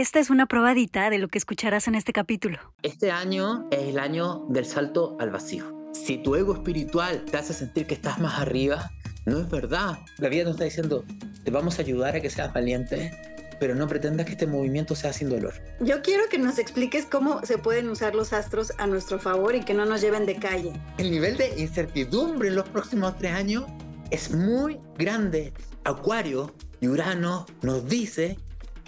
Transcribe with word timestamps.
Esta 0.00 0.18
es 0.18 0.30
una 0.30 0.46
probadita 0.46 1.10
de 1.10 1.18
lo 1.18 1.28
que 1.28 1.36
escucharás 1.36 1.86
en 1.86 1.94
este 1.94 2.14
capítulo. 2.14 2.58
Este 2.82 3.10
año 3.10 3.68
es 3.70 3.80
el 3.80 3.98
año 3.98 4.46
del 4.48 4.64
salto 4.64 5.18
al 5.20 5.28
vacío. 5.28 5.90
Si 5.92 6.16
tu 6.16 6.36
ego 6.36 6.54
espiritual 6.54 7.26
te 7.26 7.36
hace 7.36 7.52
sentir 7.52 7.86
que 7.86 7.92
estás 7.92 8.18
más 8.18 8.40
arriba, 8.40 8.90
no 9.26 9.40
es 9.40 9.50
verdad. 9.50 9.98
La 10.16 10.30
vida 10.30 10.44
nos 10.44 10.52
está 10.52 10.64
diciendo, 10.64 11.04
te 11.44 11.50
vamos 11.50 11.78
a 11.78 11.82
ayudar 11.82 12.16
a 12.16 12.20
que 12.22 12.30
seas 12.30 12.50
valiente, 12.50 13.12
pero 13.60 13.74
no 13.74 13.86
pretendas 13.86 14.24
que 14.24 14.32
este 14.32 14.46
movimiento 14.46 14.96
sea 14.96 15.12
sin 15.12 15.28
dolor. 15.28 15.52
Yo 15.80 16.00
quiero 16.00 16.30
que 16.30 16.38
nos 16.38 16.58
expliques 16.58 17.04
cómo 17.04 17.44
se 17.44 17.58
pueden 17.58 17.90
usar 17.90 18.14
los 18.14 18.32
astros 18.32 18.72
a 18.78 18.86
nuestro 18.86 19.18
favor 19.18 19.54
y 19.54 19.60
que 19.60 19.74
no 19.74 19.84
nos 19.84 20.00
lleven 20.00 20.24
de 20.24 20.36
calle. 20.36 20.72
El 20.96 21.10
nivel 21.10 21.36
de 21.36 21.60
incertidumbre 21.60 22.48
en 22.48 22.56
los 22.56 22.66
próximos 22.70 23.18
tres 23.18 23.32
años 23.32 23.66
es 24.10 24.34
muy 24.34 24.80
grande. 24.96 25.52
Acuario 25.84 26.54
y 26.80 26.88
Urano 26.88 27.44
nos 27.60 27.86
dice 27.86 28.38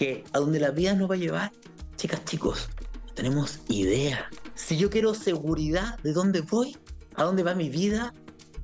que 0.02 0.24
a 0.32 0.40
donde 0.40 0.58
la 0.58 0.72
vida 0.72 0.94
nos 0.94 1.08
va 1.08 1.14
a 1.14 1.18
llevar, 1.18 1.52
chicas, 1.94 2.24
chicos, 2.24 2.68
tenemos 3.14 3.60
idea. 3.68 4.28
Si 4.56 4.76
yo 4.76 4.90
quiero 4.90 5.14
seguridad 5.14 5.96
de 6.00 6.12
dónde 6.12 6.40
voy, 6.40 6.76
a 7.14 7.22
dónde 7.22 7.44
va 7.44 7.54
mi 7.54 7.68
vida, 7.68 8.12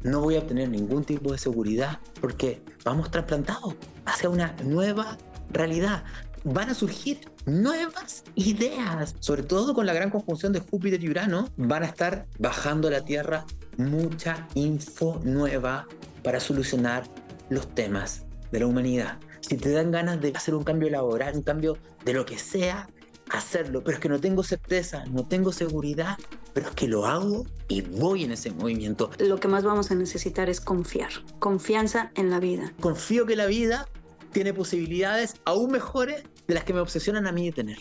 no 0.03 0.21
voy 0.21 0.35
a 0.35 0.41
obtener 0.41 0.69
ningún 0.69 1.05
tipo 1.05 1.31
de 1.31 1.39
seguridad 1.39 2.01
porque 2.21 2.61
vamos 2.85 3.13
trasplantados 3.13 3.77
hacia 4.05 4.29
una 4.29 4.57
nueva 4.65 5.17
realidad. 5.51 6.03
Van 6.43 6.71
a 6.71 6.75
surgir 6.75 7.21
nuevas 7.47 8.25
ideas, 8.35 9.15
sobre 9.21 9.45
todo 9.45 9.75
con 9.75 9.87
la 9.87 9.95
gran 9.95 10.11
conjunción 10.11 10.53
de 10.53 10.59
Júpiter 10.59 11.05
y 11.05 11.09
Urano, 11.09 11.51
van 11.57 11.85
a 11.85 11.87
estar 11.87 12.27
bajando 12.41 12.89
a 12.89 12.91
la 12.91 13.05
Tierra 13.05 13.45
mucha 13.77 14.49
info 14.55 15.21
nueva 15.23 15.87
para 16.25 16.41
solucionar 16.41 17.05
los 17.49 17.73
temas 17.77 18.27
de 18.51 18.59
la 18.59 18.67
humanidad. 18.67 19.21
Si 19.49 19.57
te 19.57 19.71
dan 19.71 19.91
ganas 19.91 20.21
de 20.21 20.31
hacer 20.35 20.55
un 20.55 20.63
cambio 20.63 20.91
laboral, 20.91 21.35
un 21.35 21.43
cambio 21.43 21.79
de 22.05 22.13
lo 22.13 22.27
que 22.27 22.39
sea, 22.39 22.87
hacerlo, 23.31 23.83
pero 23.83 23.97
es 23.97 24.01
que 24.01 24.11
no 24.11 24.21
tengo 24.21 24.43
certeza, 24.43 25.07
no 25.07 25.27
tengo 25.27 25.53
seguridad, 25.53 26.19
pero 26.53 26.69
es 26.69 26.75
que 26.75 26.87
lo 26.87 27.07
hago 27.07 27.47
y 27.67 27.81
voy 27.81 28.25
en 28.25 28.33
ese 28.33 28.51
movimiento. 28.51 29.11
Lo 29.19 29.41
que 29.41 29.49
más 29.49 29.65
vamos 29.65 29.91
a 29.91 29.95
necesitar 29.95 30.51
es 30.51 30.61
confiar, 30.61 31.09
confianza 31.39 32.13
en 32.15 32.29
la 32.29 32.41
vida. 32.41 32.75
Confío 32.81 33.25
que 33.25 33.37
la 33.37 33.47
vida 33.47 33.89
tiene 34.33 34.53
posibilidades 34.53 35.37
aún 35.47 35.71
mejores 35.71 36.25
de 36.47 36.55
las 36.55 36.65
que 36.65 36.75
me 36.75 36.81
obsesionan 36.81 37.27
a 37.27 37.33
mí 37.33 37.47
de 37.47 37.53
tener. 37.53 37.79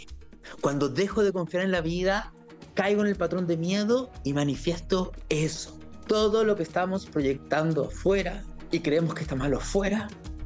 Cuando 0.61 0.87
dejo 0.87 1.21
de 1.21 1.33
confiar 1.33 1.63
en 1.63 1.71
la 1.71 1.81
vida, 1.81 2.31
caigo 2.75 3.01
en 3.01 3.07
el 3.07 3.17
patrón 3.17 3.45
de 3.45 3.57
miedo 3.57 4.09
y 4.23 4.31
manifiesto 4.31 5.11
eso. 5.27 5.77
Todo 6.07 6.45
lo 6.45 6.55
que 6.55 6.63
estamos 6.63 7.07
proyectando 7.07 7.87
afuera 7.87 8.45
y 8.71 8.79
creemos 8.79 9.13
que 9.13 9.23
está 9.23 9.35
malo 9.35 9.59
fuera, 9.59 10.07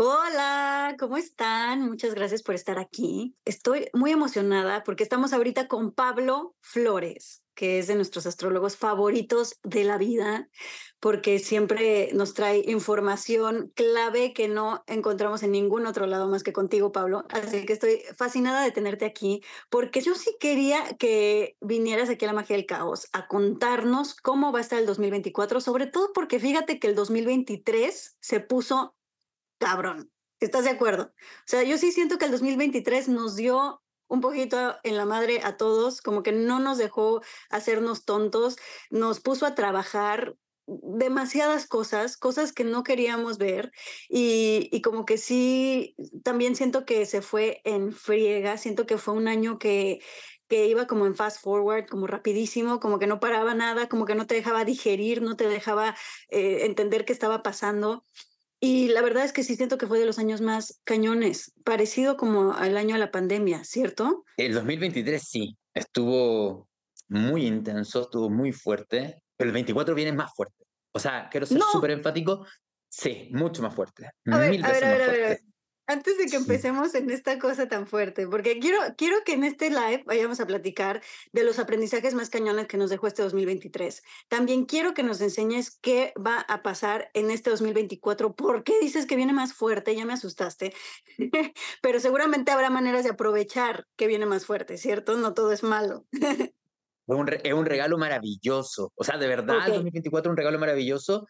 Hola, 0.00 0.94
¿cómo 0.96 1.16
están? 1.16 1.82
Muchas 1.82 2.14
gracias 2.14 2.44
por 2.44 2.54
estar 2.54 2.78
aquí. 2.78 3.34
Estoy 3.44 3.88
muy 3.92 4.12
emocionada 4.12 4.84
porque 4.84 5.02
estamos 5.02 5.32
ahorita 5.32 5.66
con 5.66 5.90
Pablo 5.90 6.54
Flores, 6.60 7.42
que 7.56 7.80
es 7.80 7.88
de 7.88 7.96
nuestros 7.96 8.24
astrólogos 8.24 8.76
favoritos 8.76 9.58
de 9.64 9.82
la 9.82 9.98
vida, 9.98 10.48
porque 11.00 11.40
siempre 11.40 12.10
nos 12.14 12.32
trae 12.34 12.62
información 12.68 13.72
clave 13.74 14.32
que 14.32 14.46
no 14.46 14.84
encontramos 14.86 15.42
en 15.42 15.50
ningún 15.50 15.84
otro 15.84 16.06
lado 16.06 16.28
más 16.28 16.44
que 16.44 16.52
contigo, 16.52 16.92
Pablo. 16.92 17.24
Así 17.30 17.66
que 17.66 17.72
estoy 17.72 18.00
fascinada 18.16 18.62
de 18.62 18.70
tenerte 18.70 19.04
aquí, 19.04 19.42
porque 19.68 20.00
yo 20.00 20.14
sí 20.14 20.36
quería 20.38 20.96
que 20.96 21.56
vinieras 21.60 22.08
aquí 22.08 22.24
a 22.24 22.28
la 22.28 22.34
magia 22.34 22.54
del 22.54 22.66
caos 22.66 23.08
a 23.12 23.26
contarnos 23.26 24.14
cómo 24.14 24.52
va 24.52 24.60
a 24.60 24.62
estar 24.62 24.78
el 24.78 24.86
2024, 24.86 25.60
sobre 25.60 25.88
todo 25.88 26.12
porque 26.12 26.38
fíjate 26.38 26.78
que 26.78 26.86
el 26.86 26.94
2023 26.94 28.16
se 28.20 28.38
puso 28.38 28.94
cabrón. 29.58 30.10
¿Estás 30.40 30.64
de 30.64 30.70
acuerdo? 30.70 31.12
O 31.14 31.46
sea, 31.46 31.62
yo 31.64 31.78
sí 31.78 31.90
siento 31.92 32.18
que 32.18 32.26
el 32.26 32.30
2023 32.30 33.08
nos 33.08 33.34
dio 33.34 33.82
un 34.06 34.20
poquito 34.20 34.76
en 34.84 34.96
la 34.96 35.04
madre 35.04 35.40
a 35.42 35.56
todos, 35.56 36.00
como 36.00 36.22
que 36.22 36.32
no 36.32 36.60
nos 36.60 36.78
dejó 36.78 37.20
hacernos 37.50 38.04
tontos, 38.04 38.56
nos 38.90 39.20
puso 39.20 39.46
a 39.46 39.54
trabajar 39.54 40.36
demasiadas 40.66 41.66
cosas, 41.66 42.16
cosas 42.16 42.52
que 42.52 42.64
no 42.64 42.82
queríamos 42.82 43.38
ver 43.38 43.72
y, 44.08 44.68
y, 44.70 44.82
como 44.82 45.06
que 45.06 45.16
sí, 45.16 45.96
también 46.22 46.56
siento 46.56 46.84
que 46.84 47.06
se 47.06 47.22
fue 47.22 47.62
en 47.64 47.92
friega, 47.92 48.58
siento 48.58 48.84
que 48.86 48.98
fue 48.98 49.14
un 49.14 49.28
año 49.28 49.58
que, 49.58 50.00
que 50.48 50.66
iba 50.66 50.86
como 50.86 51.06
en 51.06 51.14
fast 51.14 51.40
forward, 51.42 51.86
como 51.86 52.06
rapidísimo, 52.06 52.80
como 52.80 52.98
que 52.98 53.06
no 53.06 53.20
paraba 53.20 53.54
nada, 53.54 53.88
como 53.88 54.06
que 54.06 54.14
no 54.14 54.26
te 54.26 54.34
dejaba 54.34 54.64
digerir, 54.64 55.22
no 55.22 55.36
te 55.36 55.46
dejaba 55.46 55.94
eh, 56.30 56.64
entender 56.64 57.04
qué 57.04 57.12
estaba 57.12 57.42
pasando. 57.42 58.04
Y 58.60 58.88
la 58.88 59.02
verdad 59.02 59.24
es 59.24 59.32
que 59.32 59.44
sí 59.44 59.54
siento 59.54 59.78
que 59.78 59.86
fue 59.86 59.98
de 59.98 60.06
los 60.06 60.18
años 60.18 60.40
más 60.40 60.80
cañones, 60.84 61.52
parecido 61.64 62.16
como 62.16 62.54
al 62.54 62.76
año 62.76 62.94
de 62.94 63.00
la 63.00 63.10
pandemia, 63.10 63.64
¿cierto? 63.64 64.24
El 64.36 64.54
2023 64.54 65.22
sí, 65.22 65.56
estuvo 65.74 66.68
muy 67.08 67.46
intenso, 67.46 68.02
estuvo 68.02 68.28
muy 68.28 68.52
fuerte, 68.52 69.22
pero 69.36 69.48
el 69.48 69.54
24 69.54 69.94
viene 69.94 70.12
más 70.12 70.32
fuerte. 70.34 70.64
O 70.92 70.98
sea, 70.98 71.28
quiero 71.30 71.46
ser 71.46 71.60
súper 71.70 71.92
enfático, 71.92 72.46
sí, 72.88 73.28
mucho 73.32 73.62
más 73.62 73.74
fuerte. 73.74 74.10
A 74.26 74.38
ver, 74.38 74.64
a 74.64 74.72
ver, 74.72 74.84
a 74.84 74.88
ver, 74.90 75.02
a 75.02 75.06
ver, 75.06 75.40
antes 75.88 76.18
de 76.18 76.26
que 76.26 76.36
empecemos 76.36 76.94
en 76.94 77.10
esta 77.10 77.38
cosa 77.38 77.66
tan 77.66 77.86
fuerte, 77.86 78.26
porque 78.28 78.58
quiero, 78.60 78.78
quiero 78.98 79.16
que 79.24 79.32
en 79.32 79.42
este 79.42 79.70
live 79.70 80.02
vayamos 80.04 80.38
a 80.38 80.46
platicar 80.46 81.02
de 81.32 81.44
los 81.44 81.58
aprendizajes 81.58 82.12
más 82.12 82.28
cañones 82.28 82.68
que 82.68 82.76
nos 82.76 82.90
dejó 82.90 83.06
este 83.06 83.22
2023. 83.22 84.02
También 84.28 84.66
quiero 84.66 84.92
que 84.92 85.02
nos 85.02 85.22
enseñes 85.22 85.78
qué 85.80 86.12
va 86.14 86.40
a 86.40 86.62
pasar 86.62 87.10
en 87.14 87.30
este 87.30 87.48
2024. 87.48 88.36
¿Por 88.36 88.64
qué 88.64 88.78
dices 88.80 89.06
que 89.06 89.16
viene 89.16 89.32
más 89.32 89.54
fuerte? 89.54 89.96
Ya 89.96 90.04
me 90.04 90.12
asustaste. 90.12 90.74
Pero 91.82 92.00
seguramente 92.00 92.52
habrá 92.52 92.68
maneras 92.68 93.04
de 93.04 93.10
aprovechar 93.10 93.86
que 93.96 94.06
viene 94.06 94.26
más 94.26 94.44
fuerte, 94.44 94.76
¿cierto? 94.76 95.16
No 95.16 95.32
todo 95.32 95.52
es 95.52 95.62
malo. 95.62 96.04
es, 97.42 97.52
un 97.54 97.64
regalo 97.64 97.96
maravilloso. 97.96 98.92
O 98.94 99.04
sea, 99.04 99.16
de 99.16 99.26
verdad, 99.26 99.66
el 99.66 99.72
2024 99.72 100.30
es 100.30 100.32
un 100.32 100.36
regalo 100.36 100.58
maravilloso. 100.58 101.26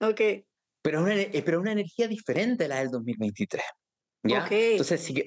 Ok. 0.00 0.20
Pero 0.82 1.02
una, 1.02 1.14
eh, 1.14 1.42
pero 1.44 1.60
una 1.60 1.70
energía 1.70 2.08
diferente 2.08 2.64
a 2.64 2.68
la 2.68 2.80
del 2.80 2.90
2023. 2.90 3.62
¿Ya? 4.22 4.46
Entonces, 4.48 5.00
si, 5.00 5.24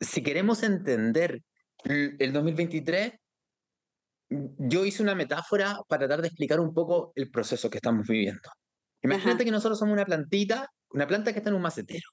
si, 0.00 0.22
queremos 0.22 0.62
entender 0.62 1.42
el 1.84 2.32
2023, 2.32 3.12
yo 4.58 4.84
hice 4.84 5.02
una 5.02 5.14
metáfora 5.14 5.78
para 5.88 6.06
tratar 6.06 6.22
de 6.22 6.28
explicar 6.28 6.58
un 6.60 6.72
poco 6.74 7.12
el 7.14 7.30
proceso 7.30 7.70
que 7.70 7.78
estamos 7.78 8.06
viviendo. 8.06 8.48
Imagínate 9.02 9.44
que 9.44 9.50
nosotros 9.50 9.78
somos 9.78 9.92
una 9.92 10.04
plantita, 10.04 10.68
una 10.90 11.06
planta 11.06 11.32
que 11.32 11.38
está 11.38 11.50
en 11.50 11.56
un 11.56 11.62
macetero, 11.62 12.08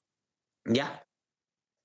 ¿ya? 0.64 1.02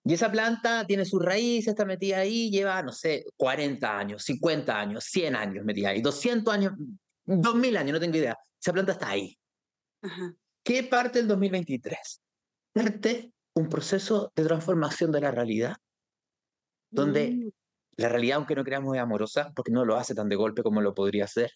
Y 0.04 0.14
esa 0.14 0.32
planta 0.32 0.86
tiene 0.86 1.06
su 1.06 1.20
raíz, 1.20 1.68
está 1.68 1.86
metida 1.86 2.20
ahí, 2.20 2.52
lleva, 2.52 2.82
no 2.84 2.92
sé, 2.92 3.26
40 3.38 3.98
años, 3.98 4.24
50 4.24 4.80
años, 4.80 5.04
100 5.06 5.36
años 5.36 5.66
metida 5.66 5.90
ahí, 5.90 6.02
200 6.02 6.54
años, 6.54 6.74
2000 7.26 7.78
años, 7.78 7.94
no 7.94 8.00
tengo 8.00 8.18
idea. 8.18 8.38
Esa 8.62 8.74
planta 8.74 8.92
está 8.92 9.10
ahí. 9.10 9.38
¿Qué 10.64 10.84
parte 10.84 11.20
del 11.20 11.28
2023? 11.28 12.22
Parte 12.74 13.32
un 13.56 13.70
proceso 13.70 14.32
de 14.36 14.44
transformación 14.44 15.12
de 15.12 15.22
la 15.22 15.32
realidad, 15.32 15.76
donde 16.92 17.32
mm. 17.32 17.50
la 17.98 18.10
realidad, 18.10 18.38
aunque 18.38 18.56
no 18.56 18.64
creamos, 18.64 18.96
es 18.96 19.02
amorosa, 19.02 19.52
porque 19.56 19.72
no 19.72 19.86
lo 19.86 19.96
hace 19.96 20.14
tan 20.14 20.30
de 20.30 20.36
golpe 20.36 20.64
como 20.64 20.82
lo 20.82 20.94
podría 20.94 21.26
hacer. 21.26 21.52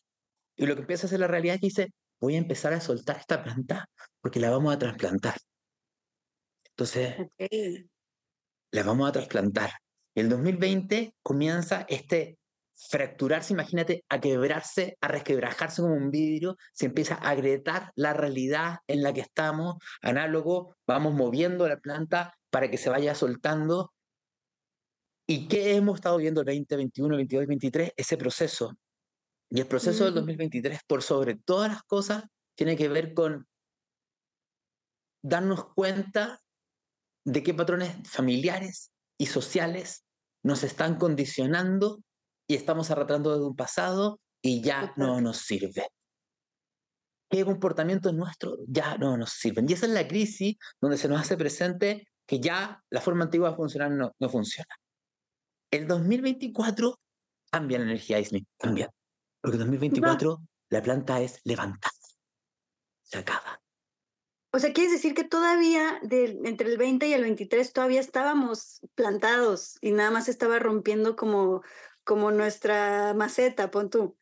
Y 0.56 0.66
lo 0.66 0.76
que 0.76 0.82
empieza 0.82 1.06
a 1.06 1.08
hacer 1.08 1.20
la 1.20 1.28
realidad 1.28 1.56
es 1.56 1.62
que 1.62 1.68
dice, 1.68 1.94
voy 2.20 2.36
a 2.36 2.40
empezar 2.40 2.74
a 2.74 2.82
soltar 2.82 3.18
esta 3.18 3.44
planta 3.44 3.90
porque 4.22 4.40
la 4.40 4.50
vamos 4.50 4.74
a 4.74 4.80
trasplantar. 4.80 5.36
Entonces, 6.72 7.16
la 8.72 8.84
vamos 8.84 9.10
a 9.10 9.12
trasplantar. 9.12 9.72
Y 10.16 10.22
el 10.22 10.30
2020 10.30 11.14
comienza 11.22 11.86
este 11.90 12.39
fracturarse, 12.90 13.54
imagínate, 13.54 14.06
a 14.10 14.20
quebrarse, 14.20 14.98
a 15.02 15.08
resquebrajarse 15.08 15.82
como 15.82 15.96
un 15.96 16.12
vidrio, 16.12 16.58
se 16.74 16.86
empieza 16.86 17.16
a 17.16 17.30
agrietar 17.30 17.92
la 17.96 18.14
realidad 18.14 18.78
en 18.88 19.04
la 19.04 19.14
que 19.14 19.22
estamos, 19.22 19.76
análogo, 20.02 20.78
vamos 20.88 21.14
moviendo 21.14 21.68
la 21.68 21.80
planta 21.80 22.38
para 22.50 22.70
que 22.70 22.78
se 22.78 22.90
vaya 22.90 23.16
soltando. 23.16 23.94
¿Y 25.28 25.48
qué 25.48 25.76
hemos 25.76 25.96
estado 25.96 26.18
viendo 26.18 26.42
el 26.42 26.46
2021, 26.46 27.10
2022 27.10 27.42
2023? 27.42 27.94
Ese 27.96 28.18
proceso. 28.18 28.78
Y 29.50 29.60
el 29.60 29.68
proceso 29.68 30.06
del 30.06 30.14
2023, 30.16 30.82
por 30.88 31.04
sobre 31.04 31.36
todas 31.36 31.72
las 31.72 31.84
cosas, 31.84 32.24
tiene 32.56 32.76
que 32.76 32.88
ver 32.88 33.14
con 33.14 33.48
darnos 35.22 35.74
cuenta 35.74 36.42
de 37.26 37.44
qué 37.44 37.54
patrones 37.54 37.96
familiares, 38.08 38.92
y 39.20 39.26
sociales 39.26 40.06
nos 40.44 40.64
están 40.64 40.96
condicionando 40.96 42.02
y 42.50 42.56
estamos 42.56 42.90
arrastrando 42.90 43.38
de 43.38 43.46
un 43.46 43.56
pasado 43.56 44.20
y 44.42 44.62
ya 44.62 44.92
no 44.98 45.22
nos 45.22 45.38
sirve. 45.38 45.88
¿Qué 47.30 47.46
comportamientos 47.46 48.12
nuestros 48.12 48.58
ya 48.68 48.98
no 48.98 49.16
nos 49.18 49.34
sirven? 49.34 49.70
Y 49.70 49.74
esa 49.74 49.86
es 49.86 49.92
la 49.92 50.08
crisis 50.08 50.58
donde 50.82 50.98
se 50.98 51.08
nos 51.08 51.22
hace 51.22 51.38
presente 51.38 52.08
que 52.26 52.40
ya 52.40 52.84
la 52.90 53.02
forma 53.02 53.26
antigua 53.26 53.52
de 53.52 53.56
funcionar 53.56 53.92
no, 53.92 54.16
no 54.18 54.30
funciona. 54.30 54.74
El 55.70 55.88
2024 55.88 57.00
cambia 57.52 57.78
la 57.78 57.86
energía 57.86 58.18
Disney, 58.18 58.48
cambia. 58.58 58.90
Porque 59.42 59.58
en 59.58 59.60
2024 59.60 60.42
la 60.72 60.82
planta 60.82 61.22
es 61.22 61.40
levantada, 61.44 61.94
se 63.04 63.20
acaba. 63.20 63.62
O 64.52 64.58
sea, 64.58 64.74
¿quieres 64.74 64.92
decir 64.92 65.14
que 65.14 65.24
todavía 65.24 66.00
de, 66.02 66.40
entre 66.46 66.72
el 66.72 66.80
20 66.80 67.08
y 67.08 67.14
el 67.14 67.22
23 67.22 67.72
todavía 67.72 68.00
estábamos 68.00 68.80
plantados 68.96 69.78
y 69.82 69.92
nada 69.92 70.10
más 70.10 70.28
estaba 70.28 70.58
rompiendo 70.58 71.16
como, 71.16 71.62
como 72.10 72.32
nuestra 72.32 73.14
maceta, 73.14 73.70
pon 73.70 73.92
tú? 73.92 74.18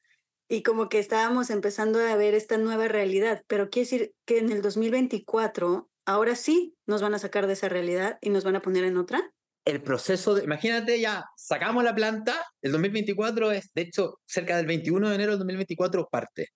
Y 0.50 0.62
como 0.62 0.89
que 0.89 1.00
estábamos 1.00 1.50
empezando 1.50 2.00
a 2.00 2.18
ver 2.18 2.34
esta 2.34 2.57
nueva 2.57 2.89
realidad, 2.89 3.45
pero 3.48 3.69
quiere 3.69 3.86
decir 3.86 4.13
que 4.25 4.39
en 4.39 4.51
el 4.51 4.62
2024, 4.62 5.89
ahora 6.06 6.36
sí 6.36 6.75
nos 6.86 7.01
van 7.01 7.13
a 7.13 7.19
sacar 7.19 7.48
de 7.48 7.54
esa 7.54 7.69
realidad 7.69 8.18
y 8.19 8.30
nos 8.30 8.44
van 8.44 8.57
a 8.57 8.62
poner 8.62 8.84
en 8.84 8.98
otra 8.98 9.31
el 9.63 9.81
proceso 9.81 10.36
de, 10.36 10.44
imagínate 10.44 11.00
ya, 11.00 11.25
sacamos 11.38 11.84
la 11.84 11.95
planta, 11.95 12.45
el 12.62 12.74
2024 12.74 13.51
es, 13.51 13.69
de 13.74 13.84
hecho, 13.84 14.19
cerca 14.25 14.57
del 14.57 14.66
21 14.66 15.07
de 15.10 15.16
enero 15.16 15.31
del 15.31 15.40
2024 15.40 16.10
parte, 16.10 16.50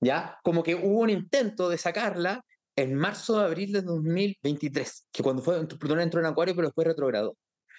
¿ya? 0.00 0.38
Como 0.42 0.64
que 0.64 0.76
hubo 0.76 1.00
un 1.00 1.10
intento 1.10 1.68
de 1.68 1.78
sacarla 1.78 2.44
en 2.76 2.94
marzo 2.94 3.38
de 3.38 3.44
abril 3.44 3.72
de 3.72 3.82
2023, 3.82 5.08
que 5.12 5.22
cuando 5.22 5.42
fue, 5.42 5.64
Plutón 5.66 6.00
entró 6.00 6.20
en 6.20 6.26
Acuario, 6.26 6.54
pero 6.54 6.68
después 6.68 6.86
retrogradó. 6.86 7.36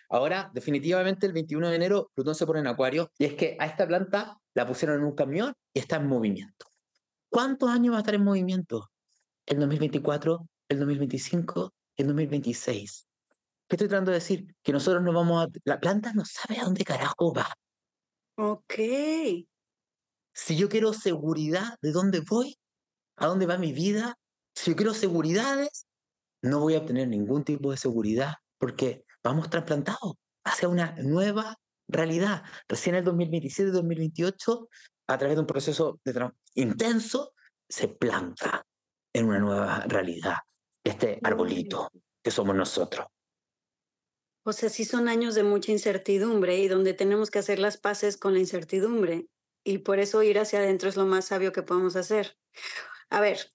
Ahora, 0.10 0.52
definitivamente, 0.54 1.26
el 1.26 1.34
21 1.34 1.70
de 1.70 1.76
enero, 1.76 2.12
Plutón 2.14 2.36
se 2.36 2.46
pone 2.46 2.60
en 2.60 2.68
Acuario, 2.68 3.12
y 3.18 3.26
es 3.26 3.34
que 3.34 3.58
a 3.60 3.66
esta 3.66 3.88
planta 3.88 4.38
la 4.54 4.68
pusieron 4.68 5.00
en 5.00 5.06
un 5.06 5.16
camión 5.16 5.54
y 5.74 5.80
está 5.80 5.98
en 5.98 6.08
movimiento. 6.08 6.68
¿Cuántos 7.30 7.70
años 7.70 7.94
va 7.94 7.98
a 7.98 8.02
estar 8.02 8.16
en 8.16 8.24
movimiento? 8.24 8.92
El 9.46 9.60
2024, 9.60 10.48
el 10.70 10.80
2025, 10.80 11.74
el 11.98 12.08
2026. 12.08 13.08
¿Qué 13.68 13.76
estoy 13.76 13.88
tratando 13.88 14.12
de 14.12 14.18
decir? 14.18 14.56
Que 14.62 14.72
nosotros 14.72 15.02
no 15.02 15.14
vamos 15.14 15.46
a... 15.46 15.50
La 15.64 15.80
planta 15.80 16.14
no 16.14 16.24
sabe 16.26 16.60
a 16.60 16.66
dónde 16.66 16.84
carajo 16.84 17.34
va. 17.34 17.52
Ok. 18.36 18.74
Si 20.34 20.56
yo 20.56 20.70
quiero 20.70 20.94
seguridad 20.94 21.78
de 21.82 21.92
dónde 21.92 22.22
voy, 22.22 22.58
a 23.16 23.28
dónde 23.28 23.46
va 23.46 23.58
mi 23.58 23.74
vida, 23.74 24.18
si 24.56 24.72
yo 24.72 24.76
quiero 24.76 24.94
seguridades, 24.94 25.88
no 26.42 26.60
voy 26.60 26.76
a 26.76 26.80
obtener 26.80 27.08
ningún 27.08 27.44
tipo 27.44 27.72
de 27.72 27.78
seguridad 27.78 28.36
porque 28.58 29.06
vamos 29.24 29.50
trasplantados 29.50 30.16
hacia 30.44 30.68
una 30.68 30.96
nueva 31.02 31.58
realidad. 31.88 32.44
Recién 32.68 32.96
en 32.96 33.08
el 33.08 33.14
2027-2028, 33.14 34.68
a 35.08 35.18
través 35.18 35.36
de 35.36 35.42
un 35.42 35.48
proceso 35.48 36.00
de 36.04 36.32
intenso, 36.56 37.34
se 37.70 37.88
planta 37.88 38.66
en 39.14 39.28
una 39.28 39.40
nueva 39.40 39.80
realidad 39.88 40.36
este 40.84 41.20
arbolito 41.24 41.90
que 42.22 42.32
somos 42.32 42.56
nosotros. 42.56 43.08
O 44.46 44.52
sea, 44.52 44.70
sí 44.70 44.84
son 44.84 45.08
años 45.08 45.36
de 45.36 45.44
mucha 45.44 45.72
incertidumbre 45.72 46.58
y 46.58 46.68
donde 46.68 46.94
tenemos 46.94 47.32
que 47.32 47.40
hacer 47.40 47.60
las 47.60 47.78
paces 47.78 48.18
con 48.18 48.34
la 48.34 48.40
incertidumbre. 48.40 49.28
Y 49.64 49.80
por 49.80 50.00
eso 50.00 50.22
ir 50.24 50.38
hacia 50.40 50.60
adentro 50.60 50.90
es 50.90 50.98
lo 50.98 51.06
más 51.06 51.26
sabio 51.26 51.54
que 51.54 51.64
podemos 51.64 51.96
hacer. 51.96 52.38
A 53.10 53.22
ver, 53.22 53.53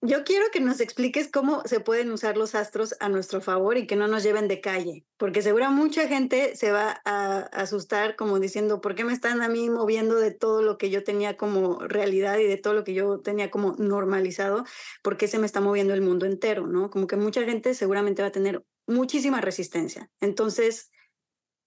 yo 0.00 0.22
quiero 0.22 0.46
que 0.52 0.60
nos 0.60 0.80
expliques 0.80 1.28
cómo 1.30 1.62
se 1.64 1.80
pueden 1.80 2.12
usar 2.12 2.36
los 2.36 2.54
astros 2.54 2.94
a 3.00 3.08
nuestro 3.08 3.40
favor 3.40 3.76
y 3.76 3.86
que 3.86 3.96
no 3.96 4.06
nos 4.06 4.22
lleven 4.22 4.46
de 4.46 4.60
calle, 4.60 5.04
porque 5.16 5.42
seguro 5.42 5.70
mucha 5.70 6.06
gente 6.06 6.54
se 6.54 6.70
va 6.70 7.00
a 7.04 7.40
asustar 7.40 8.14
como 8.14 8.38
diciendo, 8.38 8.80
¿por 8.80 8.94
qué 8.94 9.04
me 9.04 9.12
están 9.12 9.42
a 9.42 9.48
mí 9.48 9.68
moviendo 9.70 10.14
de 10.16 10.30
todo 10.30 10.62
lo 10.62 10.78
que 10.78 10.90
yo 10.90 11.02
tenía 11.02 11.36
como 11.36 11.80
realidad 11.80 12.38
y 12.38 12.44
de 12.44 12.56
todo 12.56 12.74
lo 12.74 12.84
que 12.84 12.94
yo 12.94 13.20
tenía 13.20 13.50
como 13.50 13.74
normalizado? 13.78 14.64
¿Por 15.02 15.16
qué 15.16 15.26
se 15.26 15.40
me 15.40 15.46
está 15.46 15.60
moviendo 15.60 15.94
el 15.94 16.02
mundo 16.02 16.26
entero? 16.26 16.66
¿no? 16.66 16.90
Como 16.90 17.08
que 17.08 17.16
mucha 17.16 17.44
gente 17.44 17.74
seguramente 17.74 18.22
va 18.22 18.28
a 18.28 18.32
tener 18.32 18.64
muchísima 18.86 19.40
resistencia. 19.40 20.10
Entonces, 20.20 20.90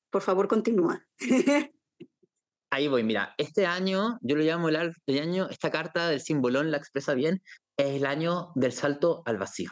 por 0.09 0.21
favor, 0.21 0.47
continúa. 0.47 1.05
Ahí 2.73 2.87
voy, 2.87 3.03
mira, 3.03 3.35
este 3.37 3.65
año, 3.65 4.17
yo 4.21 4.37
lo 4.37 4.43
llamo 4.43 4.69
el, 4.69 4.77
año, 5.19 5.49
esta 5.49 5.71
carta 5.71 6.07
del 6.07 6.21
simbolón 6.21 6.71
la 6.71 6.77
expresa 6.77 7.13
bien, 7.13 7.43
es 7.81 7.95
el 7.95 8.05
año 8.05 8.51
del 8.55 8.73
salto 8.73 9.23
al 9.25 9.37
vacío. 9.37 9.71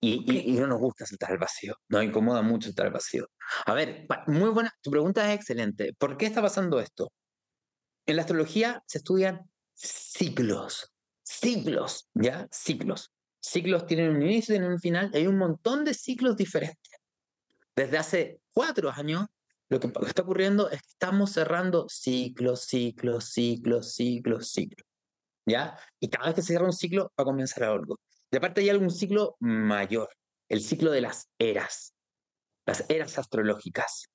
Y, 0.00 0.50
y, 0.50 0.58
no 0.58 0.66
nos 0.66 0.80
gusta 0.80 1.06
saltar 1.06 1.30
al 1.30 1.38
vacío, 1.38 1.76
nos 1.88 2.02
incomoda 2.02 2.42
mucho 2.42 2.66
saltar 2.66 2.86
al 2.86 2.92
vacío. 2.92 3.28
A 3.66 3.72
ver, 3.72 4.06
muy 4.26 4.50
buena, 4.50 4.74
tu 4.80 4.90
pregunta 4.90 5.28
es 5.28 5.38
excelente. 5.38 5.94
¿Por 5.96 6.16
qué 6.16 6.26
está 6.26 6.42
pasando 6.42 6.80
esto? 6.80 7.12
En 8.06 8.16
la 8.16 8.22
astrología 8.22 8.82
se 8.86 8.98
estudian 8.98 9.48
ciclos, 9.74 10.92
ciclos, 11.22 12.08
¿ya? 12.14 12.48
Ciclos. 12.50 13.12
Ciclos 13.40 13.86
tienen 13.86 14.10
un 14.10 14.22
inicio, 14.22 14.54
tienen 14.54 14.72
un 14.72 14.80
final, 14.80 15.10
hay 15.14 15.28
un 15.28 15.38
montón 15.38 15.84
de 15.84 15.94
ciclos 15.94 16.36
diferentes. 16.36 16.92
Desde 17.76 17.98
hace 17.98 18.40
cuatro 18.52 18.90
años 18.90 19.26
lo 19.68 19.80
que 19.80 19.90
está 20.06 20.22
ocurriendo 20.22 20.68
es 20.68 20.82
que 20.82 20.88
estamos 20.88 21.32
cerrando 21.32 21.86
ciclos, 21.88 22.66
ciclos, 22.66 23.24
ciclos, 23.32 23.94
ciclos, 23.94 24.50
ciclos. 24.50 24.86
¿Ya? 25.46 25.78
Y 26.00 26.08
cada 26.08 26.26
vez 26.26 26.34
que 26.34 26.42
se 26.42 26.48
cierra 26.48 26.66
un 26.66 26.72
ciclo 26.72 27.12
va 27.18 27.22
a 27.22 27.24
comenzar 27.24 27.64
algo. 27.64 27.98
De 28.30 28.38
aparte 28.38 28.60
hay 28.60 28.70
algún 28.70 28.90
ciclo 28.90 29.36
mayor, 29.40 30.08
el 30.48 30.60
ciclo 30.62 30.90
de 30.90 31.00
las 31.00 31.28
eras, 31.38 31.94
las 32.66 32.88
eras 32.88 33.18
astrológicas. 33.18 34.06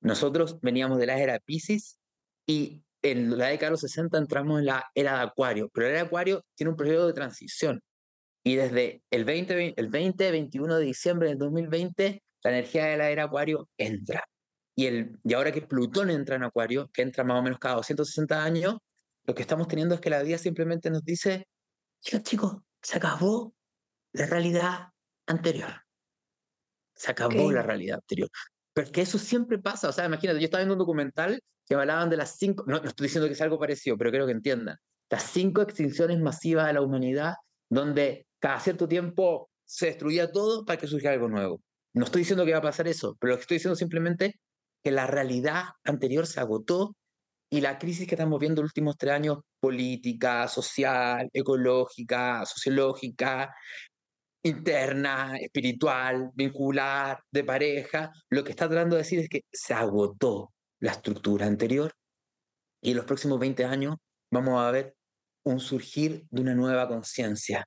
Nosotros 0.00 0.60
veníamos 0.60 0.98
de 0.98 1.06
la 1.06 1.18
era 1.18 1.38
Pisces 1.40 1.98
y 2.46 2.82
en 3.02 3.36
la 3.36 3.48
década 3.48 3.68
de 3.68 3.72
los 3.72 3.80
60 3.80 4.16
entramos 4.18 4.60
en 4.60 4.66
la 4.66 4.90
era 4.94 5.16
de 5.16 5.22
Acuario, 5.22 5.70
pero 5.72 5.86
la 5.86 5.90
era 5.90 6.00
de 6.00 6.06
Acuario 6.06 6.44
tiene 6.54 6.70
un 6.70 6.76
periodo 6.76 7.06
de 7.06 7.12
transición. 7.12 7.80
Y 8.42 8.56
desde 8.56 9.02
el 9.10 9.24
20, 9.24 9.74
el 9.76 9.88
20 9.88 10.30
21 10.30 10.76
de 10.76 10.84
diciembre 10.84 11.28
del 11.28 11.38
2020, 11.38 12.22
la 12.42 12.50
energía 12.50 12.86
de 12.86 12.96
la 12.96 13.10
era 13.10 13.24
Acuario 13.24 13.68
entra. 13.76 14.24
Y, 14.74 14.86
el, 14.86 15.18
y 15.24 15.34
ahora 15.34 15.52
que 15.52 15.62
Plutón 15.62 16.10
entra 16.10 16.36
en 16.36 16.44
Acuario, 16.44 16.88
que 16.92 17.02
entra 17.02 17.24
más 17.24 17.38
o 17.38 17.42
menos 17.42 17.58
cada 17.58 17.76
260 17.76 18.42
años, 18.42 18.76
lo 19.24 19.34
que 19.34 19.42
estamos 19.42 19.68
teniendo 19.68 19.94
es 19.94 20.00
que 20.00 20.10
la 20.10 20.22
vida 20.22 20.38
simplemente 20.38 20.90
nos 20.90 21.04
dice, 21.04 21.46
chicos, 22.00 22.22
chicos, 22.22 22.56
se 22.82 22.96
acabó 22.96 23.54
la 24.12 24.26
realidad 24.26 24.88
anterior. 25.26 25.82
Se 26.94 27.10
acabó 27.10 27.50
la 27.52 27.62
realidad 27.62 27.96
anterior. 27.96 28.28
Pero 28.72 28.86
es 28.86 28.92
que 28.92 29.02
eso 29.02 29.18
siempre 29.18 29.58
pasa. 29.58 29.88
O 29.88 29.92
sea, 29.92 30.04
imagínate, 30.04 30.40
yo 30.40 30.44
estaba 30.44 30.62
viendo 30.62 30.74
un 30.74 30.78
documental 30.78 31.42
que 31.66 31.74
hablaban 31.74 32.10
de 32.10 32.16
las 32.16 32.36
cinco, 32.36 32.64
no, 32.66 32.80
no 32.80 32.88
estoy 32.88 33.06
diciendo 33.06 33.28
que 33.28 33.34
sea 33.34 33.44
algo 33.44 33.58
parecido, 33.58 33.96
pero 33.96 34.10
creo 34.10 34.26
que 34.26 34.32
entiendan, 34.32 34.76
las 35.08 35.22
cinco 35.24 35.62
extinciones 35.62 36.18
masivas 36.20 36.66
de 36.66 36.72
la 36.72 36.82
humanidad, 36.82 37.34
donde 37.68 38.26
cada 38.40 38.58
cierto 38.60 38.88
tiempo 38.88 39.50
se 39.64 39.86
destruía 39.86 40.32
todo 40.32 40.64
para 40.64 40.78
que 40.78 40.86
surgiera 40.86 41.14
algo 41.14 41.28
nuevo. 41.28 41.60
No 41.94 42.04
estoy 42.04 42.22
diciendo 42.22 42.44
que 42.44 42.52
va 42.52 42.58
a 42.58 42.62
pasar 42.62 42.88
eso, 42.88 43.16
pero 43.20 43.32
lo 43.32 43.36
que 43.36 43.42
estoy 43.42 43.56
diciendo 43.56 43.76
simplemente 43.76 44.40
que 44.82 44.90
la 44.90 45.06
realidad 45.06 45.64
anterior 45.84 46.26
se 46.26 46.40
agotó 46.40 46.96
y 47.50 47.60
la 47.60 47.78
crisis 47.78 48.06
que 48.06 48.14
estamos 48.14 48.38
viendo 48.38 48.60
en 48.60 48.64
los 48.64 48.70
últimos 48.70 48.96
tres 48.96 49.12
años, 49.12 49.38
política, 49.58 50.46
social, 50.46 51.28
ecológica, 51.32 52.46
sociológica, 52.46 53.52
interna, 54.42 55.36
espiritual, 55.36 56.30
vincular, 56.34 57.18
de 57.30 57.44
pareja, 57.44 58.12
lo 58.30 58.44
que 58.44 58.52
está 58.52 58.68
tratando 58.68 58.96
de 58.96 59.02
decir 59.02 59.18
es 59.18 59.28
que 59.28 59.42
se 59.52 59.74
agotó 59.74 60.52
la 60.78 60.92
estructura 60.92 61.46
anterior 61.46 61.92
y 62.80 62.92
en 62.92 62.96
los 62.96 63.04
próximos 63.04 63.38
20 63.38 63.64
años 63.64 63.96
vamos 64.30 64.62
a 64.62 64.70
ver 64.70 64.94
un 65.44 65.60
surgir 65.60 66.26
de 66.30 66.40
una 66.40 66.54
nueva 66.54 66.88
conciencia, 66.88 67.64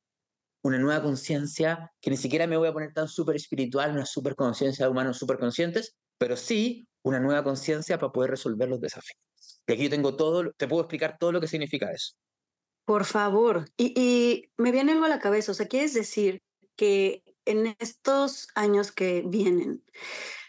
una 0.64 0.80
nueva 0.80 1.04
conciencia 1.04 1.92
que 2.02 2.10
ni 2.10 2.18
siquiera 2.18 2.48
me 2.48 2.58
voy 2.58 2.70
a 2.70 2.74
poner 2.74 2.94
tan 2.94 3.08
súper 3.08 3.36
espiritual, 3.36 3.92
una 3.92 4.06
súper 4.06 4.36
conciencia 4.36 4.86
de 4.86 4.92
humanos 4.92 5.18
súper 5.18 5.38
conscientes, 5.38 5.96
pero 6.18 6.38
sí 6.38 6.88
una 7.04 7.20
nueva 7.20 7.44
conciencia 7.44 8.00
para 8.00 8.14
poder 8.14 8.32
resolver 8.32 8.70
los 8.70 8.80
desafíos. 8.80 9.53
Aquí 9.68 9.84
yo 9.84 9.90
tengo 9.90 10.16
todo, 10.16 10.52
te 10.52 10.68
puedo 10.68 10.82
explicar 10.82 11.18
todo 11.18 11.32
lo 11.32 11.42
que 11.42 11.48
significa 11.48 11.92
eso. 11.92 12.14
Por 12.86 13.06
favor, 13.06 13.66
y, 13.78 13.94
y 14.00 14.52
me 14.58 14.72
viene 14.72 14.92
algo 14.92 15.06
a 15.06 15.10
la 15.10 15.20
cabeza, 15.20 15.54
o 15.54 15.56
sea, 15.56 15.68
¿quieres 15.68 15.94
decir 15.94 16.42
que 16.76 17.24
en 17.46 17.76
estos 17.80 18.48
años 18.56 18.92
que 18.92 19.24
vienen, 19.26 19.84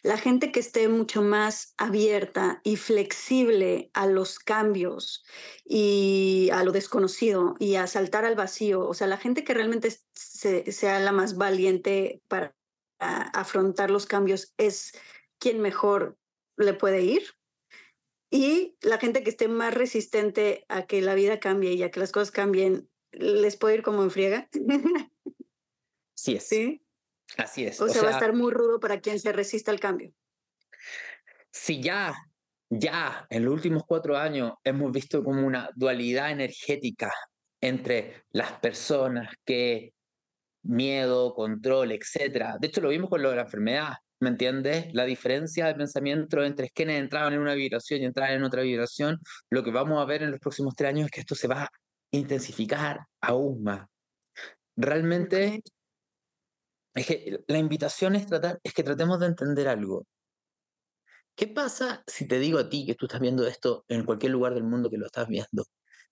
la 0.03 0.19
gente 0.19 0.53
que 0.53 0.61
esté 0.61 0.89
mucho 0.89 1.23
más 1.23 1.75
abierta 1.79 2.61
y 2.63 2.77
flexible 2.77 3.91
a 3.95 4.07
los 4.07 4.39
cambios 4.39 5.25
y 5.65 6.51
a 6.53 6.63
lo 6.63 6.73
desconocido 6.73 7.55
y 7.59 7.77
a 7.77 7.87
saltar 7.87 8.25
al 8.25 8.37
vacío, 8.37 8.87
o 8.87 8.95
sea, 8.95 9.07
la 9.07 9.17
gente 9.17 9.45
que 9.45 9.55
realmente 9.55 9.97
sea 10.15 11.01
la 11.01 11.13
más 11.13 11.37
valiente 11.37 12.23
para 12.29 12.55
afrontar 12.99 13.91
los 13.91 14.07
cambios 14.07 14.55
es 14.57 14.93
quien 15.39 15.61
mejor 15.61 16.19
le 16.57 16.75
puede 16.75 17.03
ir. 17.03 17.23
Y 18.35 18.77
la 18.81 18.99
gente 18.99 19.23
que 19.23 19.31
esté 19.31 19.47
más 19.47 19.73
resistente 19.73 20.65
a 20.69 20.87
que 20.87 21.01
la 21.03 21.15
vida 21.15 21.39
cambie 21.39 21.75
y 21.75 21.85
a 21.85 21.93
que 21.93 22.01
las 22.01 22.11
cosas 22.11 22.33
cambien, 22.33 22.91
les 23.13 23.57
puede 23.57 23.77
ir 23.77 23.83
como 23.85 24.03
en 24.03 24.11
friega. 24.11 24.49
Sí 26.15 26.35
es. 26.35 26.49
Sí. 26.49 26.83
Así 27.37 27.65
es. 27.65 27.81
O, 27.81 27.89
sea, 27.89 28.03
va 28.03 28.09
a 28.09 28.13
estar 28.15 28.33
muy 28.33 28.51
rudo 28.51 28.81
para 28.81 29.01
quien 29.01 29.21
se 29.21 29.33
resista 29.33 29.71
al 29.71 29.79
cambio. 29.79 30.13
Si 31.53 31.81
ya, 31.81 32.13
ya 32.71 33.25
en 33.31 33.45
los 33.45 33.55
últimos 33.55 33.85
cuatro 33.87 34.17
años 34.17 34.55
hemos 34.65 34.91
visto 34.91 35.23
como 35.23 35.47
una 35.47 35.71
dualidad 35.77 36.33
energética 36.33 37.13
entre 37.61 38.25
las 38.33 38.51
personas 38.59 39.33
que 39.45 39.95
miedo, 40.65 41.35
control, 41.35 41.93
etcétera. 41.93 42.57
De 42.59 42.67
hecho, 42.67 42.81
lo 42.81 42.89
vimos 42.89 43.09
con 43.11 43.23
lo 43.23 43.31
de 43.31 43.37
la 43.37 43.43
enfermedad. 43.43 43.93
¿Me 44.25 44.31
entiendes? 44.31 44.87
La 44.95 45.05
diferencia 45.05 45.67
de 45.67 45.75
pensamiento 45.75 46.43
entre 46.43 46.71
quienes 46.71 46.99
entraban 46.99 47.35
en 47.35 47.41
una 47.41 47.53
vibración 47.53 48.01
y 48.01 48.07
entraban 48.07 48.37
en 48.37 48.45
otra 48.45 48.63
vibración, 48.63 49.21
lo 49.51 49.63
que 49.63 49.71
vamos 49.71 50.01
a 50.01 50.07
ver 50.07 50.23
en 50.23 50.31
los 50.31 50.41
próximos 50.41 50.75
tres 50.75 50.89
años 50.89 51.05
es 51.05 51.11
que 51.11 51.21
esto 51.21 51.35
se 51.35 51.47
va 51.47 51.65
a 51.65 51.71
intensificar 52.11 53.01
aún 53.21 53.63
más. 53.63 53.87
Realmente, 54.77 55.63
es 56.95 57.07
que 57.07 57.45
la 57.47 57.59
invitación 57.59 58.17
es, 58.17 58.27
tratar, 58.27 58.59
es 58.65 58.73
que 58.73 58.83
tratemos 58.83 59.21
de 59.21 59.27
entender 59.27 59.69
algo. 59.69 60.07
¿Qué 61.35 61.47
pasa 61.47 62.03
si 62.07 62.27
te 62.27 62.39
digo 62.39 62.59
a 62.59 62.71
ti 62.71 62.87
que 62.87 62.95
tú 62.95 63.05
estás 63.05 63.21
viendo 63.21 63.47
esto 63.47 63.85
en 63.89 64.07
cualquier 64.07 64.33
lugar 64.33 64.55
del 64.55 64.65
mundo 64.65 64.89
que 64.89 64.97
lo 64.97 65.05
estás 65.05 65.29
viendo? 65.29 65.67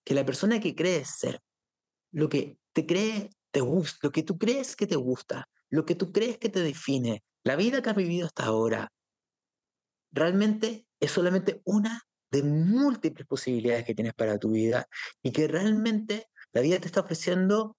Que 0.04 0.12
la 0.12 0.26
persona 0.26 0.60
que 0.60 0.74
crees 0.74 1.08
ser, 1.16 1.40
lo 2.10 2.28
que 2.28 2.58
te 2.74 2.84
cree, 2.84 3.30
te 3.50 3.62
gusta, 3.62 4.00
lo 4.02 4.12
que 4.12 4.22
tú 4.22 4.36
crees 4.36 4.76
que 4.76 4.86
te 4.86 4.96
gusta, 4.96 5.48
lo 5.70 5.86
que 5.86 5.94
tú 5.94 6.12
crees 6.12 6.36
que 6.36 6.50
te 6.50 6.60
define, 6.60 7.24
la 7.44 7.56
vida 7.56 7.82
que 7.82 7.90
has 7.90 7.96
vivido 7.96 8.26
hasta 8.26 8.44
ahora, 8.44 8.92
realmente 10.12 10.86
es 11.00 11.10
solamente 11.10 11.60
una 11.64 12.02
de 12.30 12.42
múltiples 12.42 13.26
posibilidades 13.26 13.84
que 13.84 13.94
tienes 13.94 14.14
para 14.14 14.38
tu 14.38 14.50
vida 14.50 14.86
y 15.22 15.32
que 15.32 15.48
realmente 15.48 16.28
la 16.52 16.60
vida 16.60 16.78
te 16.78 16.86
está 16.86 17.00
ofreciendo 17.00 17.76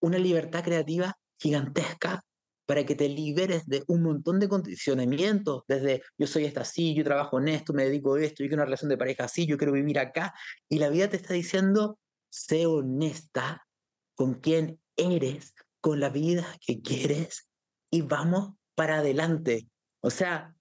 una 0.00 0.18
libertad 0.18 0.62
creativa 0.62 1.18
gigantesca 1.38 2.22
para 2.66 2.86
que 2.86 2.94
te 2.94 3.08
liberes 3.08 3.66
de 3.66 3.84
un 3.88 4.02
montón 4.02 4.40
de 4.40 4.48
condicionamientos, 4.48 5.64
desde 5.68 6.02
yo 6.16 6.26
soy 6.26 6.44
esta 6.44 6.62
así, 6.62 6.94
yo 6.94 7.04
trabajo 7.04 7.38
en 7.38 7.48
esto, 7.48 7.72
me 7.74 7.84
dedico 7.84 8.14
a 8.14 8.22
esto, 8.22 8.42
yo 8.42 8.48
quiero 8.48 8.62
una 8.62 8.64
relación 8.64 8.88
de 8.88 8.96
pareja 8.96 9.24
así, 9.24 9.46
yo 9.46 9.58
quiero 9.58 9.72
vivir 9.72 9.98
acá, 9.98 10.34
y 10.68 10.78
la 10.78 10.88
vida 10.88 11.10
te 11.10 11.16
está 11.16 11.34
diciendo, 11.34 11.98
sé 12.30 12.66
honesta 12.66 13.66
con 14.14 14.34
quién 14.34 14.80
eres, 14.96 15.54
con 15.80 16.00
la 16.00 16.08
vida 16.08 16.46
que 16.66 16.80
quieres, 16.80 17.48
y 17.90 18.00
vamos 18.02 18.54
para 18.74 18.98
adelante. 18.98 19.68
O 20.00 20.10
sea, 20.10 20.56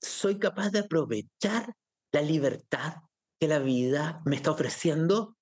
soy 0.00 0.38
capaz 0.38 0.70
de 0.70 0.80
aprovechar 0.80 1.74
la 2.12 2.22
libertad 2.22 3.02
que 3.40 3.48
la 3.48 3.58
vida 3.58 4.22
me 4.24 4.36
está 4.36 4.50
ofreciendo. 4.50 5.36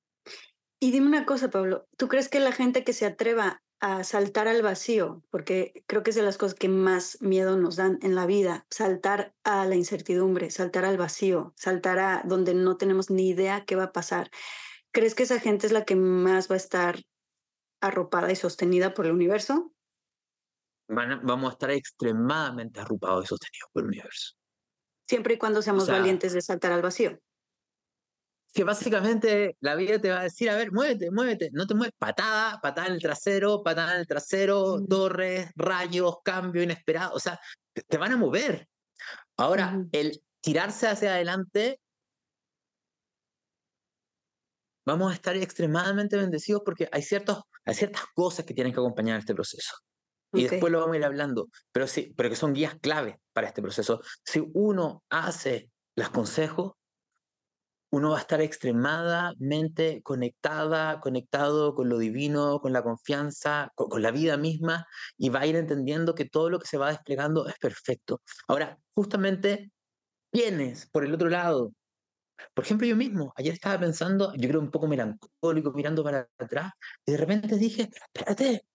Y 0.80 0.90
dime 0.90 1.06
una 1.06 1.26
cosa, 1.26 1.50
Pablo, 1.50 1.86
¿tú 1.96 2.08
crees 2.08 2.28
que 2.28 2.40
la 2.40 2.52
gente 2.52 2.84
que 2.84 2.92
se 2.92 3.06
atreva 3.06 3.62
a 3.80 4.02
saltar 4.02 4.48
al 4.48 4.62
vacío, 4.62 5.22
porque 5.30 5.84
creo 5.86 6.02
que 6.02 6.10
es 6.10 6.16
de 6.16 6.22
las 6.22 6.38
cosas 6.38 6.54
que 6.54 6.70
más 6.70 7.20
miedo 7.20 7.58
nos 7.58 7.76
dan 7.76 7.98
en 8.00 8.14
la 8.14 8.24
vida, 8.24 8.66
saltar 8.70 9.34
a 9.44 9.66
la 9.66 9.74
incertidumbre, 9.74 10.50
saltar 10.50 10.86
al 10.86 10.96
vacío, 10.96 11.52
saltar 11.56 11.98
a 11.98 12.22
donde 12.24 12.54
no 12.54 12.78
tenemos 12.78 13.10
ni 13.10 13.28
idea 13.28 13.64
qué 13.66 13.76
va 13.76 13.84
a 13.84 13.92
pasar. 13.92 14.30
¿Crees 14.90 15.14
que 15.14 15.24
esa 15.24 15.38
gente 15.38 15.66
es 15.66 15.72
la 15.72 15.84
que 15.84 15.96
más 15.96 16.50
va 16.50 16.54
a 16.54 16.56
estar 16.56 17.02
arropada 17.82 18.32
y 18.32 18.36
sostenida 18.36 18.94
por 18.94 19.04
el 19.04 19.12
universo? 19.12 19.74
Vamos 20.88 21.50
a 21.50 21.53
estar 21.53 21.71
extremadamente 21.71 22.81
arropados 22.81 23.25
y 23.25 23.29
sostenidos 23.29 23.71
por 23.73 23.83
el 23.83 23.88
universo. 23.88 24.35
Siempre 25.09 25.35
y 25.35 25.38
cuando 25.38 25.62
seamos 25.62 25.88
valientes 25.88 26.33
de 26.33 26.41
saltar 26.41 26.73
al 26.73 26.83
vacío. 26.83 27.19
Que 28.53 28.64
básicamente 28.64 29.57
la 29.61 29.75
vida 29.75 30.00
te 30.00 30.11
va 30.11 30.21
a 30.21 30.23
decir, 30.25 30.49
a 30.49 30.57
ver, 30.57 30.71
muévete, 30.71 31.11
muévete, 31.11 31.50
no 31.53 31.67
te 31.67 31.75
mueves, 31.75 31.95
patada, 31.99 32.61
patada 32.62 32.87
en 32.87 32.95
el 32.95 33.03
trasero, 33.03 33.62
patada 33.64 33.95
en 33.95 34.00
el 34.00 34.07
trasero, 34.07 34.81
torres, 34.88 35.50
rayos, 35.57 36.19
cambio 36.25 36.62
inesperado, 36.62 37.14
o 37.14 37.19
sea, 37.19 37.38
te, 37.73 37.99
van 37.99 38.12
a 38.12 38.17
mover. 38.17 38.69
Ahora, 39.37 39.85
el 39.91 40.23
tirarse 40.41 40.87
hacia 40.87 41.14
adelante, 41.14 41.81
vamos 44.87 45.11
a 45.11 45.14
estar 45.14 45.37
extremadamente 45.37 46.17
bendecidos 46.17 46.62
porque 46.64 46.88
hay, 46.93 47.03
ciertos, 47.03 47.43
hay 47.64 47.75
ciertas 47.75 48.05
cosas 48.14 48.45
que 48.47 48.55
tienen 48.55 48.73
que 48.73 48.79
acompañar 48.79 49.19
este 49.19 49.35
proceso. 49.35 49.75
Y 50.35 50.49
después 50.49 50.73
lo 50.73 50.81
vamos 50.81 50.95
a 50.95 50.99
ir 50.99 51.05
hablando, 51.05 51.49
pero 51.73 51.87
sí, 51.87 52.12
pero 52.17 52.29
que 52.29 52.37
son 52.37 52.55
guías 52.55 52.76
clave 52.81 53.21
para 53.33 53.49
este 53.49 53.62
proceso. 53.62 54.00
Si 54.25 54.45
uno 54.55 55.03
hace 55.09 55.71
los 55.97 56.11
consejos, 56.11 56.73
uno 57.95 58.11
va 58.11 58.19
a 58.19 58.21
estar 58.21 58.41
extremadamente 58.41 60.03
conectada, 60.03 61.00
conectado 61.00 61.75
con 61.75 61.88
lo 61.88 61.99
divino, 61.99 62.61
con 62.61 62.73
la 62.73 62.83
confianza, 62.83 63.71
con, 63.76 64.03
la 64.03 64.11
vida 64.11 64.37
misma, 64.37 64.87
y 65.17 65.29
va 65.29 65.41
a 65.41 65.47
ir 65.47 65.57
entendiendo 65.57 66.14
que 66.14 66.25
todo 66.25 66.50
lo 66.50 66.59
que 66.59 66.67
se 66.67 66.76
va 66.76 66.91
desplegando 66.91 67.47
es 67.47 67.57
perfecto. 67.59 68.21
Ahora, 68.49 68.79
justamente, 68.95 69.71
tienes 70.33 70.87
por 70.91 71.05
el 71.05 71.14
otro 71.14 71.29
lado. 71.29 71.73
Por 72.53 72.64
ejemplo, 72.64 72.87
yo 72.87 72.97
mismo, 72.97 73.33
ayer 73.37 73.55
estaba 73.55 73.79
pensando, 73.79 74.35
yo 74.35 74.49
creo 74.49 74.61
un 74.61 74.71
poco 74.73 74.88
melancólico, 74.88 75.73
mirando 75.73 76.03
para 76.03 76.29
atrás, 76.38 76.73
y 77.07 77.12
de 77.12 77.19
repente 77.19 77.57
dije, 77.57 77.91
espérate, 78.12 78.67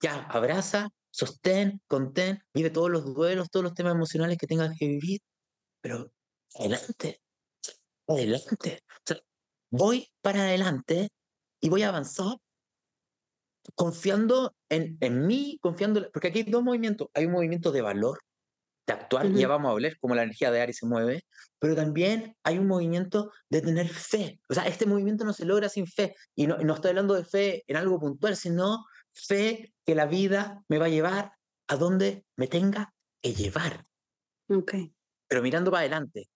ya, 0.00 0.22
abraza, 0.28 0.90
sostén, 1.10 1.80
contén, 1.86 2.42
vive 2.54 2.70
todos 2.70 2.90
los 2.90 3.14
duelos, 3.14 3.50
todos 3.50 3.64
los 3.64 3.74
temas 3.74 3.94
emocionales 3.94 4.38
que 4.38 4.46
tengas 4.46 4.76
que 4.78 4.86
vivir, 4.86 5.20
pero 5.80 6.10
adelante, 6.58 7.20
adelante. 8.06 8.82
voy 9.70 10.08
para 10.20 10.42
adelante 10.42 11.10
y 11.60 11.68
voy 11.68 11.82
a 11.82 11.88
avanzar 11.88 12.36
confiando 13.74 14.54
en, 14.68 14.96
en 15.00 15.26
mí, 15.26 15.58
confiando, 15.60 16.10
porque 16.12 16.28
aquí 16.28 16.40
hay 16.40 16.44
dos 16.50 16.62
movimientos, 16.62 17.08
hay 17.14 17.26
un 17.26 17.32
movimiento 17.32 17.72
de 17.72 17.82
valor, 17.82 18.18
de 18.86 18.94
actuar, 18.94 19.30
ya 19.32 19.46
vamos 19.46 19.70
a 19.70 19.74
ver 19.74 19.98
cómo 20.00 20.14
la 20.14 20.22
energía 20.22 20.50
de 20.50 20.60
Aries 20.60 20.78
se 20.78 20.86
mueve, 20.86 21.24
pero 21.58 21.76
también 21.76 22.36
hay 22.42 22.58
un 22.58 22.66
movimiento 22.66 23.30
de 23.48 23.60
tener 23.60 23.88
fe. 23.88 24.40
O 24.48 24.54
sea, 24.54 24.66
este 24.66 24.86
movimiento 24.86 25.24
no 25.24 25.32
se 25.32 25.44
logra 25.44 25.68
sin 25.68 25.86
fe, 25.86 26.14
y 26.34 26.46
no, 26.46 26.58
no 26.58 26.74
estoy 26.74 26.90
hablando 26.90 27.14
de 27.14 27.24
fe 27.24 27.62
en 27.66 27.76
algo 27.76 28.00
puntual, 28.00 28.36
sino 28.36 28.84
fe 29.12 29.72
que 29.84 29.94
la 29.94 30.06
vida 30.06 30.64
me 30.68 30.78
va 30.78 30.86
a 30.86 30.90
llevar 30.90 31.32
a 31.68 31.76
donde 31.76 32.24
me 32.36 32.48
tenga 32.48 32.94
que 33.22 33.34
llevar. 33.34 33.86
Ok. 34.48 34.74
Pero 35.28 35.42
mirando 35.42 35.70
para 35.70 35.82
adelante. 35.82 36.28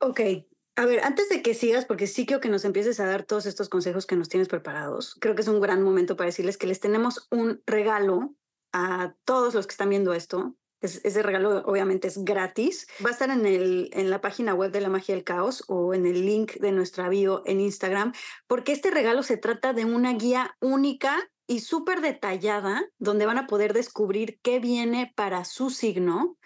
Ok. 0.00 0.20
A 0.76 0.86
ver, 0.86 1.00
antes 1.00 1.28
de 1.28 1.42
que 1.42 1.54
sigas, 1.54 1.84
porque 1.84 2.06
sí 2.06 2.24
quiero 2.24 2.40
que 2.40 2.48
nos 2.48 2.64
empieces 2.64 2.98
a 2.98 3.06
dar 3.06 3.24
todos 3.24 3.44
estos 3.46 3.68
consejos 3.68 4.06
que 4.06 4.16
nos 4.16 4.28
tienes 4.28 4.48
preparados, 4.48 5.16
creo 5.20 5.34
que 5.34 5.42
es 5.42 5.48
un 5.48 5.60
gran 5.60 5.82
momento 5.82 6.16
para 6.16 6.26
decirles 6.28 6.56
que 6.56 6.66
les 6.66 6.80
tenemos 6.80 7.28
un 7.30 7.62
regalo 7.66 8.34
a 8.72 9.14
todos 9.24 9.54
los 9.54 9.66
que 9.66 9.72
están 9.72 9.90
viendo 9.90 10.14
esto. 10.14 10.56
ese 10.80 11.22
regalo 11.22 11.62
obviamente 11.66 12.08
es 12.08 12.24
gratis. 12.24 12.86
Va 13.04 13.10
a 13.10 13.12
estar 13.12 13.28
en, 13.30 13.44
el, 13.44 13.90
en 13.92 14.08
la 14.08 14.22
página 14.22 14.54
web 14.54 14.72
de 14.72 14.80
la 14.80 14.88
magia 14.88 15.14
del 15.14 15.24
caos 15.24 15.62
o 15.68 15.92
en 15.92 16.06
el 16.06 16.24
link 16.24 16.54
de 16.54 16.72
nuestra 16.72 17.08
bio 17.10 17.42
en 17.44 17.60
Instagram, 17.60 18.14
porque 18.46 18.72
este 18.72 18.90
regalo 18.90 19.22
se 19.22 19.36
trata 19.36 19.74
de 19.74 19.84
una 19.84 20.14
guía 20.14 20.56
única 20.60 21.30
y 21.52 21.60
súper 21.60 22.00
detallada, 22.00 22.82
donde 22.98 23.26
van 23.26 23.36
a 23.36 23.46
poder 23.46 23.74
descubrir 23.74 24.38
qué 24.40 24.58
viene 24.58 25.12
para 25.14 25.44
su 25.44 25.68
signo 25.68 26.38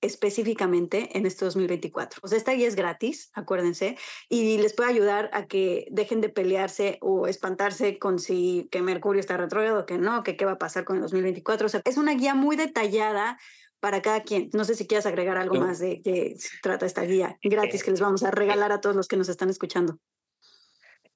específicamente 0.00 1.18
en 1.18 1.26
este 1.26 1.44
2024. 1.44 2.20
O 2.22 2.28
sea, 2.28 2.38
esta 2.38 2.52
guía 2.52 2.66
es 2.66 2.74
gratis, 2.74 3.30
acuérdense, 3.34 3.98
y 4.30 4.56
les 4.56 4.72
puede 4.72 4.88
ayudar 4.88 5.28
a 5.34 5.46
que 5.46 5.86
dejen 5.90 6.22
de 6.22 6.30
pelearse 6.30 6.96
o 7.02 7.26
espantarse 7.26 7.98
con 7.98 8.18
si 8.18 8.66
que 8.70 8.80
Mercurio 8.80 9.20
está 9.20 9.36
retrógrado 9.36 9.80
o 9.80 9.86
que 9.86 9.98
no, 9.98 10.22
que 10.22 10.34
qué 10.38 10.46
va 10.46 10.52
a 10.52 10.58
pasar 10.58 10.84
con 10.84 10.96
el 10.96 11.02
2024. 11.02 11.66
O 11.66 11.68
sea, 11.68 11.82
es 11.84 11.98
una 11.98 12.14
guía 12.14 12.34
muy 12.34 12.56
detallada 12.56 13.38
para 13.80 14.00
cada 14.00 14.22
quien. 14.22 14.48
No 14.54 14.64
sé 14.64 14.74
si 14.74 14.86
quieras 14.86 15.04
agregar 15.04 15.36
algo 15.36 15.56
más 15.56 15.78
de 15.78 16.00
qué 16.02 16.36
se 16.38 16.56
trata 16.62 16.86
esta 16.86 17.02
guía 17.02 17.36
gratis 17.42 17.84
que 17.84 17.90
les 17.90 18.00
vamos 18.00 18.22
a 18.22 18.30
regalar 18.30 18.72
a 18.72 18.80
todos 18.80 18.96
los 18.96 19.08
que 19.08 19.18
nos 19.18 19.28
están 19.28 19.50
escuchando. 19.50 19.98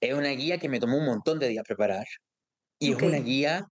Es 0.00 0.12
una 0.12 0.30
guía 0.32 0.58
que 0.58 0.68
me 0.68 0.80
tomó 0.80 0.98
un 0.98 1.06
montón 1.06 1.38
de 1.38 1.48
días 1.48 1.64
preparar. 1.66 2.04
Y 2.78 2.92
es 2.92 3.02
una 3.02 3.18
guía 3.18 3.66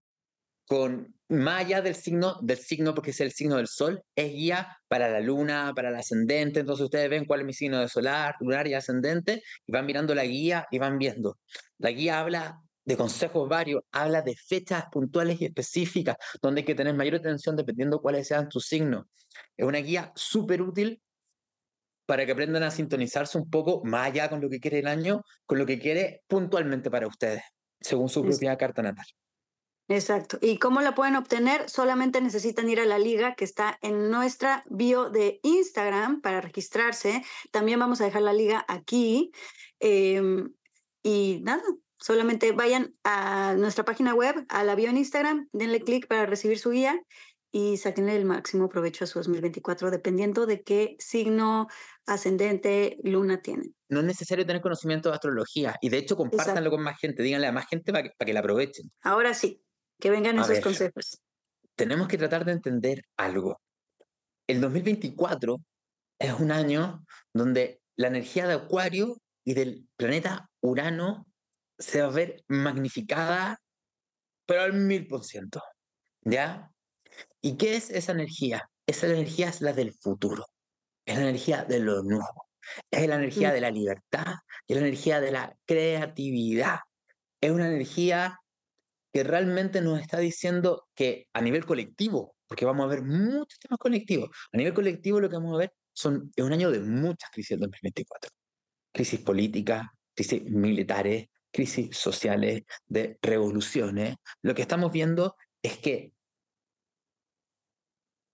con, 0.66 1.14
más 1.28 1.64
allá 1.64 1.80
del 1.80 1.94
signo, 1.94 2.38
del 2.42 2.58
signo, 2.58 2.94
porque 2.94 3.10
es 3.10 3.20
el 3.20 3.32
signo 3.32 3.56
del 3.56 3.66
sol, 3.66 4.02
es 4.14 4.32
guía 4.32 4.78
para 4.86 5.08
la 5.08 5.20
luna, 5.20 5.72
para 5.74 5.88
el 5.88 5.96
ascendente. 5.96 6.60
Entonces 6.60 6.84
ustedes 6.84 7.08
ven 7.08 7.24
cuál 7.24 7.40
es 7.40 7.46
mi 7.46 7.54
signo 7.54 7.80
de 7.80 7.88
solar, 7.88 8.36
lunar 8.40 8.68
y 8.68 8.74
ascendente, 8.74 9.42
y 9.66 9.72
van 9.72 9.86
mirando 9.86 10.14
la 10.14 10.24
guía 10.24 10.66
y 10.70 10.78
van 10.78 10.98
viendo. 10.98 11.38
La 11.78 11.90
guía 11.90 12.20
habla 12.20 12.60
de 12.84 12.96
consejos 12.96 13.48
varios, 13.48 13.82
habla 13.92 14.22
de 14.22 14.36
fechas 14.36 14.84
puntuales 14.90 15.40
y 15.40 15.46
específicas, 15.46 16.16
donde 16.40 16.60
hay 16.60 16.64
que 16.64 16.74
tener 16.74 16.94
mayor 16.94 17.16
atención 17.16 17.56
dependiendo 17.56 18.00
cuáles 18.00 18.28
sean 18.28 18.48
tus 18.48 18.66
signos. 18.66 19.06
Es 19.56 19.66
una 19.66 19.78
guía 19.78 20.12
súper 20.14 20.62
útil 20.62 21.00
para 22.06 22.24
que 22.24 22.32
aprendan 22.32 22.62
a 22.62 22.70
sintonizarse 22.70 23.36
un 23.36 23.50
poco 23.50 23.82
más 23.84 24.06
allá 24.06 24.30
con 24.30 24.40
lo 24.40 24.48
que 24.48 24.60
quiere 24.60 24.78
el 24.78 24.86
año, 24.86 25.22
con 25.44 25.58
lo 25.58 25.66
que 25.66 25.78
quiere 25.78 26.22
puntualmente 26.26 26.90
para 26.90 27.06
ustedes 27.06 27.42
según 27.80 28.08
su 28.08 28.22
propia 28.22 28.56
carta 28.56 28.82
natal. 28.82 29.06
Exacto. 29.88 30.38
¿Y 30.42 30.58
cómo 30.58 30.82
la 30.82 30.94
pueden 30.94 31.16
obtener? 31.16 31.68
Solamente 31.70 32.20
necesitan 32.20 32.68
ir 32.68 32.78
a 32.78 32.84
la 32.84 32.98
liga 32.98 33.34
que 33.34 33.44
está 33.44 33.78
en 33.80 34.10
nuestra 34.10 34.64
bio 34.68 35.08
de 35.08 35.40
Instagram 35.42 36.20
para 36.20 36.42
registrarse. 36.42 37.24
También 37.50 37.78
vamos 37.78 38.00
a 38.00 38.04
dejar 38.04 38.20
la 38.22 38.34
liga 38.34 38.64
aquí. 38.68 39.32
Em, 39.80 40.52
y 41.02 41.40
nada, 41.42 41.62
Solamente 42.00 42.52
vayan 42.52 42.94
a 43.02 43.54
nuestra 43.58 43.84
página 43.84 44.14
web, 44.14 44.46
a 44.48 44.62
la 44.62 44.76
bio 44.76 44.88
en 44.88 44.98
Instagram, 44.98 45.48
denle 45.52 45.80
clic 45.80 46.06
para 46.06 46.26
recibir 46.26 46.58
su 46.58 46.70
guía 46.70 47.02
y 47.50 47.76
saquenle 47.78 48.16
el 48.16 48.24
máximo 48.24 48.68
provecho 48.68 49.04
a 49.04 49.06
su 49.06 49.18
2024, 49.18 49.90
dependiendo 49.90 50.46
de 50.46 50.62
qué 50.62 50.96
signo 50.98 51.68
ascendente 52.06 52.98
luna 53.02 53.40
tienen. 53.40 53.74
No 53.88 54.00
es 54.00 54.06
necesario 54.06 54.44
tener 54.46 54.60
conocimiento 54.60 55.08
de 55.08 55.14
astrología 55.14 55.76
y 55.80 55.88
de 55.88 55.98
hecho 55.98 56.16
compártanlo 56.16 56.70
con 56.70 56.82
más 56.82 56.98
gente, 56.98 57.22
díganle 57.22 57.46
a 57.46 57.52
más 57.52 57.66
gente 57.68 57.92
para 57.92 58.04
que, 58.04 58.10
para 58.16 58.26
que 58.26 58.32
la 58.32 58.40
aprovechen. 58.40 58.90
Ahora 59.02 59.34
sí, 59.34 59.62
que 59.98 60.10
vengan 60.10 60.38
esos 60.38 60.60
consejos. 60.60 61.20
Tenemos 61.74 62.08
que 62.08 62.18
tratar 62.18 62.44
de 62.44 62.52
entender 62.52 63.04
algo. 63.16 63.60
El 64.46 64.60
2024 64.60 65.56
es 66.18 66.32
un 66.34 66.52
año 66.52 67.04
donde 67.32 67.80
la 67.96 68.08
energía 68.08 68.46
de 68.46 68.54
Acuario 68.54 69.16
y 69.44 69.54
del 69.54 69.86
planeta 69.96 70.50
Urano 70.60 71.26
se 71.78 72.02
va 72.02 72.08
a 72.08 72.10
ver 72.10 72.42
magnificada, 72.48 73.60
pero 74.46 74.62
al 74.62 74.74
mil 74.74 75.06
por 75.06 75.24
ciento. 75.24 75.62
¿Ya? 76.22 76.70
¿Y 77.40 77.56
qué 77.56 77.76
es 77.76 77.90
esa 77.90 78.12
energía? 78.12 78.70
Esa 78.86 79.06
energía 79.06 79.48
es 79.48 79.60
la 79.60 79.72
del 79.72 79.92
futuro, 79.92 80.46
es 81.06 81.16
la 81.16 81.22
energía 81.22 81.64
de 81.64 81.80
lo 81.80 82.02
nuevo, 82.02 82.48
es 82.90 83.06
la 83.06 83.16
energía 83.16 83.50
mm. 83.50 83.52
de 83.52 83.60
la 83.60 83.70
libertad, 83.70 84.34
es 84.66 84.76
la 84.76 84.82
energía 84.82 85.20
de 85.20 85.32
la 85.32 85.56
creatividad, 85.66 86.78
es 87.40 87.50
una 87.50 87.68
energía 87.68 88.38
que 89.12 89.24
realmente 89.24 89.80
nos 89.80 90.00
está 90.00 90.18
diciendo 90.18 90.88
que 90.94 91.28
a 91.32 91.40
nivel 91.40 91.64
colectivo, 91.64 92.36
porque 92.46 92.64
vamos 92.64 92.84
a 92.84 92.88
ver 92.88 93.02
muchos 93.02 93.58
temas 93.58 93.78
colectivos, 93.78 94.30
a 94.52 94.56
nivel 94.56 94.74
colectivo 94.74 95.20
lo 95.20 95.28
que 95.28 95.36
vamos 95.36 95.54
a 95.54 95.58
ver 95.58 95.72
son, 95.92 96.30
es 96.36 96.44
un 96.44 96.52
año 96.52 96.70
de 96.70 96.80
muchas 96.80 97.30
crisis 97.30 97.52
en 97.52 97.60
2024. 97.60 98.30
Crisis 98.92 99.20
políticas, 99.20 99.86
crisis 100.14 100.44
militares, 100.44 101.26
crisis 101.50 101.96
sociales, 101.96 102.62
de 102.86 103.18
revoluciones. 103.20 104.16
Lo 104.42 104.54
que 104.54 104.62
estamos 104.62 104.92
viendo 104.92 105.36
es 105.62 105.78
que 105.78 106.12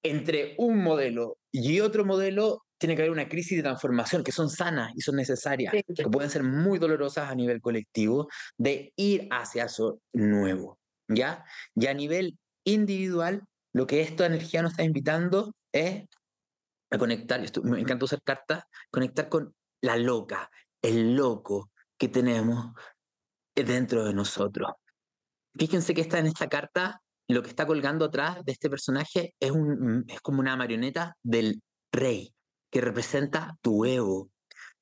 entre 0.04 0.54
un 0.58 0.82
modelo 0.82 1.38
y 1.50 1.80
otro 1.80 2.04
modelo 2.04 2.64
tiene 2.78 2.94
que 2.94 3.02
haber 3.02 3.12
una 3.12 3.28
crisis 3.28 3.56
de 3.56 3.62
transformación 3.62 4.23
que 4.23 4.32
son 4.32 4.50
sanas 4.50 4.92
y 4.94 5.00
son 5.00 5.16
necesarias, 5.16 5.73
que 5.73 6.04
pueden 6.04 6.30
ser 6.30 6.42
muy 6.42 6.78
dolorosas 6.78 7.30
a 7.30 7.34
nivel 7.34 7.61
colectivo, 7.61 8.28
de 8.58 8.92
ir 8.96 9.26
hacia 9.30 9.64
eso 9.64 10.00
nuevo, 10.12 10.78
¿ya? 11.08 11.44
Y 11.75 11.87
a 11.87 11.94
nivel 11.94 12.38
individual, 12.64 13.42
lo 13.73 13.87
que 13.87 14.02
esta 14.02 14.26
energía 14.26 14.62
nos 14.62 14.73
está 14.73 14.84
invitando 14.84 15.54
es 15.73 16.04
a 16.90 16.99
conectar, 16.99 17.40
me 17.62 17.80
encanta 17.80 18.04
usar 18.04 18.23
cartas, 18.23 18.64
conectar 18.90 19.28
con 19.28 19.54
la 19.80 19.96
loca, 19.96 20.50
el 20.82 21.16
loco 21.16 21.70
que 21.99 22.08
tenemos 22.08 22.73
dentro 23.54 24.04
de 24.04 24.12
nosotros. 24.12 24.73
Fíjense 25.56 25.94
que 25.94 26.02
está 26.02 26.18
en 26.18 26.26
esta 26.26 26.49
carta, 26.49 27.00
lo 27.28 27.43
que 27.43 27.49
está 27.49 27.66
colgando 27.66 28.04
atrás 28.04 28.45
de 28.45 28.52
este 28.52 28.69
personaje 28.69 29.35
es, 29.40 29.50
un, 29.50 30.04
es 30.09 30.21
como 30.21 30.40
una 30.40 30.57
marioneta 30.57 31.16
del 31.23 31.62
rey, 31.93 32.35
que 32.71 32.81
representa 32.81 33.57
tu 33.62 33.85
ego, 33.85 34.31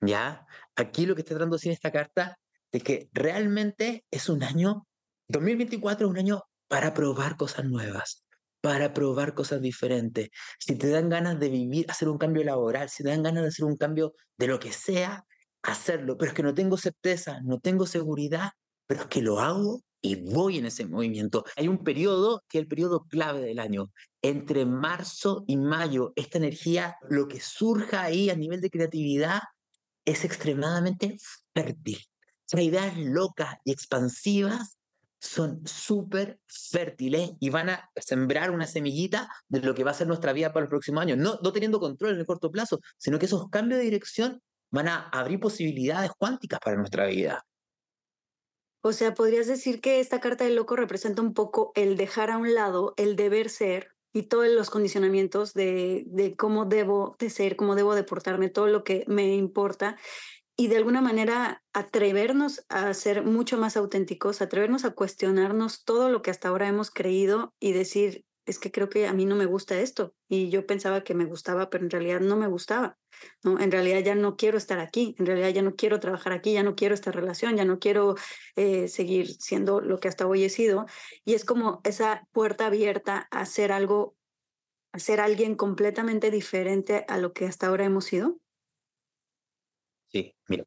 ¿ya? 0.00 0.46
Aquí 0.76 1.06
lo 1.06 1.14
que 1.14 1.20
está 1.20 1.34
tratando 1.34 1.56
de 1.56 1.60
decir 1.60 1.72
esta 1.72 1.92
carta 1.92 2.38
es 2.72 2.82
que 2.82 3.08
realmente 3.12 4.04
es 4.10 4.28
un 4.28 4.42
año, 4.42 4.86
2024 5.28 6.06
es 6.06 6.10
un 6.10 6.18
año 6.18 6.42
para 6.68 6.94
probar 6.94 7.36
cosas 7.36 7.66
nuevas, 7.66 8.24
para 8.62 8.94
probar 8.94 9.34
cosas 9.34 9.60
diferentes. 9.60 10.30
Si 10.58 10.76
te 10.76 10.88
dan 10.88 11.10
ganas 11.10 11.38
de 11.38 11.50
vivir, 11.50 11.90
hacer 11.90 12.08
un 12.08 12.18
cambio 12.18 12.42
laboral, 12.44 12.88
si 12.88 13.02
te 13.02 13.10
dan 13.10 13.22
ganas 13.22 13.42
de 13.42 13.48
hacer 13.48 13.66
un 13.66 13.76
cambio 13.76 14.14
de 14.38 14.46
lo 14.46 14.58
que 14.58 14.72
sea, 14.72 15.24
hacerlo. 15.62 16.16
Pero 16.16 16.30
es 16.30 16.34
que 16.34 16.42
no 16.42 16.54
tengo 16.54 16.76
certeza, 16.76 17.40
no 17.42 17.60
tengo 17.60 17.86
seguridad, 17.86 18.50
pero 18.86 19.02
es 19.02 19.06
que 19.08 19.22
lo 19.22 19.38
hago 19.40 19.82
y 20.02 20.16
voy 20.16 20.58
en 20.58 20.66
ese 20.66 20.84
movimiento. 20.84 21.44
Hay 21.56 21.68
un 21.68 21.78
periodo 21.78 22.42
que 22.48 22.58
es 22.58 22.62
el 22.62 22.68
periodo 22.68 23.06
clave 23.08 23.40
del 23.40 23.60
año. 23.60 23.92
Entre 24.20 24.66
marzo 24.66 25.44
y 25.46 25.56
mayo, 25.56 26.12
esta 26.16 26.38
energía, 26.38 26.96
lo 27.08 27.28
que 27.28 27.40
surja 27.40 28.02
ahí 28.02 28.28
a 28.28 28.36
nivel 28.36 28.60
de 28.60 28.70
creatividad, 28.70 29.40
es 30.04 30.24
extremadamente 30.24 31.16
fértil. 31.54 31.98
O 32.52 32.58
ideas 32.58 32.98
locas 32.98 33.56
y 33.64 33.72
expansivas 33.72 34.76
son 35.20 35.64
súper 35.64 36.40
fértiles 36.48 37.30
y 37.38 37.50
van 37.50 37.70
a 37.70 37.88
sembrar 37.94 38.50
una 38.50 38.66
semillita 38.66 39.28
de 39.48 39.60
lo 39.60 39.72
que 39.72 39.84
va 39.84 39.92
a 39.92 39.94
ser 39.94 40.08
nuestra 40.08 40.32
vida 40.32 40.52
para 40.52 40.64
los 40.64 40.70
próximos 40.70 41.02
años. 41.02 41.16
No, 41.16 41.38
no 41.42 41.52
teniendo 41.52 41.78
control 41.78 42.14
en 42.14 42.18
el 42.18 42.26
corto 42.26 42.50
plazo, 42.50 42.80
sino 42.98 43.20
que 43.20 43.26
esos 43.26 43.48
cambios 43.48 43.78
de 43.78 43.84
dirección 43.84 44.42
van 44.70 44.88
a 44.88 45.08
abrir 45.10 45.38
posibilidades 45.38 46.10
cuánticas 46.18 46.58
para 46.58 46.76
nuestra 46.76 47.06
vida. 47.06 47.44
O 48.82 48.92
sea, 48.92 49.14
podrías 49.14 49.46
decir 49.46 49.80
que 49.80 50.00
esta 50.00 50.20
carta 50.20 50.44
del 50.44 50.56
loco 50.56 50.76
representa 50.76 51.22
un 51.22 51.34
poco 51.34 51.72
el 51.74 51.96
dejar 51.96 52.30
a 52.30 52.38
un 52.38 52.52
lado 52.54 52.94
el 52.96 53.16
deber 53.16 53.48
ser 53.48 53.94
y 54.12 54.24
todos 54.24 54.48
los 54.48 54.70
condicionamientos 54.70 55.54
de, 55.54 56.04
de 56.08 56.36
cómo 56.36 56.66
debo 56.66 57.16
de 57.18 57.30
ser, 57.30 57.56
cómo 57.56 57.76
debo 57.76 57.94
de 57.94 58.04
portarme, 58.04 58.48
todo 58.48 58.66
lo 58.66 58.84
que 58.84 59.04
me 59.06 59.34
importa 59.34 59.96
y 60.56 60.68
de 60.68 60.76
alguna 60.76 61.00
manera 61.00 61.62
atrevernos 61.72 62.64
a 62.68 62.92
ser 62.94 63.24
mucho 63.24 63.56
más 63.56 63.76
auténticos, 63.76 64.42
atrevernos 64.42 64.84
a 64.84 64.90
cuestionarnos 64.90 65.84
todo 65.84 66.08
lo 66.08 66.22
que 66.22 66.30
hasta 66.30 66.48
ahora 66.48 66.68
hemos 66.68 66.90
creído 66.90 67.54
y 67.58 67.72
decir, 67.72 68.24
es 68.44 68.58
que 68.58 68.72
creo 68.72 68.88
que 68.88 69.06
a 69.06 69.12
mí 69.12 69.24
no 69.24 69.36
me 69.36 69.46
gusta 69.46 69.78
esto 69.80 70.14
y 70.28 70.50
yo 70.50 70.66
pensaba 70.66 71.04
que 71.04 71.14
me 71.14 71.24
gustaba, 71.24 71.70
pero 71.70 71.84
en 71.84 71.90
realidad 71.90 72.20
no 72.20 72.36
me 72.36 72.48
gustaba. 72.48 72.98
¿no? 73.44 73.60
En 73.60 73.70
realidad 73.70 74.00
ya 74.00 74.14
no 74.14 74.36
quiero 74.36 74.58
estar 74.58 74.80
aquí, 74.80 75.14
en 75.18 75.26
realidad 75.26 75.50
ya 75.50 75.62
no 75.62 75.76
quiero 75.76 76.00
trabajar 76.00 76.32
aquí, 76.32 76.52
ya 76.52 76.62
no 76.62 76.74
quiero 76.74 76.94
esta 76.94 77.12
relación, 77.12 77.56
ya 77.56 77.64
no 77.64 77.78
quiero 77.78 78.16
eh, 78.56 78.88
seguir 78.88 79.28
siendo 79.28 79.80
lo 79.80 80.00
que 80.00 80.08
hasta 80.08 80.26
hoy 80.26 80.44
he 80.44 80.48
sido. 80.48 80.86
Y 81.24 81.34
es 81.34 81.44
como 81.44 81.80
esa 81.84 82.26
puerta 82.32 82.66
abierta 82.66 83.28
a 83.30 83.40
hacer 83.40 83.70
algo, 83.70 84.16
a 84.92 84.98
ser 84.98 85.20
alguien 85.20 85.54
completamente 85.54 86.30
diferente 86.30 87.04
a 87.08 87.18
lo 87.18 87.32
que 87.32 87.46
hasta 87.46 87.68
ahora 87.68 87.84
hemos 87.84 88.06
sido. 88.06 88.38
Sí, 90.08 90.34
mira, 90.48 90.64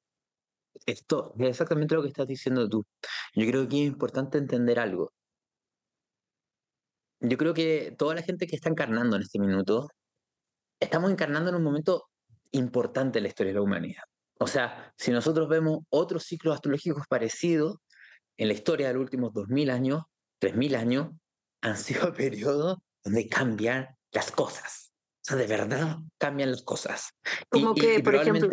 esto 0.86 1.34
es 1.38 1.50
exactamente 1.50 1.96
lo 1.96 2.02
que 2.02 2.08
estás 2.08 2.28
diciendo 2.28 2.68
tú. 2.70 2.86
Yo 3.36 3.46
creo 3.48 3.68
que 3.68 3.84
es 3.84 3.88
importante 3.88 4.38
entender 4.38 4.80
algo. 4.80 5.12
Yo 7.30 7.38
creo 7.38 7.54
que 7.54 7.96
toda 7.98 8.16
la 8.16 8.22
gente 8.22 8.48
que 8.48 8.56
está 8.56 8.70
encarnando 8.70 9.16
en 9.16 9.24
este 9.24 9.40
minuto, 9.40 9.90
estamos 10.80 11.12
encarnando 11.12 11.50
en 11.50 11.56
un 11.56 11.64
momento 11.64 12.06
importante 12.52 13.20
en 13.20 13.24
la 13.24 13.30
historia 13.30 13.52
de 13.52 13.60
la 13.60 13.62
humanidad. 13.62 14.04
O 14.40 14.48
sea, 14.48 14.94
si 14.98 15.12
nosotros 15.12 15.48
vemos 15.48 15.80
otros 15.90 16.24
ciclos 16.24 16.56
astrológicos 16.56 17.08
parecidos 17.08 17.78
en 18.38 18.50
la 18.50 18.54
historia 18.54 18.88
de 18.88 18.94
los 18.94 19.02
últimos 19.02 19.32
2.000 19.34 19.72
años, 19.72 20.04
3.000 20.42 20.76
años, 20.76 21.10
han 21.62 21.78
sido 21.78 22.14
periodos 22.14 22.78
donde 23.04 23.28
cambian 23.30 23.88
las 24.12 24.32
cosas. 24.32 24.92
O 25.22 25.30
sea, 25.30 25.38
de 25.38 25.48
verdad 25.48 25.98
cambian 26.18 26.52
las 26.52 26.64
cosas. 26.64 27.10
Como 27.50 27.74
que, 27.74 28.02
por 28.02 28.16
ejemplo... 28.16 28.50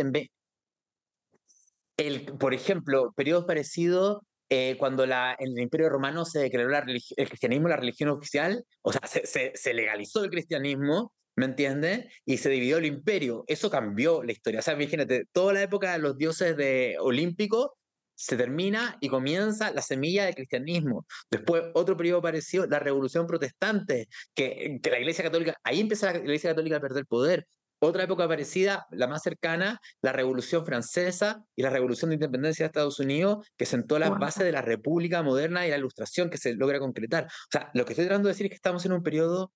El, 1.98 2.24
por 2.38 2.54
ejemplo, 2.54 3.12
periodos 3.12 3.44
parecidos 3.44 4.22
eh, 4.48 4.76
cuando 4.78 5.05
en 5.05 5.12
el 5.38 5.59
Imperio 5.59 5.88
Romano 5.88 6.24
se 6.24 6.40
declaró 6.40 6.70
el 6.76 7.28
cristianismo 7.28 7.68
la 7.68 7.76
religión 7.76 8.11
oficial, 8.11 8.64
o 8.83 8.92
sea, 8.92 9.00
se, 9.07 9.74
legalizó 9.74 10.24
el 10.24 10.31
cristianismo, 10.31 11.12
¿me 11.37 11.46
entiendes? 11.46 12.07
Y 12.24 12.38
se 12.38 12.50
dividió 12.50 12.78
el 12.78 12.87
imperio. 12.87 13.44
Eso 13.46 13.70
cambió 13.70 14.22
la 14.22 14.33
historia. 14.33 14.61
O 14.61 14.62
sea, 14.62 14.74
imagínate, 14.74 15.24
toda 15.33 15.55
la 15.55 15.62
época 15.62 15.92
de 15.92 15.98
los 16.00 16.18
dioses 16.18 16.57
de 16.57 16.96
olímpicos 17.00 17.70
se 18.14 18.37
termina 18.37 18.98
y 19.00 19.09
comienza 19.09 19.72
la 19.72 19.83
semilla 19.83 20.26
del 20.26 20.35
cristianismo. 20.35 21.07
Después, 21.31 21.64
otro 21.74 21.96
periodo 21.96 22.22
parecido, 22.22 22.66
la 22.66 22.78
revolución 22.78 23.26
protestante, 23.26 24.09
que, 24.35 24.78
que 24.83 24.90
la 24.90 24.98
Iglesia 24.98 25.24
Católica, 25.24 25.57
ahí 25.64 25.81
empieza 25.81 26.12
la 26.12 26.18
Iglesia 26.18 26.50
Católica 26.50 26.76
a 26.76 26.81
perder 26.81 27.07
poder. 27.07 27.46
Otra 27.84 28.04
época 28.04 28.28
parecida, 28.28 28.86
la 28.92 29.08
más 29.08 29.22
cercana, 29.22 29.80
la 30.02 30.12
Revolución 30.12 30.64
Francesa 30.64 31.44
y 31.56 31.62
la 31.62 31.70
Revolución 31.70 32.10
de 32.10 32.14
Independencia 32.14 32.62
de 32.62 32.68
Estados 32.68 33.00
Unidos, 33.00 33.44
que 33.56 33.66
sentó 33.66 33.98
las 33.98 34.16
bases 34.16 34.44
de 34.44 34.52
la 34.52 34.62
República 34.62 35.20
moderna 35.24 35.66
y 35.66 35.70
la 35.70 35.78
Ilustración 35.78 36.30
que 36.30 36.38
se 36.38 36.54
logra 36.54 36.78
concretar. 36.78 37.24
O 37.24 37.48
sea, 37.50 37.72
lo 37.74 37.84
que 37.84 37.94
estoy 37.94 38.04
tratando 38.04 38.28
de 38.28 38.34
decir 38.34 38.46
es 38.46 38.50
que 38.50 38.56
estamos 38.56 38.86
en 38.86 38.92
un 38.92 39.02
periodo 39.02 39.52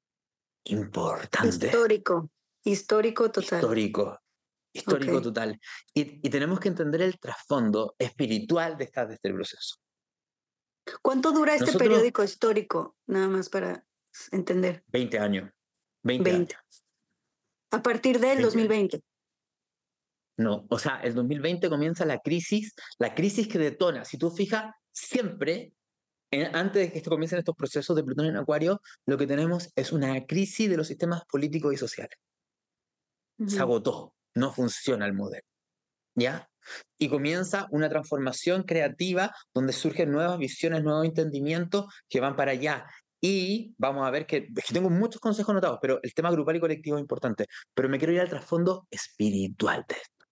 importante. 0.65 1.69
Histórico, 1.69 2.29
histórico 2.65 3.31
total. 3.31 3.61
Histórico, 3.61 4.19
histórico 4.73 5.23
total. 5.23 5.61
Y, 5.95 6.29
tenemos 6.29 6.59
que 6.59 6.67
entender 6.67 7.03
el 7.03 7.21
trasfondo 7.21 7.95
espiritual 7.97 8.77
de, 8.77 8.85
esta, 8.87 9.07
de 9.07 9.15
este 9.15 9.33
proceso. 9.33 9.77
¿Cuánto 11.01 11.31
dura 11.31 11.55
este 11.55 11.79
periódico 11.79 12.25
histórico? 12.25 12.97
Nada 13.07 13.29
más 13.29 13.49
para 13.49 13.87
entender. 14.33 14.83
20 14.89 15.17
años. 15.21 15.53
20, 16.03 16.31
años. 16.33 16.49
A 17.71 17.83
partir 17.83 18.21
del 18.21 18.43
2020. 18.43 19.01
No, 20.39 20.67
o 20.69 20.79
sea, 20.79 21.01
el 21.03 21.15
2020 21.15 21.69
comienza 21.69 22.05
la 22.05 22.19
crisis, 22.19 22.75
la 22.99 23.15
crisis 23.15 23.49
que 23.49 23.59
detona. 23.59 24.05
Si 24.05 24.19
tú 24.19 24.31
fijas, 24.31 24.75
siempre, 24.93 25.73
antes 26.53 26.83
de 26.83 26.93
que 26.93 26.99
esto 26.99 27.11
comiencen 27.11 27.39
estos 27.39 27.57
procesos 27.57 27.97
de 27.97 28.05
Plutón 28.05 28.27
en 28.27 28.37
Acuario, 28.37 28.81
lo 29.07 29.17
que 29.17 29.27
tenemos 29.27 29.71
es 29.75 29.93
una 29.93 30.27
crisis 30.27 30.69
de 30.69 30.77
los 30.77 30.89
sistemas 30.89 31.23
políticos 31.25 31.73
y 31.73 31.77
sociales. 31.79 32.19
Se 33.47 33.61
agotó, 33.61 34.15
no 34.35 34.53
funciona 34.53 35.07
el 35.07 35.15
modelo. 35.15 35.45
¿Ya? 36.15 36.49
y 36.99 37.09
comienza 37.09 37.67
una 37.71 37.89
transformación 37.89 38.63
creativa 38.63 39.35
donde 39.55 39.73
surgen 39.73 40.11
nuevas 40.11 40.39
visiones, 40.39 40.83
nuevos 40.83 41.05
entendimientos 41.05 41.87
que 42.09 42.21
van 42.21 42.37
para 42.37 42.53
allá. 42.53 42.87
Y 43.29 43.75
vamos 43.77 44.07
a 44.07 44.11
ver 44.13 44.25
que, 44.25 44.47
que 44.47 44.73
tengo 44.73 44.89
muchos 44.89 45.21
consejos 45.21 45.51
anotados, 45.51 45.81
pero 45.83 45.99
el 46.01 46.15
tema 46.15 46.31
grupal 46.31 46.55
y 46.55 46.61
colectivo 46.61 46.97
es 46.97 47.01
importante. 47.01 47.47
Pero 47.75 47.89
me 47.89 47.99
quiero 47.99 48.13
ir 48.13 48.21
al 48.21 48.29
trasfondo 48.29 48.87
espiritual 48.89 49.85
de 49.89 49.97
esto. 49.97 50.27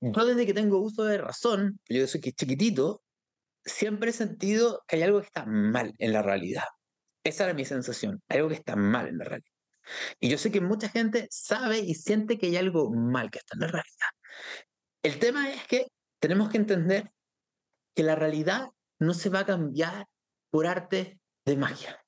Yo 0.00 0.26
desde 0.26 0.44
que 0.44 0.54
tengo 0.54 0.80
uso 0.80 1.04
de 1.04 1.18
razón, 1.18 1.78
yo 1.88 2.04
soy 2.08 2.20
chiquitito, 2.20 3.04
siempre 3.64 4.10
he 4.10 4.12
sentido 4.12 4.82
que 4.88 4.96
hay 4.96 5.02
algo 5.02 5.20
que 5.20 5.26
está 5.26 5.46
mal 5.46 5.94
en 5.98 6.12
la 6.12 6.22
realidad. 6.22 6.64
Esa 7.22 7.44
era 7.44 7.54
mi 7.54 7.64
sensación, 7.64 8.20
hay 8.28 8.38
algo 8.38 8.48
que 8.48 8.56
está 8.56 8.74
mal 8.74 9.06
en 9.06 9.18
la 9.18 9.24
realidad. 9.24 9.52
Y 10.18 10.30
yo 10.30 10.36
sé 10.36 10.50
que 10.50 10.60
mucha 10.60 10.88
gente 10.88 11.28
sabe 11.30 11.78
y 11.78 11.94
siente 11.94 12.38
que 12.38 12.46
hay 12.46 12.56
algo 12.56 12.90
mal 12.90 13.30
que 13.30 13.38
está 13.38 13.54
en 13.54 13.60
la 13.60 13.68
realidad. 13.68 14.08
El 15.04 15.20
tema 15.20 15.48
es 15.52 15.64
que 15.68 15.86
tenemos 16.18 16.48
que 16.48 16.56
entender 16.56 17.12
que 17.94 18.02
la 18.02 18.16
realidad 18.16 18.66
no 18.98 19.14
se 19.14 19.30
va 19.30 19.40
a 19.40 19.46
cambiar 19.46 20.06
por 20.50 20.66
arte 20.66 21.20
de 21.48 21.56
magia, 21.56 22.04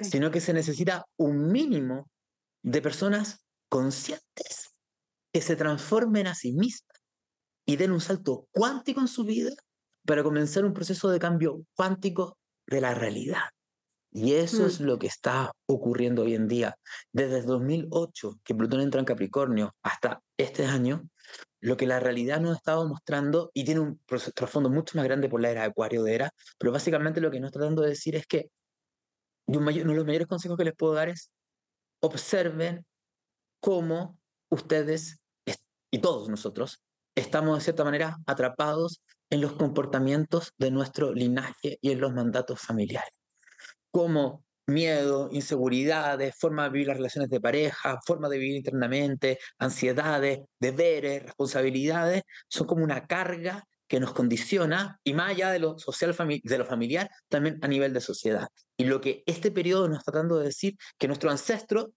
sino 0.00 0.30
que 0.30 0.40
se 0.40 0.52
necesita 0.52 1.06
un 1.16 1.50
mínimo 1.50 2.10
de 2.62 2.82
personas 2.82 3.44
conscientes 3.68 4.74
que 5.32 5.40
se 5.40 5.56
transformen 5.56 6.26
a 6.26 6.34
sí 6.34 6.52
mismas 6.52 7.02
y 7.66 7.76
den 7.76 7.92
un 7.92 8.00
salto 8.00 8.46
cuántico 8.52 9.00
en 9.00 9.08
su 9.08 9.24
vida 9.24 9.52
para 10.06 10.22
comenzar 10.22 10.64
un 10.64 10.74
proceso 10.74 11.08
de 11.08 11.18
cambio 11.18 11.64
cuántico 11.74 12.38
de 12.66 12.80
la 12.80 12.94
realidad. 12.94 13.44
Y 14.10 14.34
eso 14.34 14.66
es 14.66 14.80
mm. 14.80 14.84
lo 14.84 14.98
que 14.98 15.06
está 15.06 15.52
ocurriendo 15.66 16.22
hoy 16.22 16.34
en 16.34 16.46
día. 16.46 16.74
Desde 17.12 17.38
el 17.38 17.46
2008, 17.46 18.40
que 18.44 18.54
Plutón 18.54 18.82
entra 18.82 19.00
en 19.00 19.06
Capricornio, 19.06 19.74
hasta 19.82 20.20
este 20.36 20.66
año, 20.66 21.08
lo 21.62 21.76
que 21.76 21.86
la 21.86 22.00
realidad 22.00 22.40
nos 22.40 22.52
ha 22.52 22.56
estado 22.56 22.88
mostrando, 22.88 23.50
y 23.54 23.64
tiene 23.64 23.80
un 23.80 24.00
trasfondo 24.34 24.68
mucho 24.68 24.98
más 24.98 25.04
grande 25.04 25.28
por 25.28 25.40
la 25.40 25.50
era 25.50 25.60
de 25.62 25.68
Acuario 25.68 26.02
de 26.02 26.14
era, 26.14 26.34
pero 26.58 26.72
básicamente 26.72 27.20
lo 27.20 27.30
que 27.30 27.38
nos 27.38 27.48
está 27.48 27.60
tratando 27.60 27.82
de 27.82 27.90
decir 27.90 28.16
es 28.16 28.26
que 28.26 28.50
uno 29.46 29.70
de 29.70 29.84
los 29.84 30.04
mayores 30.04 30.26
consejos 30.26 30.58
que 30.58 30.64
les 30.64 30.74
puedo 30.74 30.94
dar 30.94 31.08
es 31.08 31.30
observen 32.00 32.84
cómo 33.60 34.18
ustedes 34.50 35.20
y 35.90 35.98
todos 36.00 36.28
nosotros 36.28 36.82
estamos 37.14 37.58
de 37.58 37.64
cierta 37.64 37.84
manera 37.84 38.16
atrapados 38.26 39.00
en 39.30 39.40
los 39.40 39.52
comportamientos 39.52 40.52
de 40.58 40.70
nuestro 40.72 41.12
linaje 41.14 41.78
y 41.80 41.92
en 41.92 42.00
los 42.00 42.12
mandatos 42.12 42.60
familiares, 42.60 43.12
como 43.92 44.44
miedo, 44.66 45.28
inseguridades, 45.32 46.34
forma 46.38 46.64
de 46.64 46.70
vivir 46.70 46.88
las 46.88 46.96
relaciones 46.96 47.30
de 47.30 47.40
pareja, 47.40 47.98
forma 48.06 48.28
de 48.28 48.38
vivir 48.38 48.56
internamente, 48.56 49.38
ansiedades, 49.58 50.40
deberes, 50.60 51.22
responsabilidades, 51.24 52.22
son 52.48 52.66
como 52.66 52.84
una 52.84 53.06
carga 53.06 53.64
que 53.88 54.00
nos 54.00 54.12
condiciona 54.14 54.98
y 55.04 55.12
más 55.12 55.30
allá 55.30 55.50
de 55.50 55.58
lo 55.58 55.78
social 55.78 56.14
de 56.42 56.58
lo 56.58 56.64
familiar, 56.64 57.10
también 57.28 57.58
a 57.62 57.68
nivel 57.68 57.92
de 57.92 58.00
sociedad. 58.00 58.48
Y 58.76 58.84
lo 58.84 59.00
que 59.00 59.22
este 59.26 59.50
periodo 59.50 59.88
nos 59.88 59.98
está 59.98 60.12
tratando 60.12 60.38
de 60.38 60.46
decir 60.46 60.76
que 60.98 61.08
nuestros 61.08 61.32
ancestros 61.32 61.90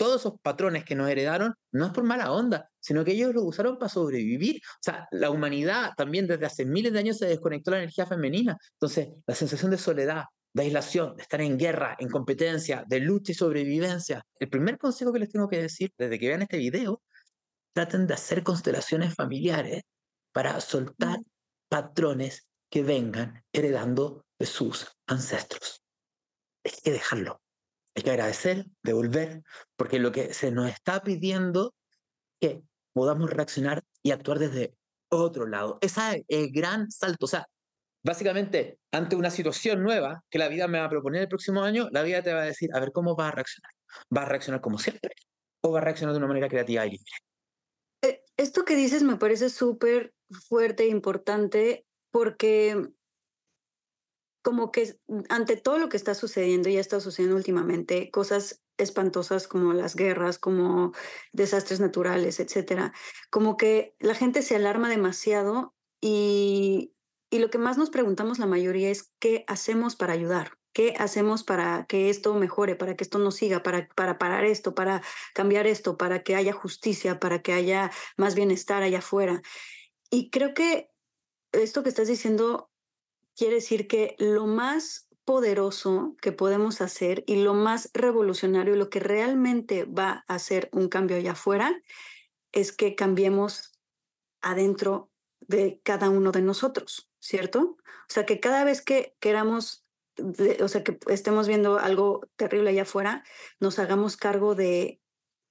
todos 0.00 0.22
esos 0.22 0.40
patrones 0.40 0.86
que 0.86 0.94
nos 0.94 1.10
heredaron 1.10 1.52
no 1.72 1.84
es 1.84 1.92
por 1.92 2.04
mala 2.04 2.32
onda, 2.32 2.70
sino 2.80 3.04
que 3.04 3.12
ellos 3.12 3.34
lo 3.34 3.42
usaron 3.42 3.76
para 3.76 3.90
sobrevivir. 3.90 4.56
O 4.56 4.78
sea, 4.80 5.06
la 5.10 5.28
humanidad 5.28 5.90
también 5.94 6.26
desde 6.26 6.46
hace 6.46 6.64
miles 6.64 6.94
de 6.94 7.00
años 7.00 7.18
se 7.18 7.26
desconectó 7.26 7.70
de 7.70 7.76
la 7.76 7.82
energía 7.82 8.06
femenina. 8.06 8.56
Entonces, 8.72 9.08
la 9.26 9.34
sensación 9.34 9.70
de 9.70 9.76
soledad, 9.76 10.24
de 10.52 10.62
aislación, 10.62 11.16
de 11.16 11.22
estar 11.22 11.40
en 11.40 11.58
guerra, 11.58 11.96
en 11.98 12.08
competencia, 12.08 12.84
de 12.86 13.00
lucha 13.00 13.32
y 13.32 13.34
sobrevivencia. 13.34 14.24
El 14.38 14.48
primer 14.48 14.78
consejo 14.78 15.12
que 15.12 15.20
les 15.20 15.30
tengo 15.30 15.48
que 15.48 15.62
decir 15.62 15.92
desde 15.96 16.18
que 16.18 16.28
vean 16.28 16.42
este 16.42 16.58
video, 16.58 17.02
traten 17.72 18.06
de 18.06 18.14
hacer 18.14 18.42
constelaciones 18.42 19.14
familiares 19.14 19.82
para 20.32 20.60
soltar 20.60 21.20
patrones 21.68 22.48
que 22.68 22.82
vengan 22.82 23.44
heredando 23.52 24.24
de 24.38 24.46
sus 24.46 24.88
ancestros. 25.06 25.82
Hay 26.64 26.72
que 26.82 26.92
dejarlo. 26.92 27.40
Hay 27.94 28.02
que 28.02 28.10
agradecer, 28.10 28.66
devolver, 28.82 29.42
porque 29.76 29.98
lo 29.98 30.12
que 30.12 30.32
se 30.32 30.50
nos 30.50 30.68
está 30.70 31.02
pidiendo 31.02 31.74
es 32.40 32.50
que 32.50 32.62
podamos 32.92 33.30
reaccionar 33.30 33.82
y 34.02 34.12
actuar 34.12 34.38
desde 34.38 34.76
otro 35.10 35.46
lado. 35.46 35.78
Ese 35.80 36.00
es 36.00 36.24
el 36.28 36.52
gran 36.52 36.90
salto. 36.90 37.24
O 37.24 37.28
sea, 37.28 37.46
básicamente, 38.02 38.78
ante 38.92 39.16
una 39.16 39.30
situación 39.30 39.82
nueva 39.82 40.24
que 40.30 40.38
la 40.38 40.48
vida 40.48 40.68
me 40.68 40.78
va 40.78 40.86
a 40.86 40.90
proponer 40.90 41.22
el 41.22 41.28
próximo 41.28 41.62
año, 41.62 41.88
la 41.90 42.02
vida 42.02 42.22
te 42.22 42.32
va 42.32 42.42
a 42.42 42.46
decir, 42.46 42.70
a 42.74 42.80
ver, 42.80 42.92
¿cómo 42.92 43.14
vas 43.14 43.28
a 43.28 43.36
reaccionar? 43.36 43.72
¿Vas 44.08 44.24
a 44.24 44.28
reaccionar 44.28 44.60
como 44.60 44.78
siempre? 44.78 45.14
¿O 45.62 45.72
vas 45.72 45.82
a 45.82 45.84
reaccionar 45.84 46.14
de 46.14 46.18
una 46.18 46.28
manera 46.28 46.48
creativa 46.48 46.86
y 46.86 46.90
libre? 46.90 47.12
Eh, 48.02 48.22
esto 48.36 48.64
que 48.64 48.76
dices 48.76 49.02
me 49.02 49.16
parece 49.16 49.50
súper 49.50 50.14
fuerte 50.48 50.84
e 50.84 50.88
importante 50.88 51.86
porque 52.10 52.90
como 54.42 54.72
que 54.72 54.98
ante 55.28 55.56
todo 55.56 55.78
lo 55.78 55.88
que 55.88 55.98
está 55.98 56.14
sucediendo 56.14 56.68
y 56.68 56.78
ha 56.78 56.80
estado 56.80 57.02
sucediendo 57.02 57.36
últimamente, 57.36 58.10
cosas 58.10 58.62
espantosas 58.78 59.46
como 59.46 59.74
las 59.74 59.94
guerras, 59.94 60.38
como 60.38 60.92
desastres 61.32 61.80
naturales, 61.80 62.40
etcétera, 62.40 62.94
como 63.28 63.58
que 63.58 63.94
la 63.98 64.14
gente 64.14 64.40
se 64.40 64.56
alarma 64.56 64.88
demasiado 64.88 65.74
y, 66.00 66.94
y 67.30 67.38
lo 67.38 67.48
que 67.48 67.58
más 67.58 67.78
nos 67.78 67.90
preguntamos 67.90 68.38
la 68.38 68.46
mayoría 68.46 68.90
es 68.90 69.12
qué 69.20 69.44
hacemos 69.46 69.96
para 69.96 70.12
ayudar, 70.12 70.58
qué 70.72 70.94
hacemos 70.98 71.44
para 71.44 71.86
que 71.86 72.10
esto 72.10 72.34
mejore, 72.34 72.74
para 72.74 72.96
que 72.96 73.04
esto 73.04 73.18
no 73.18 73.30
siga, 73.30 73.62
para, 73.62 73.88
para 73.94 74.18
parar 74.18 74.44
esto, 74.44 74.74
para 74.74 75.02
cambiar 75.32 75.66
esto, 75.66 75.96
para 75.96 76.22
que 76.22 76.34
haya 76.34 76.52
justicia, 76.52 77.20
para 77.20 77.40
que 77.40 77.52
haya 77.52 77.90
más 78.16 78.34
bienestar 78.34 78.82
allá 78.82 78.98
afuera. 78.98 79.42
Y 80.10 80.30
creo 80.30 80.54
que 80.54 80.90
esto 81.52 81.82
que 81.82 81.88
estás 81.88 82.08
diciendo 82.08 82.70
quiere 83.36 83.56
decir 83.56 83.86
que 83.86 84.16
lo 84.18 84.46
más 84.46 85.08
poderoso 85.24 86.16
que 86.20 86.32
podemos 86.32 86.80
hacer 86.80 87.22
y 87.26 87.36
lo 87.36 87.54
más 87.54 87.90
revolucionario, 87.94 88.74
lo 88.74 88.90
que 88.90 89.00
realmente 89.00 89.84
va 89.84 90.24
a 90.26 90.34
hacer 90.34 90.68
un 90.72 90.88
cambio 90.88 91.16
allá 91.16 91.32
afuera, 91.32 91.80
es 92.52 92.72
que 92.72 92.96
cambiemos 92.96 93.78
adentro 94.40 95.09
de 95.50 95.80
cada 95.82 96.10
uno 96.10 96.30
de 96.30 96.42
nosotros, 96.42 97.10
¿cierto? 97.18 97.76
O 97.84 98.12
sea, 98.12 98.24
que 98.24 98.38
cada 98.38 98.62
vez 98.64 98.82
que 98.82 99.16
queramos, 99.18 99.84
o 100.62 100.68
sea, 100.68 100.84
que 100.84 100.98
estemos 101.08 101.48
viendo 101.48 101.78
algo 101.78 102.22
terrible 102.36 102.70
allá 102.70 102.82
afuera, 102.82 103.24
nos 103.58 103.78
hagamos 103.80 104.16
cargo 104.16 104.54
de 104.54 105.00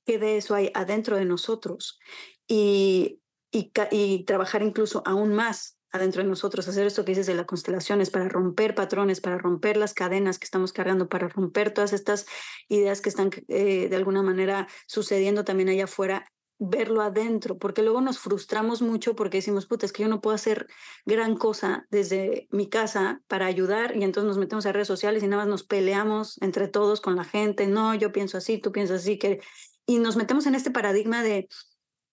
qué 0.06 0.18
de 0.18 0.38
eso 0.38 0.56
hay 0.56 0.72
adentro 0.74 1.18
de 1.18 1.26
nosotros 1.26 2.00
y, 2.48 3.22
y, 3.52 3.72
y 3.92 4.24
trabajar 4.24 4.64
incluso 4.64 5.04
aún 5.06 5.34
más 5.34 5.78
adentro 5.92 6.24
de 6.24 6.30
nosotros, 6.30 6.68
hacer 6.68 6.86
esto 6.86 7.04
que 7.04 7.12
dices 7.12 7.28
de 7.28 7.36
las 7.36 7.46
constelaciones, 7.46 8.10
para 8.10 8.30
romper 8.30 8.76
patrones, 8.76 9.20
para 9.20 9.38
romper 9.38 9.76
las 9.76 9.94
cadenas 9.94 10.40
que 10.40 10.46
estamos 10.46 10.72
cargando, 10.72 11.10
para 11.10 11.28
romper 11.28 11.74
todas 11.74 11.92
estas 11.94 12.26
ideas 12.70 13.02
que 13.02 13.10
están 13.10 13.32
eh, 13.48 13.90
de 13.90 13.96
alguna 13.96 14.22
manera 14.22 14.68
sucediendo 14.88 15.44
también 15.44 15.70
allá 15.70 15.86
afuera, 15.86 16.32
verlo 16.60 17.02
adentro, 17.02 17.58
porque 17.58 17.82
luego 17.82 18.02
nos 18.02 18.20
frustramos 18.20 18.82
mucho 18.82 19.16
porque 19.16 19.38
decimos, 19.38 19.66
puta, 19.66 19.86
es 19.86 19.94
que 19.94 20.04
yo 20.04 20.10
no 20.10 20.20
puedo 20.20 20.36
hacer 20.36 20.68
gran 21.06 21.38
cosa 21.38 21.88
desde 21.90 22.48
mi 22.52 22.68
casa 22.68 23.22
para 23.28 23.46
ayudar 23.46 23.96
y 23.96 24.04
entonces 24.04 24.28
nos 24.28 24.38
metemos 24.38 24.66
a 24.66 24.74
redes 24.74 24.88
sociales 24.88 25.24
y 25.24 25.28
nada 25.28 25.44
más 25.44 25.50
nos 25.50 25.64
peleamos 25.64 26.40
entre 26.42 26.68
todos 26.68 27.00
con 27.00 27.16
la 27.16 27.24
gente, 27.24 27.66
no, 27.66 27.96
yo 27.96 28.12
pienso 28.12 28.38
así, 28.38 28.58
tú 28.58 28.74
piensas 28.74 29.02
así, 29.02 29.18
que... 29.18 29.40
y 29.86 30.00
nos 30.00 30.18
metemos 30.18 30.46
en 30.48 30.56
este 30.56 30.70
paradigma 30.70 31.24
de, 31.24 31.48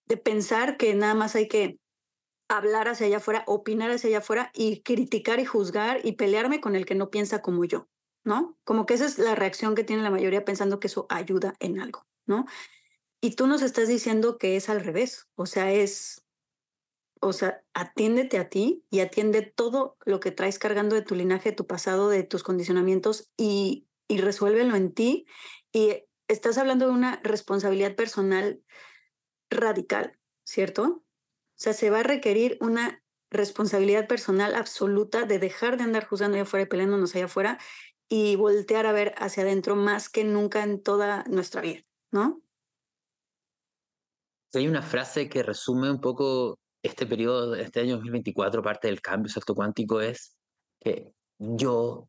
de 0.07 0.17
pensar 0.17 0.77
que 0.77 0.95
nada 0.95 1.15
más 1.15 1.35
hay 1.35 1.49
que 1.49 1.81
hablar 2.49 2.87
hacia 2.87 3.09
allá 3.09 3.17
afuera, 3.17 3.43
opinar 3.49 3.91
hacia 3.91 4.09
allá 4.09 4.19
afuera 4.19 4.53
y 4.55 4.83
criticar 4.83 5.41
y 5.41 5.45
juzgar 5.45 6.01
y 6.05 6.13
pelearme 6.13 6.61
con 6.61 6.77
el 6.77 6.87
que 6.87 6.95
no 6.95 7.11
piensa 7.11 7.43
como 7.43 7.65
yo, 7.65 7.89
¿no? 8.23 8.57
Como 8.63 8.87
que 8.87 8.95
esa 8.95 9.07
es 9.07 9.19
la 9.19 9.35
reacción 9.35 9.75
que 9.75 9.83
tiene 9.83 10.05
la 10.05 10.11
mayoría 10.11 10.45
pensando 10.45 10.79
que 10.79 10.87
eso 10.87 11.07
ayuda 11.09 11.55
en 11.59 11.81
algo, 11.81 12.07
¿no? 12.27 12.47
Y 13.21 13.35
tú 13.35 13.47
nos 13.47 13.63
estás 13.63 13.89
diciendo 13.89 14.39
que 14.39 14.57
es 14.57 14.69
al 14.69 14.81
revés, 14.81 15.29
o 15.35 15.47
sea, 15.47 15.73
es, 15.73 16.25
o 17.21 17.33
sea, 17.33 17.65
atiéndete 17.75 18.39
a 18.39 18.49
ti 18.49 18.85
y 18.91 19.01
atiende 19.01 19.43
todo 19.43 19.97
lo 20.05 20.21
que 20.21 20.33
traes 20.33 20.59
cargando 20.59 20.95
de 20.95 21.03
tu 21.03 21.15
linaje, 21.15 21.51
de 21.51 21.57
tu 21.57 21.67
pasado, 21.67 22.09
de 22.09 22.23
tus 22.23 22.43
condicionamientos 22.43 23.31
y, 23.37 23.89
y 24.09 24.19
resuélvelo 24.19 24.77
en 24.77 24.93
ti. 24.93 25.27
Y 25.73 26.05
estás 26.29 26.59
hablando 26.59 26.87
de 26.87 26.93
una 26.93 27.21
responsabilidad 27.23 27.95
personal 27.97 28.63
radical, 29.51 30.19
¿cierto? 30.45 30.83
O 30.83 31.59
sea, 31.59 31.73
se 31.73 31.91
va 31.91 32.01
a 32.01 32.05
requerir 32.05 32.59
una 32.61 33.03
responsabilidad 33.31 34.07
personal 34.07 34.55
absoluta 34.55 35.25
de 35.25 35.39
dejar 35.39 35.77
de 35.77 35.85
andar 35.85 36.07
juzgando 36.07 36.37
allá 36.37 36.43
afuera 36.43 36.65
y 36.65 36.69
peleándonos 36.69 37.15
allá 37.15 37.25
afuera 37.25 37.59
y 38.09 38.37
voltear 38.37 38.87
a 38.87 38.93
ver 38.93 39.15
hacia 39.19 39.43
adentro 39.43 39.75
más 39.75 40.09
que 40.09 40.25
nunca 40.25 40.63
en 40.63 40.83
toda 40.83 41.25
nuestra 41.25 41.61
vida, 41.61 41.85
¿no? 42.13 42.43
Hay 44.57 44.69
una 44.69 44.83
frase 44.83 45.29
que 45.29 45.43
resume 45.43 45.91
un 45.91 46.01
poco 46.01 46.59
este 46.83 47.07
periodo, 47.07 47.55
este 47.55 47.81
año 47.81 47.97
2024, 47.97 48.63
parte 48.63 48.89
del 48.89 49.03
cambio 49.03 49.31
salto 49.31 49.55
cuántico, 49.55 50.01
es 50.01 50.37
que 50.81 51.13
yo, 51.39 52.09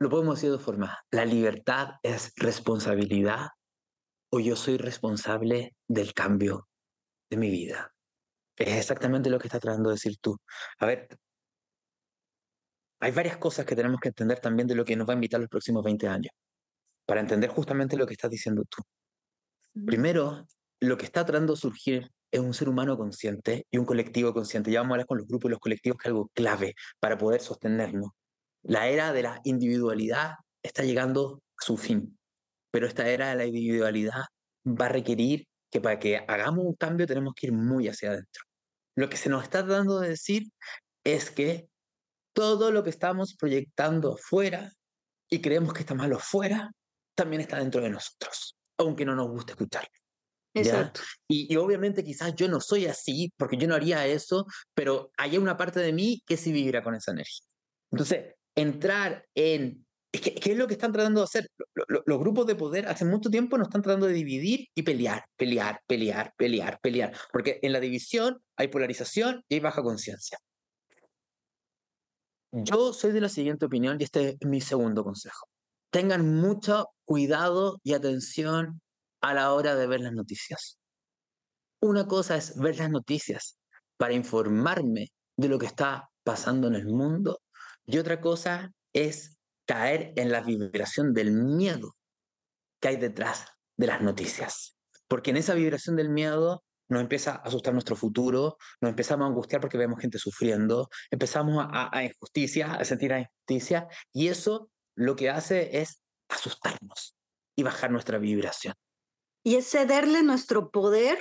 lo 0.00 0.10
podemos 0.10 0.36
decir 0.36 0.50
de 0.50 0.56
dos 0.56 0.64
formas, 0.64 0.96
la 1.10 1.24
libertad 1.24 1.90
es 2.02 2.32
responsabilidad 2.36 3.48
o 4.32 4.40
yo 4.40 4.56
soy 4.56 4.76
responsable 4.76 5.76
del 5.86 6.14
cambio 6.14 6.68
de 7.30 7.36
mi 7.36 7.50
vida. 7.50 7.92
Es 8.56 8.76
exactamente 8.76 9.30
lo 9.30 9.38
que 9.38 9.46
estás 9.46 9.60
tratando 9.60 9.90
de 9.90 9.94
decir 9.94 10.16
tú. 10.20 10.36
A 10.78 10.86
ver, 10.86 11.08
hay 13.00 13.12
varias 13.12 13.38
cosas 13.38 13.64
que 13.64 13.76
tenemos 13.76 14.00
que 14.00 14.08
entender 14.08 14.40
también 14.40 14.66
de 14.66 14.74
lo 14.74 14.84
que 14.84 14.96
nos 14.96 15.08
va 15.08 15.12
a 15.12 15.14
invitar 15.14 15.40
los 15.40 15.48
próximos 15.48 15.84
20 15.84 16.08
años, 16.08 16.32
para 17.06 17.20
entender 17.20 17.50
justamente 17.50 17.96
lo 17.96 18.06
que 18.06 18.14
estás 18.14 18.30
diciendo 18.30 18.64
tú. 18.68 18.82
Primero, 19.86 20.46
lo 20.80 20.96
que 20.96 21.04
está 21.04 21.24
tratando 21.24 21.54
de 21.54 21.60
surgir 21.60 22.10
es 22.32 22.40
un 22.40 22.54
ser 22.54 22.68
humano 22.68 22.96
consciente 22.96 23.66
y 23.70 23.78
un 23.78 23.84
colectivo 23.84 24.32
consciente. 24.32 24.70
Ya 24.70 24.80
vamos 24.80 24.92
a 24.92 24.94
hablar 24.94 25.06
con 25.06 25.18
los 25.18 25.26
grupos 25.26 25.48
y 25.48 25.52
los 25.52 25.60
colectivos, 25.60 25.98
que 25.98 26.08
es 26.08 26.10
algo 26.10 26.30
clave 26.34 26.74
para 27.00 27.18
poder 27.18 27.40
sostenernos. 27.40 28.10
La 28.62 28.88
era 28.88 29.12
de 29.12 29.22
la 29.22 29.40
individualidad 29.44 30.34
está 30.62 30.82
llegando 30.82 31.42
a 31.58 31.64
su 31.64 31.76
fin, 31.76 32.18
pero 32.70 32.86
esta 32.86 33.08
era 33.08 33.30
de 33.30 33.36
la 33.36 33.46
individualidad 33.46 34.22
va 34.66 34.86
a 34.86 34.90
requerir 34.90 35.46
que 35.70 35.80
para 35.80 35.98
que 35.98 36.18
hagamos 36.26 36.64
un 36.64 36.74
cambio 36.74 37.06
tenemos 37.06 37.34
que 37.34 37.48
ir 37.48 37.52
muy 37.52 37.88
hacia 37.88 38.10
adentro. 38.10 38.44
Lo 38.96 39.08
que 39.08 39.16
se 39.16 39.28
nos 39.28 39.42
está 39.42 39.62
dando 39.62 40.00
de 40.00 40.10
decir 40.10 40.44
es 41.04 41.30
que 41.30 41.68
todo 42.32 42.70
lo 42.70 42.82
que 42.82 42.90
estamos 42.90 43.34
proyectando 43.34 44.14
afuera 44.14 44.72
y 45.28 45.40
creemos 45.40 45.72
que 45.72 45.80
está 45.80 45.94
malo 45.94 46.18
fuera, 46.18 46.70
también 47.14 47.42
está 47.42 47.58
dentro 47.58 47.80
de 47.80 47.90
nosotros, 47.90 48.56
aunque 48.78 49.04
no 49.04 49.14
nos 49.14 49.28
guste 49.28 49.52
escucharlo. 49.52 49.99
Exacto. 50.54 51.00
Y, 51.28 51.54
obviamente 51.56 52.04
quizás 52.04 52.34
yo 52.34 52.48
no 52.48 52.60
soy 52.60 52.86
así, 52.86 53.32
porque 53.36 53.56
yo 53.56 53.68
no 53.68 53.74
haría 53.74 54.06
eso, 54.06 54.46
pero 54.74 55.12
hay 55.16 55.38
una 55.38 55.56
parte 55.56 55.80
de 55.80 55.92
mí 55.92 56.22
que 56.26 56.36
sí 56.36 56.52
vibra 56.52 56.82
con 56.82 56.94
esa 56.94 57.12
energía. 57.12 57.46
Entonces, 57.90 58.34
entrar 58.54 59.24
en... 59.34 59.86
¿Qué, 60.12 60.40
es 60.42 60.56
lo 60.56 60.66
que 60.66 60.74
están 60.74 60.92
tratando 60.92 61.20
de 61.20 61.24
hacer? 61.24 61.46
los 61.86 62.18
grupos 62.18 62.44
de 62.46 62.56
poder 62.56 62.88
hace 62.88 63.04
mucho 63.04 63.30
tiempo 63.30 63.56
nos 63.56 63.68
están 63.68 63.82
tratando 63.82 64.06
de 64.06 64.12
dividir 64.12 64.66
y 64.74 64.82
pelear, 64.82 65.24
pelear, 65.36 65.80
pelear, 65.86 66.34
pelear, 66.36 66.80
pelear, 66.82 67.16
porque 67.32 67.60
en 67.62 67.72
la 67.72 67.78
división 67.78 68.42
hay 68.56 68.68
polarización 68.68 69.44
y 69.48 69.54
hay 69.54 69.60
baja 69.60 69.82
conciencia. 69.82 70.36
Yo 72.52 72.92
soy 72.92 73.12
de 73.12 73.20
la 73.20 73.28
siguiente 73.28 73.66
opinión 73.66 73.98
y 74.00 74.04
este 74.04 74.36
es 74.40 74.46
mi 74.48 74.60
segundo 74.60 75.04
consejo. 75.04 75.46
Tengan 75.90 76.34
mucho 76.34 76.88
cuidado 77.04 77.80
y 77.84 77.92
atención 77.94 78.80
a 79.20 79.34
la 79.34 79.52
hora 79.52 79.74
de 79.74 79.86
ver 79.86 80.00
las 80.00 80.12
noticias. 80.12 80.78
Una 81.80 82.06
cosa 82.06 82.36
es 82.36 82.56
ver 82.58 82.78
las 82.78 82.90
noticias 82.90 83.58
para 83.96 84.14
informarme 84.14 85.08
de 85.36 85.48
lo 85.48 85.58
que 85.58 85.66
está 85.66 86.10
pasando 86.24 86.68
en 86.68 86.74
el 86.74 86.86
mundo 86.86 87.40
y 87.86 87.98
otra 87.98 88.20
cosa 88.20 88.72
es 88.92 89.36
caer 89.66 90.12
en 90.16 90.30
la 90.30 90.40
vibración 90.40 91.12
del 91.14 91.32
miedo 91.32 91.94
que 92.80 92.88
hay 92.88 92.96
detrás 92.96 93.46
de 93.76 93.86
las 93.86 94.02
noticias. 94.02 94.76
Porque 95.08 95.30
en 95.30 95.36
esa 95.36 95.54
vibración 95.54 95.96
del 95.96 96.10
miedo 96.10 96.62
nos 96.88 97.00
empieza 97.00 97.32
a 97.32 97.36
asustar 97.36 97.72
nuestro 97.72 97.96
futuro, 97.96 98.56
nos 98.80 98.90
empezamos 98.90 99.24
a 99.24 99.28
angustiar 99.28 99.60
porque 99.60 99.78
vemos 99.78 100.00
gente 100.00 100.18
sufriendo, 100.18 100.88
empezamos 101.10 101.64
a, 101.68 101.96
a 101.96 102.04
injusticia, 102.04 102.74
a 102.74 102.84
sentir 102.84 103.12
a 103.12 103.20
injusticia, 103.20 103.86
y 104.12 104.28
eso 104.28 104.70
lo 104.96 105.14
que 105.14 105.30
hace 105.30 105.80
es 105.80 106.02
asustarnos 106.28 107.16
y 107.56 107.62
bajar 107.62 107.90
nuestra 107.90 108.18
vibración. 108.18 108.74
Y 109.42 109.56
es 109.56 109.70
cederle 109.70 110.22
nuestro 110.22 110.70
poder 110.70 111.18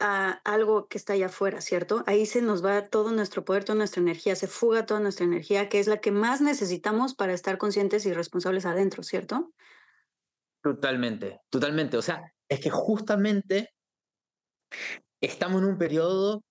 a 0.00 0.40
algo 0.44 0.86
que 0.88 0.96
está 0.96 1.14
allá 1.14 1.26
afuera, 1.26 1.60
¿cierto? 1.60 2.04
Ahí 2.06 2.24
se 2.24 2.40
nos 2.40 2.64
va 2.64 2.86
todo 2.86 3.10
nuestro 3.10 3.44
poder, 3.44 3.64
toda 3.64 3.78
nuestra 3.78 4.00
energía, 4.00 4.36
se 4.36 4.46
fuga 4.46 4.86
toda 4.86 5.00
nuestra 5.00 5.24
energía, 5.26 5.68
que 5.68 5.80
es 5.80 5.88
la 5.88 5.98
que 5.98 6.12
más 6.12 6.40
necesitamos 6.40 7.14
para 7.14 7.32
estar 7.32 7.58
conscientes 7.58 8.06
y 8.06 8.12
responsables 8.12 8.64
adentro, 8.64 9.02
¿cierto? 9.02 9.52
Totalmente, 10.62 11.40
totalmente. 11.50 11.96
O 11.96 12.02
sea, 12.02 12.32
es 12.48 12.60
que 12.60 12.70
justamente 12.70 13.74
estamos 15.20 15.62
en 15.62 15.68
un 15.68 15.78
periodo, 15.78 16.44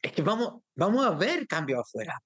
es 0.00 0.12
que 0.12 0.22
vamos, 0.22 0.62
vamos 0.74 1.06
a 1.06 1.10
ver 1.10 1.46
cambios 1.46 1.80
afuera. 1.80 2.18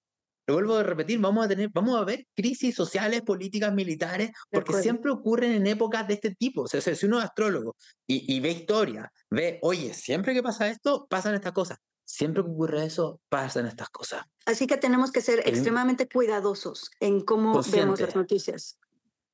Lo 0.46 0.54
vuelvo 0.54 0.76
a 0.76 0.82
repetir, 0.84 1.18
vamos 1.18 1.44
a 1.44 1.48
tener, 1.48 1.70
vamos 1.72 2.00
a 2.00 2.04
ver 2.04 2.26
crisis 2.34 2.74
sociales, 2.74 3.22
políticas, 3.22 3.74
militares, 3.74 4.30
porque 4.50 4.74
siempre 4.74 5.10
ocurren 5.10 5.52
en 5.52 5.66
épocas 5.66 6.06
de 6.06 6.14
este 6.14 6.34
tipo. 6.34 6.62
O 6.62 6.68
sea, 6.68 6.80
si 6.80 7.06
uno 7.06 7.18
es 7.18 7.24
astrólogo 7.24 7.76
y, 8.06 8.38
ve 8.40 8.52
historia, 8.52 9.12
ve, 9.28 9.58
oye, 9.62 9.92
siempre 9.92 10.34
que 10.34 10.42
pasa 10.42 10.68
esto, 10.68 11.06
pasan 11.10 11.34
estas 11.34 11.52
cosas. 11.52 11.78
Siempre 12.04 12.44
que 12.44 12.50
ocurre 12.50 12.84
eso, 12.84 13.20
pasan 13.28 13.66
estas 13.66 13.88
cosas. 13.88 14.24
Así 14.44 14.68
que 14.68 14.76
tenemos 14.76 15.10
que 15.10 15.20
ser 15.20 15.40
extremadamente 15.40 16.08
cuidadosos 16.08 16.92
en 17.00 17.20
cómo 17.22 17.60
vemos 17.72 18.00
las 18.00 18.14
noticias. 18.14 18.78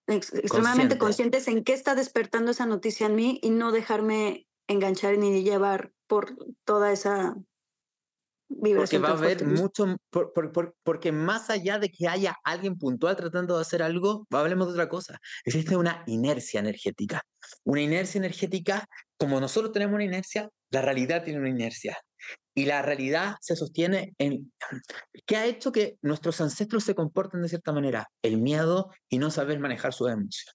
extremadamente 0.06 0.96
conscientes 0.96 1.46
en 1.48 1.62
qué 1.62 1.74
está 1.74 1.94
despertando 1.94 2.52
esa 2.52 2.64
noticia 2.64 3.06
en 3.06 3.14
mí 3.14 3.38
y 3.42 3.50
no 3.50 3.72
dejarme 3.72 4.46
enganchar 4.66 5.18
ni 5.18 5.42
llevar 5.42 5.92
por 6.06 6.34
toda 6.64 6.92
esa. 6.92 7.36
Porque 8.60 8.98
va 8.98 9.10
a 9.10 9.12
haber 9.12 9.44
mucho, 9.46 9.96
porque 10.84 11.12
más 11.12 11.50
allá 11.50 11.78
de 11.78 11.90
que 11.90 12.08
haya 12.08 12.36
alguien 12.44 12.78
puntual 12.78 13.16
tratando 13.16 13.56
de 13.56 13.62
hacer 13.62 13.82
algo, 13.82 14.26
hablemos 14.30 14.68
de 14.68 14.72
otra 14.74 14.88
cosa. 14.88 15.18
Existe 15.44 15.76
una 15.76 16.02
inercia 16.06 16.60
energética. 16.60 17.22
Una 17.64 17.80
inercia 17.80 18.18
energética, 18.18 18.86
como 19.18 19.40
nosotros 19.40 19.72
tenemos 19.72 19.94
una 19.94 20.04
inercia, 20.04 20.48
la 20.70 20.82
realidad 20.82 21.24
tiene 21.24 21.40
una 21.40 21.50
inercia. 21.50 21.98
Y 22.54 22.66
la 22.66 22.82
realidad 22.82 23.36
se 23.40 23.56
sostiene 23.56 24.14
en... 24.18 24.52
¿Qué 25.26 25.36
ha 25.36 25.46
hecho 25.46 25.72
que 25.72 25.96
nuestros 26.02 26.40
ancestros 26.40 26.84
se 26.84 26.94
comporten 26.94 27.42
de 27.42 27.48
cierta 27.48 27.72
manera? 27.72 28.08
El 28.22 28.38
miedo 28.38 28.90
y 29.08 29.18
no 29.18 29.30
saber 29.30 29.58
manejar 29.58 29.92
sus 29.92 30.08
emociones. 30.08 30.54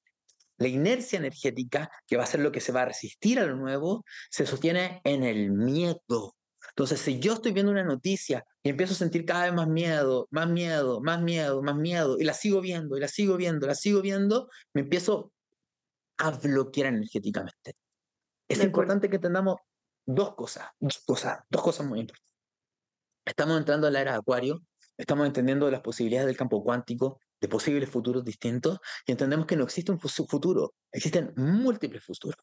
La 0.60 0.68
inercia 0.68 1.20
energética, 1.20 1.90
que 2.08 2.18
va 2.18 2.24
a 2.24 2.28
ser 2.28 2.40
lo 2.40 2.52
que 2.52 2.62
se 2.62 2.72
va 2.72 2.84
a 2.84 2.86
resistir 2.86 3.40
a 3.40 3.46
lo 3.46 3.56
nuevo, 3.56 4.04
se 4.30 4.46
sostiene 4.46 5.02
en 5.04 5.24
el 5.24 5.52
miedo. 5.52 6.37
Entonces, 6.78 7.02
si 7.02 7.18
yo 7.18 7.34
estoy 7.34 7.54
viendo 7.54 7.72
una 7.72 7.84
noticia 7.84 8.46
y 8.62 8.70
empiezo 8.70 8.94
a 8.94 8.98
sentir 8.98 9.26
cada 9.26 9.46
vez 9.46 9.54
más 9.56 9.68
miedo, 9.68 10.28
más 10.30 10.48
miedo, 10.48 11.02
más 11.02 11.20
miedo, 11.20 11.64
más 11.64 11.76
miedo, 11.76 12.20
y 12.20 12.24
la 12.24 12.36
sigo 12.36 12.62
viendo, 12.62 12.96
y 12.96 13.00
la 13.00 13.08
sigo 13.08 13.36
viendo, 13.36 13.66
la 13.66 13.74
sigo 13.74 14.00
viendo, 14.00 14.48
me 14.76 14.82
empiezo 14.82 15.32
a 16.20 16.30
bloquear 16.30 16.94
energéticamente. 16.94 17.74
Es 18.48 18.64
importante 18.64 19.10
que 19.10 19.16
entendamos 19.16 19.56
dos 20.06 20.36
cosas, 20.36 20.68
dos 20.80 21.02
cosas, 21.04 21.40
dos 21.50 21.64
cosas 21.64 21.88
muy 21.88 22.02
importantes. 22.02 22.32
Estamos 23.26 23.58
entrando 23.58 23.88
en 23.88 23.94
la 23.94 24.02
era 24.02 24.12
de 24.12 24.18
Acuario, 24.20 24.62
estamos 24.98 25.26
entendiendo 25.26 25.72
las 25.72 25.82
posibilidades 25.82 26.28
del 26.28 26.38
campo 26.38 26.64
cuántico, 26.64 27.20
de 27.42 27.48
posibles 27.48 27.90
futuros 27.90 28.24
distintos 28.24 28.78
y 29.08 29.14
entendemos 29.14 29.48
que 29.48 29.56
no 29.56 29.64
existe 29.64 29.92
un 29.92 30.00
futuro, 30.00 30.76
existen 30.92 31.34
múltiples 31.38 32.04
futuros. 32.06 32.38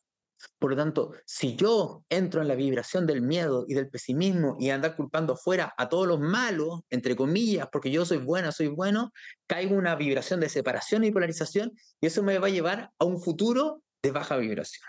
Por 0.59 0.71
lo 0.71 0.77
tanto, 0.77 1.13
si 1.25 1.57
yo 1.57 2.05
entro 2.09 2.43
en 2.43 2.49
la 2.49 2.55
vibración 2.55 3.07
del 3.07 3.23
miedo 3.23 3.65
y 3.69 3.75
del 3.75 3.89
pesimismo 3.89 4.57
y 4.59 4.71
andar 4.71 4.97
culpando 4.97 5.35
afuera 5.35 5.75
a 5.77 5.89
todos 5.89 6.07
los 6.07 6.21
malos, 6.21 6.81
entre 6.91 7.17
comillas, 7.17 7.69
porque 7.71 7.91
yo 7.91 8.05
soy 8.05 8.19
buena, 8.19 8.53
soy 8.53 8.69
bueno, 8.69 9.13
caigo 9.47 9.73
en 9.73 9.79
una 9.79 9.95
vibración 9.95 10.41
de 10.41 10.49
separación 10.49 11.05
y 11.05 11.11
polarización 11.11 11.73
y 12.01 12.07
eso 12.07 12.23
me 12.23 12.39
va 12.39 12.49
a 12.49 12.51
llevar 12.51 12.91
a 12.99 13.05
un 13.05 13.21
futuro 13.21 13.83
de 14.03 14.11
baja 14.11 14.37
vibración. 14.37 14.87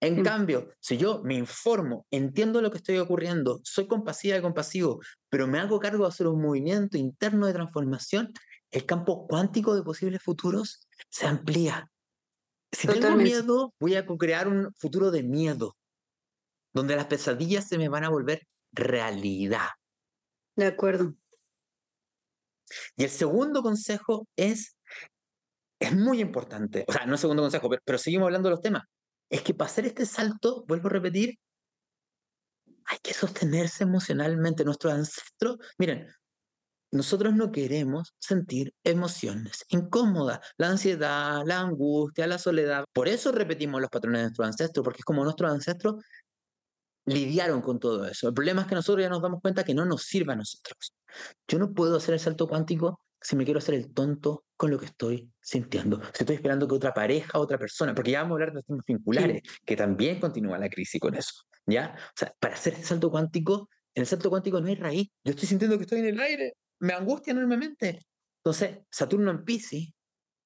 En 0.00 0.20
mm. 0.20 0.24
cambio, 0.24 0.72
si 0.80 0.98
yo 0.98 1.22
me 1.24 1.34
informo, 1.34 2.06
entiendo 2.10 2.60
lo 2.60 2.70
que 2.70 2.78
estoy 2.78 2.98
ocurriendo, 2.98 3.60
soy 3.64 3.86
compasiva 3.86 4.36
y 4.36 4.42
compasivo, 4.42 5.00
pero 5.28 5.46
me 5.46 5.58
hago 5.58 5.80
cargo 5.80 6.04
de 6.04 6.08
hacer 6.08 6.26
un 6.26 6.42
movimiento 6.42 6.98
interno 6.98 7.46
de 7.46 7.54
transformación, 7.54 8.32
el 8.70 8.84
campo 8.84 9.26
cuántico 9.26 9.74
de 9.74 9.82
posibles 9.82 10.22
futuros 10.22 10.86
se 11.08 11.26
amplía. 11.26 11.90
Si 12.76 12.86
tengo 12.86 13.16
miedo, 13.16 13.72
voy 13.80 13.94
a 13.94 14.04
crear 14.04 14.48
un 14.48 14.70
futuro 14.74 15.10
de 15.10 15.22
miedo, 15.22 15.76
donde 16.74 16.94
las 16.94 17.06
pesadillas 17.06 17.66
se 17.66 17.78
me 17.78 17.88
van 17.88 18.04
a 18.04 18.10
volver 18.10 18.46
realidad. 18.70 19.68
De 20.54 20.66
acuerdo. 20.66 21.14
Y 22.96 23.04
el 23.04 23.10
segundo 23.10 23.62
consejo 23.62 24.28
es, 24.36 24.76
es 25.80 25.96
muy 25.96 26.20
importante, 26.20 26.84
o 26.86 26.92
sea, 26.92 27.06
no 27.06 27.14
es 27.14 27.20
segundo 27.20 27.42
consejo, 27.42 27.70
pero, 27.70 27.80
pero 27.82 27.98
seguimos 27.98 28.26
hablando 28.26 28.50
de 28.50 28.56
los 28.56 28.60
temas, 28.60 28.82
es 29.30 29.40
que 29.40 29.54
para 29.54 29.70
hacer 29.70 29.86
este 29.86 30.04
salto, 30.04 30.64
vuelvo 30.66 30.88
a 30.88 30.92
repetir, 30.92 31.38
hay 32.84 32.98
que 33.02 33.14
sostenerse 33.14 33.84
emocionalmente. 33.84 34.64
Nuestros 34.64 34.92
ancestros, 34.92 35.56
miren, 35.78 36.06
nosotros 36.92 37.34
no 37.34 37.50
queremos 37.50 38.14
sentir 38.18 38.72
emociones 38.84 39.64
incómodas, 39.68 40.40
la 40.56 40.68
ansiedad, 40.68 41.42
la 41.44 41.60
angustia, 41.60 42.26
la 42.26 42.38
soledad. 42.38 42.84
Por 42.92 43.08
eso 43.08 43.32
repetimos 43.32 43.80
los 43.80 43.90
patrones 43.90 44.20
de 44.20 44.24
nuestros 44.24 44.46
ancestros, 44.46 44.84
porque 44.84 45.00
es 45.00 45.04
como 45.04 45.24
nuestros 45.24 45.50
ancestros 45.50 45.96
lidiaron 47.04 47.60
con 47.60 47.78
todo 47.78 48.06
eso. 48.06 48.28
El 48.28 48.34
problema 48.34 48.62
es 48.62 48.66
que 48.66 48.74
nosotros 48.74 49.02
ya 49.02 49.08
nos 49.08 49.22
damos 49.22 49.40
cuenta 49.40 49.64
que 49.64 49.74
no 49.74 49.84
nos 49.84 50.02
sirve 50.02 50.32
a 50.32 50.36
nosotros. 50.36 50.92
Yo 51.46 51.58
no 51.58 51.72
puedo 51.72 51.96
hacer 51.96 52.14
el 52.14 52.20
salto 52.20 52.48
cuántico 52.48 53.00
si 53.20 53.36
me 53.36 53.44
quiero 53.44 53.58
hacer 53.58 53.74
el 53.74 53.92
tonto 53.92 54.44
con 54.56 54.70
lo 54.70 54.78
que 54.78 54.86
estoy 54.86 55.30
sintiendo. 55.40 56.00
Si 56.12 56.22
estoy 56.22 56.36
esperando 56.36 56.68
que 56.68 56.74
otra 56.74 56.92
pareja, 56.92 57.38
otra 57.38 57.58
persona, 57.58 57.94
porque 57.94 58.12
ya 58.12 58.22
vamos 58.22 58.32
a 58.32 58.34
hablar 58.34 58.50
de 58.50 58.54
los 58.56 58.64
temas 58.64 58.84
vinculares, 58.86 59.42
que 59.64 59.76
también 59.76 60.20
continúa 60.20 60.58
la 60.58 60.68
crisis 60.68 61.00
con 61.00 61.14
eso. 61.14 61.32
¿Ya? 61.66 61.96
O 61.96 62.12
sea, 62.14 62.32
para 62.38 62.54
hacer 62.54 62.74
el 62.74 62.84
salto 62.84 63.10
cuántico, 63.10 63.68
en 63.94 64.02
el 64.02 64.06
salto 64.06 64.30
cuántico 64.30 64.60
no 64.60 64.68
hay 64.68 64.76
raíz. 64.76 65.08
Yo 65.24 65.30
estoy 65.30 65.48
sintiendo 65.48 65.76
que 65.76 65.82
estoy 65.82 66.00
en 66.00 66.06
el 66.06 66.20
aire 66.20 66.54
me 66.80 66.92
angustia 66.92 67.32
enormemente. 67.32 68.06
Entonces, 68.38 68.78
Saturno 68.90 69.30
en 69.30 69.44
Pisces 69.44 69.92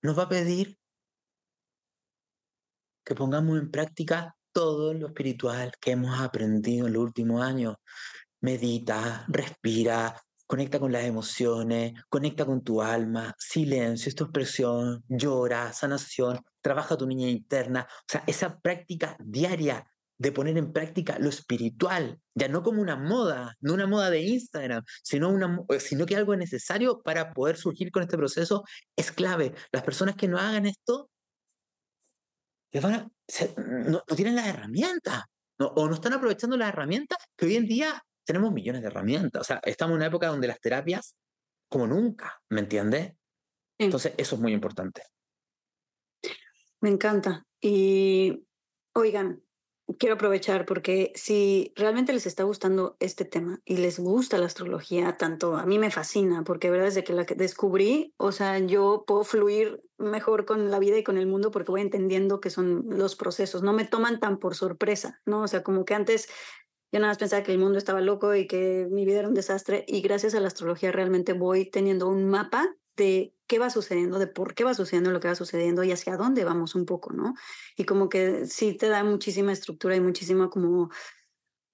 nos 0.02 0.18
va 0.18 0.24
a 0.24 0.28
pedir 0.28 0.78
que 3.04 3.14
pongamos 3.14 3.58
en 3.58 3.70
práctica 3.70 4.36
todo 4.52 4.94
lo 4.94 5.08
espiritual 5.08 5.72
que 5.80 5.92
hemos 5.92 6.18
aprendido 6.20 6.86
en 6.86 6.92
los 6.94 7.02
últimos 7.02 7.42
años. 7.42 7.76
medita, 8.42 9.26
respira, 9.28 10.16
conecta 10.46 10.80
con 10.80 10.92
las 10.92 11.04
emociones, 11.04 11.92
conecta 12.08 12.46
con 12.46 12.64
tu 12.64 12.80
alma, 12.80 13.34
silencio, 13.38 14.08
es 14.08 14.14
tu 14.14 14.24
expresión, 14.24 15.04
llora, 15.08 15.72
sanación, 15.72 16.40
trabaja 16.62 16.96
tu 16.96 17.06
niña 17.06 17.28
interna. 17.28 17.86
O 17.90 18.04
sea, 18.08 18.24
esa 18.26 18.58
práctica 18.58 19.16
diaria 19.20 19.89
de 20.20 20.32
poner 20.32 20.58
en 20.58 20.70
práctica 20.70 21.18
lo 21.18 21.30
espiritual, 21.30 22.20
ya 22.34 22.46
no 22.46 22.62
como 22.62 22.82
una 22.82 22.94
moda, 22.94 23.56
no 23.60 23.72
una 23.72 23.86
moda 23.86 24.10
de 24.10 24.20
Instagram, 24.20 24.84
sino, 25.02 25.30
una, 25.30 25.64
sino 25.78 26.04
que 26.04 26.14
algo 26.14 26.36
necesario 26.36 27.00
para 27.00 27.32
poder 27.32 27.56
surgir 27.56 27.90
con 27.90 28.02
este 28.02 28.18
proceso 28.18 28.62
es 28.96 29.12
clave. 29.12 29.54
Las 29.72 29.82
personas 29.82 30.16
que 30.16 30.28
no 30.28 30.36
hagan 30.38 30.66
esto 30.66 31.08
van 32.82 33.10
no, 33.56 34.02
tienen 34.14 34.36
las 34.36 34.46
herramientas 34.46 35.24
o 35.58 35.88
no 35.88 35.94
están 35.94 36.12
aprovechando 36.12 36.58
las 36.58 36.68
herramientas 36.68 37.16
que 37.34 37.46
hoy 37.46 37.56
en 37.56 37.66
día 37.66 38.02
tenemos 38.22 38.52
millones 38.52 38.82
de 38.82 38.88
herramientas. 38.88 39.40
O 39.40 39.44
sea, 39.44 39.60
estamos 39.64 39.92
en 39.92 39.96
una 39.96 40.06
época 40.06 40.26
donde 40.28 40.48
las 40.48 40.60
terapias, 40.60 41.16
como 41.70 41.86
nunca, 41.86 42.42
¿me 42.50 42.60
entiendes? 42.60 43.14
Entonces, 43.78 44.12
eso 44.18 44.36
es 44.36 44.42
muy 44.42 44.52
importante. 44.52 45.02
Me 46.82 46.90
encanta. 46.90 47.46
Y 47.58 48.46
oigan, 48.94 49.42
quiero 49.98 50.14
aprovechar 50.14 50.66
porque 50.66 51.12
si 51.14 51.72
realmente 51.76 52.12
les 52.12 52.26
está 52.26 52.44
gustando 52.44 52.96
este 53.00 53.24
tema 53.24 53.60
y 53.64 53.76
les 53.78 53.98
gusta 53.98 54.38
la 54.38 54.46
astrología, 54.46 55.16
tanto 55.16 55.56
a 55.56 55.66
mí 55.66 55.78
me 55.78 55.90
fascina, 55.90 56.44
porque 56.44 56.70
verdad 56.70 56.86
desde 56.86 57.04
que 57.04 57.12
la 57.12 57.24
descubrí, 57.24 58.14
o 58.16 58.32
sea, 58.32 58.58
yo 58.58 59.04
puedo 59.06 59.24
fluir 59.24 59.82
mejor 59.98 60.46
con 60.46 60.70
la 60.70 60.78
vida 60.78 60.98
y 60.98 61.04
con 61.04 61.18
el 61.18 61.26
mundo 61.26 61.50
porque 61.50 61.72
voy 61.72 61.80
entendiendo 61.80 62.40
que 62.40 62.50
son 62.50 62.84
los 62.88 63.16
procesos, 63.16 63.62
no 63.62 63.72
me 63.72 63.84
toman 63.84 64.20
tan 64.20 64.38
por 64.38 64.54
sorpresa, 64.54 65.20
¿no? 65.26 65.42
O 65.42 65.48
sea, 65.48 65.62
como 65.62 65.84
que 65.84 65.94
antes 65.94 66.28
yo 66.92 66.98
nada 66.98 67.12
más 67.12 67.18
pensaba 67.18 67.42
que 67.42 67.52
el 67.52 67.58
mundo 67.58 67.78
estaba 67.78 68.00
loco 68.00 68.34
y 68.34 68.46
que 68.46 68.88
mi 68.90 69.04
vida 69.04 69.20
era 69.20 69.28
un 69.28 69.34
desastre 69.34 69.84
y 69.86 70.00
gracias 70.00 70.34
a 70.34 70.40
la 70.40 70.48
astrología 70.48 70.90
realmente 70.90 71.34
voy 71.34 71.70
teniendo 71.70 72.08
un 72.08 72.28
mapa 72.28 72.74
de 72.96 73.34
qué 73.46 73.58
va 73.58 73.70
sucediendo, 73.70 74.18
de 74.18 74.26
por 74.26 74.54
qué 74.54 74.64
va 74.64 74.74
sucediendo 74.74 75.10
lo 75.10 75.20
que 75.20 75.28
va 75.28 75.34
sucediendo 75.34 75.82
y 75.82 75.92
hacia 75.92 76.16
dónde 76.16 76.44
vamos 76.44 76.74
un 76.74 76.86
poco, 76.86 77.12
¿no? 77.12 77.34
Y 77.76 77.84
como 77.84 78.08
que 78.08 78.46
sí 78.46 78.74
te 78.74 78.88
da 78.88 79.02
muchísima 79.04 79.52
estructura 79.52 79.96
y 79.96 80.00
muchísima 80.00 80.50
como, 80.50 80.90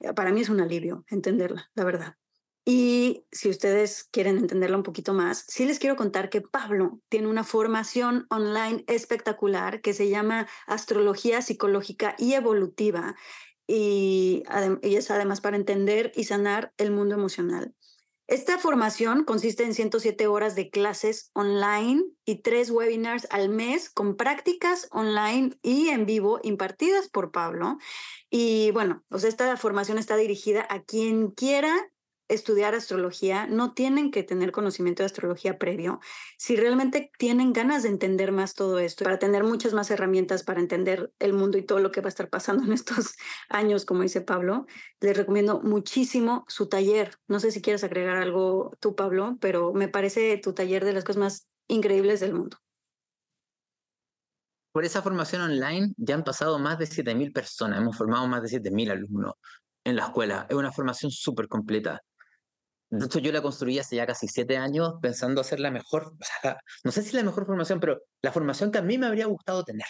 eh, 0.01 0.13
para 0.15 0.33
mí 0.33 0.41
es 0.41 0.49
un 0.49 0.61
alivio 0.61 1.05
entenderla, 1.09 1.71
la 1.75 1.85
verdad. 1.85 2.17
Y 2.69 3.27
si 3.31 3.49
ustedes 3.49 4.09
quieren 4.11 4.39
entenderla 4.39 4.77
un 4.77 4.83
poquito 4.83 5.15
más, 5.15 5.45
sí 5.47 5.67
les 5.67 5.79
quiero 5.79 5.95
contar 5.95 6.31
que 6.31 6.41
Pablo 6.41 7.01
tiene 7.09 7.29
una 7.29 7.45
formación 7.45 8.27
online 8.29 8.83
espectacular 8.89 9.81
que 9.83 9.95
se 9.95 10.09
llama 10.09 10.49
Astrología 10.67 11.43
Psicológica 11.43 12.17
y 12.19 12.33
Evolutiva 12.33 13.15
y, 13.69 14.43
y 14.83 14.97
es 14.97 15.11
además 15.13 15.41
para 15.41 15.57
entender 15.57 16.11
y 16.17 16.25
sanar 16.25 16.73
el 16.77 16.91
mundo 16.91 17.15
emocional. 17.15 17.73
Esta 18.29 18.59
formación 18.59 19.23
consiste 19.23 19.63
en 19.63 19.73
107 19.73 20.27
horas 20.27 20.57
de 20.57 20.69
clases 20.69 21.31
online 21.33 22.03
y 22.25 22.43
tres 22.43 22.73
webinars 22.73 23.29
al 23.31 23.49
mes 23.49 23.89
con 23.89 24.17
prácticas 24.17 24.89
online 24.91 25.57
y 25.63 25.91
en 25.91 26.07
vivo 26.07 26.41
impartidas 26.43 27.09
por 27.09 27.31
Pablo. 27.31 27.79
Y 28.29 28.73
bueno, 28.73 29.05
pues 29.09 29.23
esta 29.23 29.57
formación 29.57 29.99
está 29.99 30.17
dirigida 30.17 30.67
a 30.69 30.83
quien 30.83 31.31
quiera 31.31 31.73
estudiar 32.29 32.75
astrología, 32.75 33.47
no 33.47 33.73
tienen 33.73 34.11
que 34.11 34.23
tener 34.23 34.53
conocimiento 34.53 35.03
de 35.03 35.07
astrología 35.07 35.59
previo. 35.59 36.01
Si 36.39 36.57
realmente 36.57 37.11
tienen 37.19 37.53
ganas 37.53 37.83
de 37.83 37.89
entender 37.89 38.33
más 38.33 38.55
todo 38.55 38.79
esto, 38.79 39.05
para 39.05 39.19
tener 39.19 39.45
muchas 39.45 39.73
más 39.75 39.91
herramientas 39.91 40.43
para 40.43 40.61
entender 40.61 41.13
el 41.19 41.33
mundo 41.33 41.59
y 41.59 41.63
todo 41.63 41.79
lo 41.79 41.93
que 41.93 42.01
va 42.01 42.07
a 42.07 42.09
estar 42.09 42.29
pasando 42.29 42.65
en 42.65 42.73
estos 42.73 43.15
años, 43.49 43.85
como 43.85 44.03
dice 44.03 44.21
Pablo, 44.21 44.67
les 45.01 45.17
recomiendo 45.17 45.61
muchísimo 45.61 46.45
su 46.49 46.69
taller. 46.69 47.19
No 47.29 47.41
sé 47.41 47.51
si 47.51 47.63
quieres 47.63 47.85
agregar 47.85 48.17
algo 48.17 48.73
tú, 48.81 48.95
Pablo, 48.95 49.39
pero 49.41 49.73
me 49.73 49.89
parece 49.89 50.37
tu 50.39 50.53
taller 50.53 50.85
de 50.85 50.93
las 50.93 51.05
cosas 51.05 51.21
más 51.21 51.49
increíbles 51.69 52.21
del 52.21 52.35
mundo. 52.35 52.59
Por 54.73 54.85
esa 54.85 55.01
formación 55.01 55.41
online 55.41 55.95
ya 55.97 56.15
han 56.15 56.23
pasado 56.23 56.59
más 56.59 56.79
de 56.79 56.87
7.000 56.87 57.33
personas, 57.33 57.81
hemos 57.81 57.97
formado 57.97 58.27
más 58.27 58.43
de 58.43 58.49
7.000 58.49 58.91
alumnos 58.91 59.33
en 59.87 59.97
la 59.97 60.07
escuela. 60.07 60.47
Es 60.51 60.57
una 60.57 60.73
formación 60.73 61.11
súper 61.11 61.49
completa. 61.49 62.03
De 62.91 63.07
hecho, 63.07 63.19
yo 63.19 63.33
la 63.33 63.43
construí 63.43 63.79
hace 63.79 63.97
ya 63.97 64.07
casi 64.07 64.29
siete 64.29 64.57
años 64.57 64.95
pensando 65.03 65.41
hacer 65.41 65.61
la 65.61 65.71
mejor, 65.71 66.15
o 66.21 66.25
sea, 66.43 66.59
no 66.85 66.93
sé 66.93 67.03
si 67.03 67.17
la 67.17 67.23
mejor 67.23 67.47
formación, 67.47 67.81
pero 67.81 68.01
la 68.23 68.33
formación 68.33 68.71
que 68.71 68.79
a 68.79 68.83
mí 68.83 68.99
me 68.99 69.07
habría 69.07 69.27
gustado 69.27 69.65
tener 69.65 69.87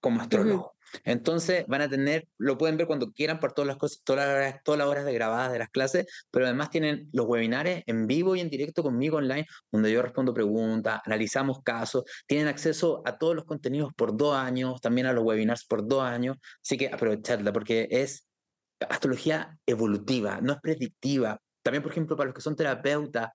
como 0.00 0.20
astrólogo. 0.20 0.74
Entonces 1.04 1.64
van 1.68 1.82
a 1.82 1.88
tener, 1.88 2.26
lo 2.36 2.58
pueden 2.58 2.76
ver 2.76 2.86
cuando 2.86 3.12
quieran 3.12 3.38
por 3.38 3.52
todas 3.52 3.68
las 3.68 3.76
cosas, 3.76 4.00
todas 4.02 4.26
las, 4.26 4.34
horas, 4.34 4.60
todas 4.64 4.78
las 4.78 4.88
horas 4.88 5.04
de 5.04 5.12
grabadas 5.12 5.52
de 5.52 5.58
las 5.58 5.68
clases, 5.68 6.06
pero 6.30 6.46
además 6.46 6.70
tienen 6.70 7.08
los 7.12 7.26
webinares 7.26 7.84
en 7.86 8.06
vivo 8.06 8.34
y 8.34 8.40
en 8.40 8.50
directo 8.50 8.82
conmigo 8.82 9.18
online, 9.18 9.46
donde 9.70 9.92
yo 9.92 10.02
respondo 10.02 10.34
preguntas, 10.34 11.00
analizamos 11.04 11.62
casos, 11.62 12.04
tienen 12.26 12.48
acceso 12.48 13.02
a 13.04 13.18
todos 13.18 13.36
los 13.36 13.44
contenidos 13.44 13.92
por 13.94 14.16
dos 14.16 14.34
años, 14.34 14.80
también 14.80 15.06
a 15.06 15.12
los 15.12 15.22
webinars 15.22 15.64
por 15.64 15.86
dos 15.86 16.02
años, 16.02 16.38
así 16.60 16.76
que 16.76 16.88
aprovecharla 16.88 17.52
porque 17.52 17.86
es 17.90 18.26
astrología 18.80 19.58
evolutiva, 19.66 20.40
no 20.40 20.54
es 20.54 20.60
predictiva, 20.60 21.40
también, 21.62 21.82
por 21.82 21.92
ejemplo, 21.92 22.16
para 22.16 22.28
los 22.28 22.34
que 22.34 22.40
son 22.40 22.56
terapeutas, 22.56 23.30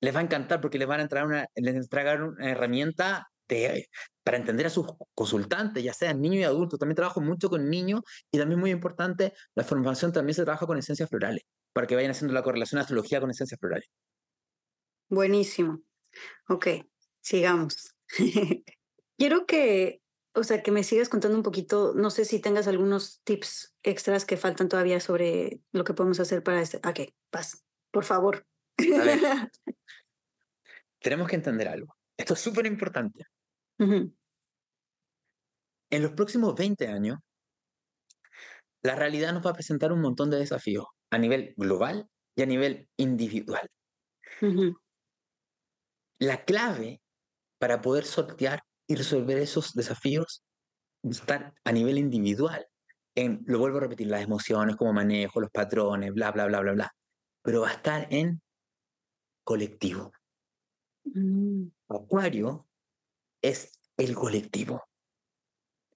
les 0.00 0.14
va 0.14 0.20
a 0.20 0.22
encantar 0.22 0.60
porque 0.60 0.78
les 0.78 0.88
van 0.88 1.00
a 1.00 1.02
entrar 1.04 1.26
una, 1.26 1.46
les 1.54 1.74
entregar 1.74 2.22
una 2.22 2.50
herramienta 2.50 3.28
de, 3.48 3.88
para 4.22 4.36
entender 4.36 4.66
a 4.66 4.70
sus 4.70 4.86
consultantes, 5.14 5.82
ya 5.82 5.92
sean 5.92 6.20
niños 6.20 6.40
y 6.40 6.44
adultos. 6.44 6.78
También 6.78 6.96
trabajo 6.96 7.20
mucho 7.20 7.48
con 7.48 7.68
niños 7.68 8.02
y 8.30 8.38
también 8.38 8.60
muy 8.60 8.70
importante, 8.70 9.32
la 9.54 9.64
formación 9.64 10.12
también 10.12 10.34
se 10.34 10.44
trabaja 10.44 10.66
con 10.66 10.78
esencias 10.78 11.08
florales, 11.08 11.42
para 11.72 11.86
que 11.86 11.94
vayan 11.94 12.10
haciendo 12.10 12.34
la 12.34 12.42
correlación 12.42 12.78
de 12.78 12.82
astrología 12.82 13.20
con 13.20 13.30
esencias 13.30 13.58
florales. 13.58 13.88
Buenísimo. 15.08 15.80
Ok, 16.48 16.66
sigamos. 17.20 17.94
Quiero 19.18 19.46
que 19.46 20.02
o 20.36 20.44
sea, 20.44 20.62
que 20.62 20.70
me 20.70 20.84
sigas 20.84 21.08
contando 21.08 21.36
un 21.36 21.42
poquito, 21.42 21.94
no 21.94 22.10
sé 22.10 22.26
si 22.26 22.40
tengas 22.40 22.68
algunos 22.68 23.22
tips 23.24 23.74
extras 23.82 24.26
que 24.26 24.36
faltan 24.36 24.68
todavía 24.68 25.00
sobre 25.00 25.62
lo 25.72 25.82
que 25.82 25.94
podemos 25.94 26.20
hacer 26.20 26.42
para 26.42 26.60
este. 26.60 26.76
Ok, 26.86 27.10
paz, 27.30 27.64
por 27.90 28.04
favor. 28.04 28.46
Tenemos 31.00 31.28
que 31.28 31.36
entender 31.36 31.68
algo. 31.68 31.96
Esto 32.18 32.34
es 32.34 32.40
súper 32.40 32.66
importante. 32.66 33.24
En 33.78 34.12
los 35.90 36.12
próximos 36.12 36.54
20 36.54 36.86
años, 36.88 37.18
la 38.82 38.94
realidad 38.94 39.32
nos 39.32 39.44
va 39.44 39.50
a 39.50 39.54
presentar 39.54 39.90
un 39.90 40.02
montón 40.02 40.28
de 40.28 40.38
desafíos 40.38 40.84
a 41.10 41.16
nivel 41.16 41.54
global 41.56 42.10
y 42.34 42.42
a 42.42 42.46
nivel 42.46 42.90
individual. 42.98 43.70
La 46.18 46.44
clave 46.44 47.00
para 47.58 47.80
poder 47.80 48.04
sortear 48.04 48.65
y 48.86 48.94
resolver 48.94 49.38
esos 49.38 49.74
desafíos 49.74 50.44
están 51.02 51.54
a 51.64 51.72
nivel 51.72 51.98
individual. 51.98 52.66
En, 53.14 53.42
lo 53.46 53.58
vuelvo 53.58 53.78
a 53.78 53.82
repetir, 53.82 54.08
las 54.08 54.22
emociones, 54.22 54.76
cómo 54.76 54.92
manejo, 54.92 55.40
los 55.40 55.50
patrones, 55.50 56.12
bla, 56.12 56.32
bla, 56.32 56.46
bla, 56.46 56.60
bla, 56.60 56.72
bla. 56.72 56.94
Pero 57.42 57.62
va 57.62 57.70
a 57.70 57.72
estar 57.72 58.06
en 58.10 58.42
colectivo. 59.44 60.12
Mm. 61.04 61.68
Acuario 61.88 62.66
es 63.42 63.78
el 63.96 64.14
colectivo. 64.14 64.82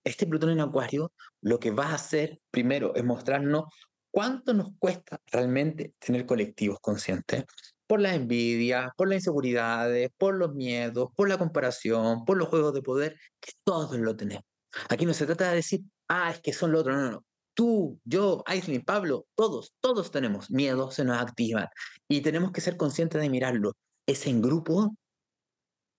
Este 0.02 0.26
Plutón 0.26 0.50
en 0.50 0.60
Acuario 0.60 1.12
lo 1.42 1.58
que 1.58 1.70
va 1.70 1.88
a 1.88 1.94
hacer 1.94 2.40
primero 2.50 2.94
es 2.94 3.04
mostrarnos 3.04 3.64
cuánto 4.10 4.54
nos 4.54 4.72
cuesta 4.78 5.20
realmente 5.26 5.94
tener 5.98 6.24
colectivos 6.24 6.78
conscientes 6.80 7.44
por 7.90 8.00
la 8.00 8.14
envidia, 8.14 8.94
por 8.96 9.08
las 9.08 9.16
inseguridades, 9.16 10.10
por 10.16 10.36
los 10.36 10.54
miedos, 10.54 11.08
por 11.16 11.28
la 11.28 11.38
comparación, 11.38 12.24
por 12.24 12.36
los 12.36 12.46
juegos 12.46 12.72
de 12.72 12.82
poder, 12.82 13.16
que 13.40 13.50
todos 13.64 13.98
lo 13.98 14.14
tenemos. 14.14 14.44
Aquí 14.88 15.06
no 15.06 15.12
se 15.12 15.26
trata 15.26 15.50
de 15.50 15.56
decir, 15.56 15.80
ah, 16.06 16.30
es 16.30 16.40
que 16.40 16.52
son 16.52 16.70
los 16.70 16.82
otros, 16.82 16.96
no, 16.96 17.02
no, 17.02 17.10
no. 17.10 17.24
Tú, 17.52 18.00
yo, 18.04 18.44
Aislinn, 18.46 18.84
Pablo, 18.84 19.26
todos, 19.34 19.74
todos 19.80 20.12
tenemos 20.12 20.52
miedo, 20.52 20.92
se 20.92 21.02
nos 21.02 21.20
activa 21.20 21.68
y 22.06 22.20
tenemos 22.20 22.52
que 22.52 22.60
ser 22.60 22.76
conscientes 22.76 23.20
de 23.20 23.28
mirarlo. 23.28 23.72
Es 24.06 24.24
en 24.28 24.40
grupo 24.40 24.94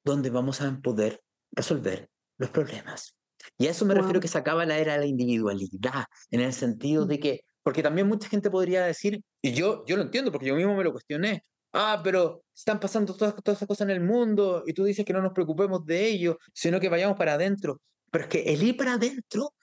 donde 0.05 0.29
vamos 0.29 0.61
a 0.61 0.79
poder 0.79 1.21
resolver 1.51 2.09
los 2.37 2.51
problemas. 2.51 3.17
Y 3.57 3.67
a 3.67 3.71
eso 3.71 3.83
me 3.83 3.95
refiero 3.95 4.21
que 4.21 4.29
se 4.29 4.37
acaba 4.37 4.65
la 4.65 4.77
era 4.77 4.93
de 4.93 4.99
la 4.99 5.07
individualidad, 5.07 6.05
en 6.29 6.39
el 6.39 6.53
sentido 6.53 7.03
mm. 7.03 7.07
de 7.09 7.19
que, 7.19 7.41
porque 7.63 7.83
también 7.83 8.07
mucha 8.07 8.29
gente 8.29 8.49
podría 8.49 8.85
decir, 8.85 9.21
y 9.41 9.51
yo, 9.51 9.83
yo 9.85 9.97
lo 9.97 10.03
entiendo 10.03 10.31
porque 10.31 10.47
yo 10.47 10.55
mismo 10.55 10.73
me 10.77 10.85
lo 10.85 10.93
cuestioné, 10.93 11.43
ah, 11.73 12.01
pero 12.03 12.43
están 12.55 12.79
pasando 12.79 13.15
todas, 13.15 13.35
todas 13.43 13.57
esas 13.57 13.67
cosas 13.67 13.85
en 13.87 13.91
el 13.91 14.01
mundo 14.01 14.63
y 14.65 14.73
tú 14.73 14.83
dices 14.83 15.05
que 15.05 15.13
no 15.13 15.21
nos 15.21 15.33
preocupemos 15.33 15.85
de 15.85 16.07
ello, 16.07 16.37
sino 16.53 16.79
que 16.79 16.89
vayamos 16.89 17.17
para 17.17 17.33
adentro. 17.33 17.81
Pero 18.11 18.25
es 18.25 18.29
que 18.29 18.41
el 18.53 18.61
ir 18.63 18.77
para 18.77 18.93
adentro, 18.93 19.53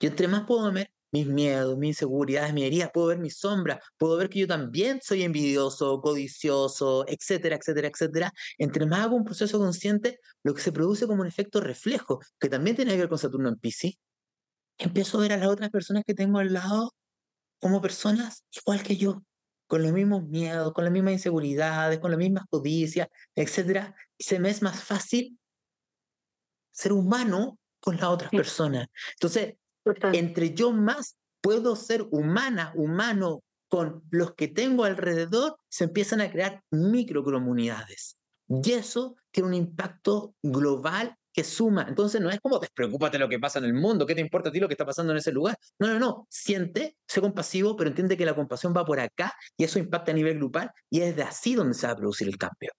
yo 0.00 0.08
entre 0.08 0.28
más 0.28 0.44
puedo 0.46 0.70
ver 0.72 0.90
mis 1.10 1.26
miedos, 1.26 1.76
mis 1.78 1.90
inseguridades, 1.90 2.52
mis 2.52 2.64
heridas, 2.64 2.90
puedo 2.92 3.08
ver 3.08 3.18
mis 3.18 3.38
sombras, 3.38 3.78
puedo 3.96 4.16
ver 4.16 4.28
que 4.28 4.40
yo 4.40 4.46
también 4.46 5.00
soy 5.02 5.22
envidioso, 5.22 6.00
codicioso, 6.00 7.06
etcétera, 7.08 7.56
etcétera, 7.56 7.88
etcétera. 7.88 8.32
Entre 8.58 8.86
más 8.86 9.00
hago 9.00 9.16
un 9.16 9.24
proceso 9.24 9.58
consciente, 9.58 10.20
lo 10.42 10.54
que 10.54 10.60
se 10.60 10.72
produce 10.72 11.06
como 11.06 11.22
un 11.22 11.28
efecto 11.28 11.60
reflejo, 11.60 12.20
que 12.38 12.48
también 12.48 12.76
tiene 12.76 12.92
que 12.92 12.98
ver 12.98 13.08
con 13.08 13.18
Saturno 13.18 13.48
en 13.48 13.56
Pisces, 13.56 13.94
empiezo 14.78 15.18
a 15.18 15.22
ver 15.22 15.32
a 15.32 15.36
las 15.38 15.48
otras 15.48 15.70
personas 15.70 16.04
que 16.06 16.14
tengo 16.14 16.38
al 16.38 16.52
lado 16.52 16.94
como 17.60 17.80
personas 17.80 18.44
igual 18.52 18.82
que 18.82 18.96
yo, 18.96 19.22
con 19.68 19.82
los 19.82 19.92
mismos 19.92 20.24
miedos, 20.26 20.72
con 20.72 20.84
las 20.84 20.92
mismas 20.92 21.12
inseguridades, 21.12 22.00
con 22.00 22.10
las 22.10 22.18
mismas 22.18 22.44
codicias, 22.50 23.08
etc. 23.36 23.94
Y 24.16 24.24
se 24.24 24.40
me 24.40 24.50
es 24.50 24.62
más 24.62 24.82
fácil 24.82 25.38
ser 26.72 26.92
humano 26.92 27.58
con 27.80 27.96
las 27.96 28.06
otras 28.06 28.30
personas. 28.30 28.88
Entonces, 29.12 29.54
entre 30.12 30.54
yo 30.54 30.72
más 30.72 31.16
puedo 31.40 31.76
ser 31.76 32.06
humana, 32.10 32.72
humano 32.74 33.42
con 33.68 34.02
los 34.10 34.34
que 34.34 34.48
tengo 34.48 34.84
alrededor, 34.84 35.58
se 35.68 35.84
empiezan 35.84 36.22
a 36.22 36.30
crear 36.30 36.62
microcomunidades. 36.70 38.18
Y 38.48 38.72
eso 38.72 39.16
tiene 39.30 39.48
un 39.48 39.54
impacto 39.54 40.34
global 40.42 41.17
que 41.38 41.44
suma. 41.44 41.86
Entonces 41.88 42.20
no 42.20 42.30
es 42.30 42.40
como 42.40 42.58
despreocúpate 42.58 43.16
lo 43.16 43.28
que 43.28 43.38
pasa 43.38 43.60
en 43.60 43.66
el 43.66 43.72
mundo, 43.72 44.04
¿qué 44.04 44.16
te 44.16 44.20
importa 44.20 44.48
a 44.48 44.52
ti 44.52 44.58
lo 44.58 44.66
que 44.66 44.74
está 44.74 44.84
pasando 44.84 45.12
en 45.12 45.18
ese 45.18 45.30
lugar? 45.30 45.56
No, 45.78 45.86
no, 45.86 46.00
no. 46.00 46.26
Siente, 46.28 46.96
sé 47.06 47.20
compasivo, 47.20 47.76
pero 47.76 47.90
entiende 47.90 48.16
que 48.16 48.26
la 48.26 48.34
compasión 48.34 48.74
va 48.76 48.84
por 48.84 48.98
acá 48.98 49.32
y 49.56 49.62
eso 49.62 49.78
impacta 49.78 50.10
a 50.10 50.14
nivel 50.16 50.38
global 50.38 50.72
y 50.90 51.02
es 51.02 51.14
de 51.14 51.22
así 51.22 51.54
donde 51.54 51.74
se 51.74 51.86
va 51.86 51.92
a 51.92 51.96
producir 51.96 52.26
el 52.26 52.38
cambio. 52.38 52.72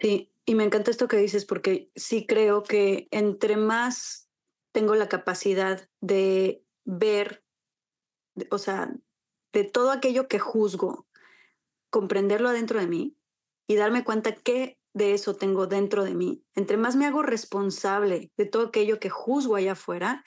Sí, 0.00 0.32
y 0.46 0.54
me 0.54 0.64
encanta 0.64 0.90
esto 0.90 1.08
que 1.08 1.18
dices 1.18 1.44
porque 1.44 1.90
sí 1.94 2.24
creo 2.26 2.62
que 2.62 3.06
entre 3.10 3.58
más 3.58 4.30
tengo 4.72 4.94
la 4.94 5.10
capacidad 5.10 5.86
de 6.00 6.64
ver, 6.86 7.44
o 8.50 8.56
sea, 8.56 8.94
de 9.52 9.64
todo 9.64 9.90
aquello 9.90 10.26
que 10.26 10.38
juzgo, 10.38 11.06
comprenderlo 11.90 12.48
adentro 12.48 12.80
de 12.80 12.86
mí 12.86 13.18
y 13.66 13.76
darme 13.76 14.04
cuenta 14.04 14.34
que 14.34 14.78
de 14.94 15.12
eso 15.12 15.34
tengo 15.36 15.66
dentro 15.66 16.04
de 16.04 16.14
mí. 16.14 16.42
Entre 16.54 16.76
más 16.76 16.96
me 16.96 17.04
hago 17.04 17.22
responsable 17.22 18.32
de 18.36 18.46
todo 18.46 18.68
aquello 18.68 19.00
que 19.00 19.10
juzgo 19.10 19.56
allá 19.56 19.72
afuera 19.72 20.24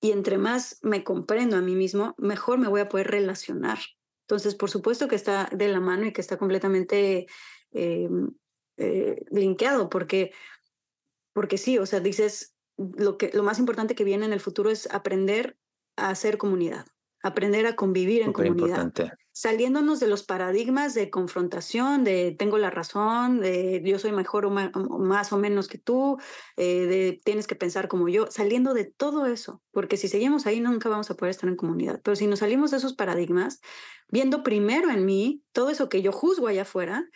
y 0.00 0.12
entre 0.12 0.38
más 0.38 0.78
me 0.82 1.04
comprendo 1.04 1.56
a 1.56 1.60
mí 1.60 1.74
mismo, 1.74 2.14
mejor 2.16 2.58
me 2.58 2.68
voy 2.68 2.80
a 2.80 2.88
poder 2.88 3.08
relacionar. 3.08 3.78
Entonces, 4.22 4.54
por 4.54 4.70
supuesto 4.70 5.08
que 5.08 5.16
está 5.16 5.48
de 5.52 5.68
la 5.68 5.80
mano 5.80 6.06
y 6.06 6.12
que 6.12 6.20
está 6.20 6.38
completamente 6.38 7.26
eh, 7.72 8.08
eh, 8.76 9.24
linkeado, 9.30 9.90
porque, 9.90 10.32
porque 11.32 11.58
sí, 11.58 11.78
o 11.78 11.86
sea, 11.86 12.00
dices, 12.00 12.54
lo, 12.76 13.18
que, 13.18 13.30
lo 13.34 13.42
más 13.42 13.58
importante 13.58 13.94
que 13.94 14.04
viene 14.04 14.26
en 14.26 14.32
el 14.32 14.40
futuro 14.40 14.70
es 14.70 14.88
aprender 14.92 15.58
a 15.96 16.10
hacer 16.10 16.38
comunidad 16.38 16.86
aprender 17.26 17.66
a 17.66 17.76
convivir 17.76 18.22
en 18.22 18.32
comunidad. 18.32 18.92
Saliéndonos 19.32 20.00
de 20.00 20.06
los 20.06 20.22
paradigmas 20.22 20.94
de 20.94 21.10
confrontación, 21.10 22.04
de 22.04 22.34
tengo 22.38 22.56
la 22.56 22.70
razón, 22.70 23.40
de 23.40 23.82
yo 23.84 23.98
soy 23.98 24.12
mejor 24.12 24.46
o 24.46 24.50
más, 24.50 25.32
o 25.32 25.38
menos 25.38 25.68
que 25.68 25.76
tú, 25.76 26.18
eh, 26.56 26.86
de 26.86 27.20
tienes 27.22 27.46
que 27.46 27.54
pensar 27.54 27.88
como 27.88 28.08
yo, 28.08 28.28
saliendo 28.30 28.72
de 28.72 28.84
todo 28.86 29.26
eso, 29.26 29.62
porque 29.72 29.98
si 29.98 30.08
seguimos 30.08 30.46
ahí 30.46 30.60
nunca 30.60 30.88
vamos 30.88 31.10
a 31.10 31.16
poder 31.16 31.30
estar 31.30 31.50
en 31.50 31.56
comunidad. 31.56 32.00
Pero 32.02 32.16
si 32.16 32.26
nos 32.26 32.38
salimos 32.38 32.70
de 32.70 32.78
esos 32.78 32.94
paradigmas, 32.94 33.60
viendo 34.08 34.42
primero 34.42 34.90
en 34.90 35.04
mí 35.04 35.42
todo 35.52 35.68
eso 35.68 35.90
que 35.90 36.00
yo 36.00 36.12
juzgo 36.12 36.46
allá 36.46 36.62
afuera, 36.62 37.06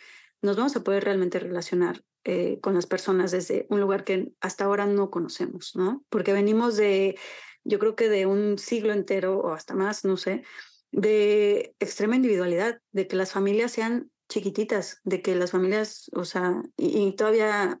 nos 0.43 0.57
vamos 0.57 0.75
a 0.75 0.83
poder 0.83 1.03
realmente 1.03 1.39
relacionar 1.39 2.03
eh, 2.23 2.59
con 2.61 2.75
las 2.75 2.85
personas 2.85 3.31
desde 3.31 3.65
un 3.69 3.79
lugar 3.79 4.03
que 4.03 4.31
hasta 4.41 4.65
ahora 4.65 4.85
no 4.85 5.09
conocemos, 5.09 5.75
¿no? 5.75 6.03
Porque 6.09 6.33
venimos 6.33 6.77
de 6.77 7.17
yo 7.63 7.79
creo 7.79 7.95
que 7.95 8.09
de 8.09 8.25
un 8.25 8.57
siglo 8.57 8.93
entero 8.93 9.39
o 9.39 9.53
hasta 9.53 9.75
más, 9.75 10.05
no 10.05 10.17
sé, 10.17 10.43
de 10.91 11.75
extrema 11.79 12.15
individualidad, 12.15 12.79
de 12.91 13.07
que 13.07 13.15
las 13.15 13.31
familias 13.31 13.71
sean 13.71 14.11
chiquititas, 14.29 14.99
de 15.03 15.21
que 15.21 15.35
las 15.35 15.51
familias, 15.51 16.09
o 16.13 16.25
sea, 16.25 16.61
y, 16.77 17.15
todavía 17.15 17.79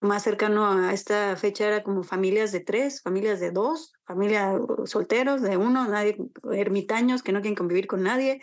más 0.00 0.22
cercano 0.24 0.66
a 0.66 0.92
esta 0.92 1.36
fecha 1.36 1.66
era 1.66 1.82
como 1.82 2.02
familias 2.02 2.50
de 2.50 2.60
tres, 2.60 3.02
familias 3.02 3.38
de 3.38 3.52
dos, 3.52 3.92
familias 4.04 4.60
solteros 4.84 5.42
de 5.42 5.56
uno, 5.56 5.86
nadie, 5.86 6.16
ermitaños 6.52 7.22
que 7.22 7.32
no 7.32 7.40
quieren 7.40 7.54
convivir 7.54 7.86
con 7.86 8.02
nadie, 8.02 8.40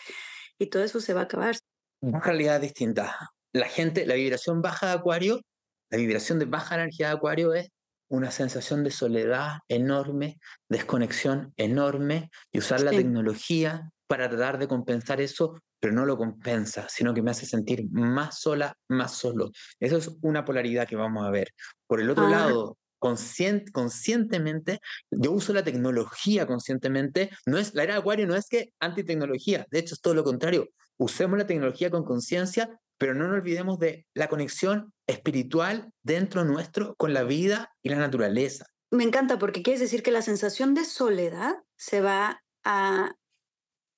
y 0.57 0.67
todo 0.67 0.83
eso 0.83 1.01
se 1.01 1.13
va 1.13 1.21
a 1.21 1.23
acabar. 1.25 1.57
Una 2.01 2.21
realidad 2.21 2.61
distinta. 2.61 3.17
La 3.51 3.67
gente, 3.67 4.05
la 4.05 4.15
vibración 4.15 4.61
baja 4.61 4.87
de 4.87 4.93
Acuario, 4.93 5.41
la 5.89 5.97
vibración 5.97 6.39
de 6.39 6.45
baja 6.45 6.75
energía 6.75 7.07
de 7.07 7.13
Acuario 7.15 7.53
es 7.53 7.69
una 8.09 8.31
sensación 8.31 8.83
de 8.83 8.91
soledad 8.91 9.59
enorme, 9.67 10.39
desconexión 10.67 11.53
enorme 11.57 12.29
y 12.51 12.59
usar 12.59 12.81
la 12.81 12.91
tecnología 12.91 13.91
para 14.07 14.27
tratar 14.29 14.57
de 14.57 14.67
compensar 14.67 15.21
eso, 15.21 15.61
pero 15.79 15.93
no 15.93 16.05
lo 16.05 16.17
compensa, 16.17 16.87
sino 16.89 17.13
que 17.13 17.21
me 17.21 17.31
hace 17.31 17.45
sentir 17.45 17.87
más 17.91 18.39
sola, 18.39 18.75
más 18.89 19.13
solo. 19.13 19.51
Eso 19.79 19.97
es 19.97 20.09
una 20.21 20.43
polaridad 20.43 20.87
que 20.87 20.95
vamos 20.95 21.25
a 21.25 21.29
ver. 21.29 21.53
Por 21.87 22.01
el 22.01 22.09
otro 22.09 22.25
ah. 22.25 22.29
lado, 22.29 22.77
conscientemente, 22.99 24.79
yo 25.09 25.31
uso 25.31 25.53
la 25.53 25.63
tecnología 25.63 26.45
conscientemente, 26.45 27.29
no 27.45 27.57
es, 27.57 27.73
la 27.73 27.83
era 27.83 27.97
Acuario 27.97 28.27
no 28.27 28.35
es 28.35 28.47
que 28.47 28.73
antitecnología, 28.79 29.65
de 29.71 29.79
hecho 29.79 29.93
es 29.93 30.01
todo 30.01 30.15
lo 30.15 30.23
contrario, 30.23 30.69
usemos 30.97 31.37
la 31.37 31.47
tecnología 31.47 31.89
con 31.89 32.03
conciencia 32.03 32.77
pero 32.99 33.15
no 33.15 33.27
nos 33.27 33.37
olvidemos 33.37 33.79
de 33.79 34.05
la 34.13 34.27
conexión 34.27 34.93
espiritual 35.07 35.91
dentro 36.03 36.43
nuestro 36.43 36.95
con 36.95 37.13
la 37.13 37.23
vida 37.23 37.73
y 37.81 37.89
la 37.89 37.95
naturaleza. 37.95 38.67
Me 38.91 39.05
encanta 39.05 39.39
porque 39.39 39.63
quieres 39.63 39.79
decir 39.79 40.03
que 40.03 40.11
la 40.11 40.21
sensación 40.21 40.73
de 40.73 40.83
soledad 40.83 41.55
se 41.77 42.01
va 42.01 42.43
a 42.63 43.15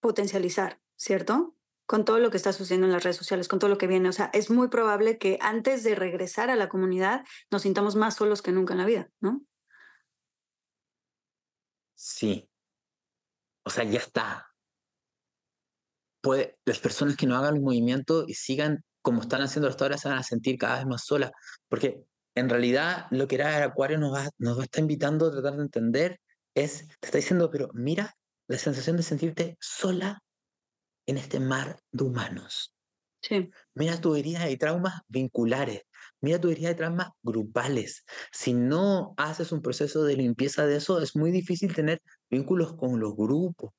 potencializar, 0.02 0.80
¿cierto? 0.96 1.56
Con 1.88 2.06
todo 2.06 2.20
lo 2.20 2.30
que 2.30 2.38
está 2.38 2.54
sucediendo 2.54 2.88
en 2.88 2.94
las 2.94 3.04
redes 3.04 3.18
sociales, 3.18 3.48
con 3.48 3.58
todo 3.58 3.70
lo 3.70 3.78
que 3.78 3.88
viene. 3.88 4.08
O 4.08 4.14
sea, 4.14 4.30
es 4.34 4.52
muy 4.52 4.68
probable 4.68 5.18
que 5.18 5.40
antes 5.42 5.84
de 5.84 5.96
regresar 5.96 6.50
a 6.52 6.56
la 6.56 6.70
comunidad 6.70 7.26
nos 7.50 7.64
sintamos 7.64 7.96
más 7.96 8.16
solos 8.16 8.42
que 8.42 8.52
nunca 8.52 8.74
en 8.74 8.80
la 8.80 8.86
vida, 8.86 9.10
¿no? 9.20 9.42
Sí. 11.96 12.50
O 13.66 13.70
sea, 13.70 13.84
ya 13.84 14.00
está. 14.00 14.48
Puede, 16.22 16.60
las 16.66 16.80
personas 16.80 17.18
que 17.18 17.26
no 17.26 17.36
hagan 17.36 17.56
el 17.56 17.62
movimiento 17.62 18.26
y 18.28 18.36
sigan 18.36 18.84
como 19.02 19.22
están 19.22 19.42
haciendo 19.42 19.70
hasta 19.70 19.86
ahora, 19.86 19.98
se 19.98 20.10
van 20.10 20.18
a 20.18 20.24
sentir 20.24 20.58
cada 20.58 20.78
vez 20.78 20.86
más 20.86 21.06
solas, 21.06 21.32
porque 21.70 22.04
en 22.36 22.50
realidad 22.50 23.08
lo 23.12 23.28
que 23.28 23.36
era 23.36 23.58
el 23.58 23.64
Acuario 23.64 23.98
nos 23.98 24.14
va, 24.14 24.30
nos 24.38 24.58
va 24.58 24.62
a 24.62 24.66
estar 24.66 24.82
invitando 24.82 25.28
a 25.28 25.32
tratar 25.32 25.56
de 25.56 25.64
entender 25.64 26.20
es, 26.56 26.88
te 27.00 27.08
está 27.08 27.18
diciendo, 27.18 27.50
pero 27.50 27.70
mira 27.74 28.16
la 28.48 28.58
sensación 28.58 28.98
de 28.98 29.04
sentirte 29.04 29.58
sola 29.60 30.22
en 31.06 31.18
este 31.18 31.40
mar 31.40 31.80
de 31.92 32.04
humanos. 32.04 32.74
Sí. 33.22 33.52
Mira 33.76 34.02
tu 34.02 34.16
herida 34.16 34.50
y 34.50 34.58
traumas 34.58 35.02
vinculares, 35.08 35.84
mira 36.22 36.42
tu 36.42 36.50
herida 36.50 36.70
de 36.70 36.76
traumas 36.76 37.10
grupales. 37.22 38.04
Si 38.32 38.54
no 38.54 39.14
haces 39.18 39.52
un 39.52 39.62
proceso 39.62 40.04
de 40.04 40.16
limpieza 40.16 40.66
de 40.66 40.78
eso, 40.78 41.02
es 41.02 41.16
muy 41.16 41.32
difícil 41.32 41.74
tener 41.74 42.02
vínculos 42.30 42.76
con 42.76 43.00
los 43.00 43.16
grupos. 43.16 43.74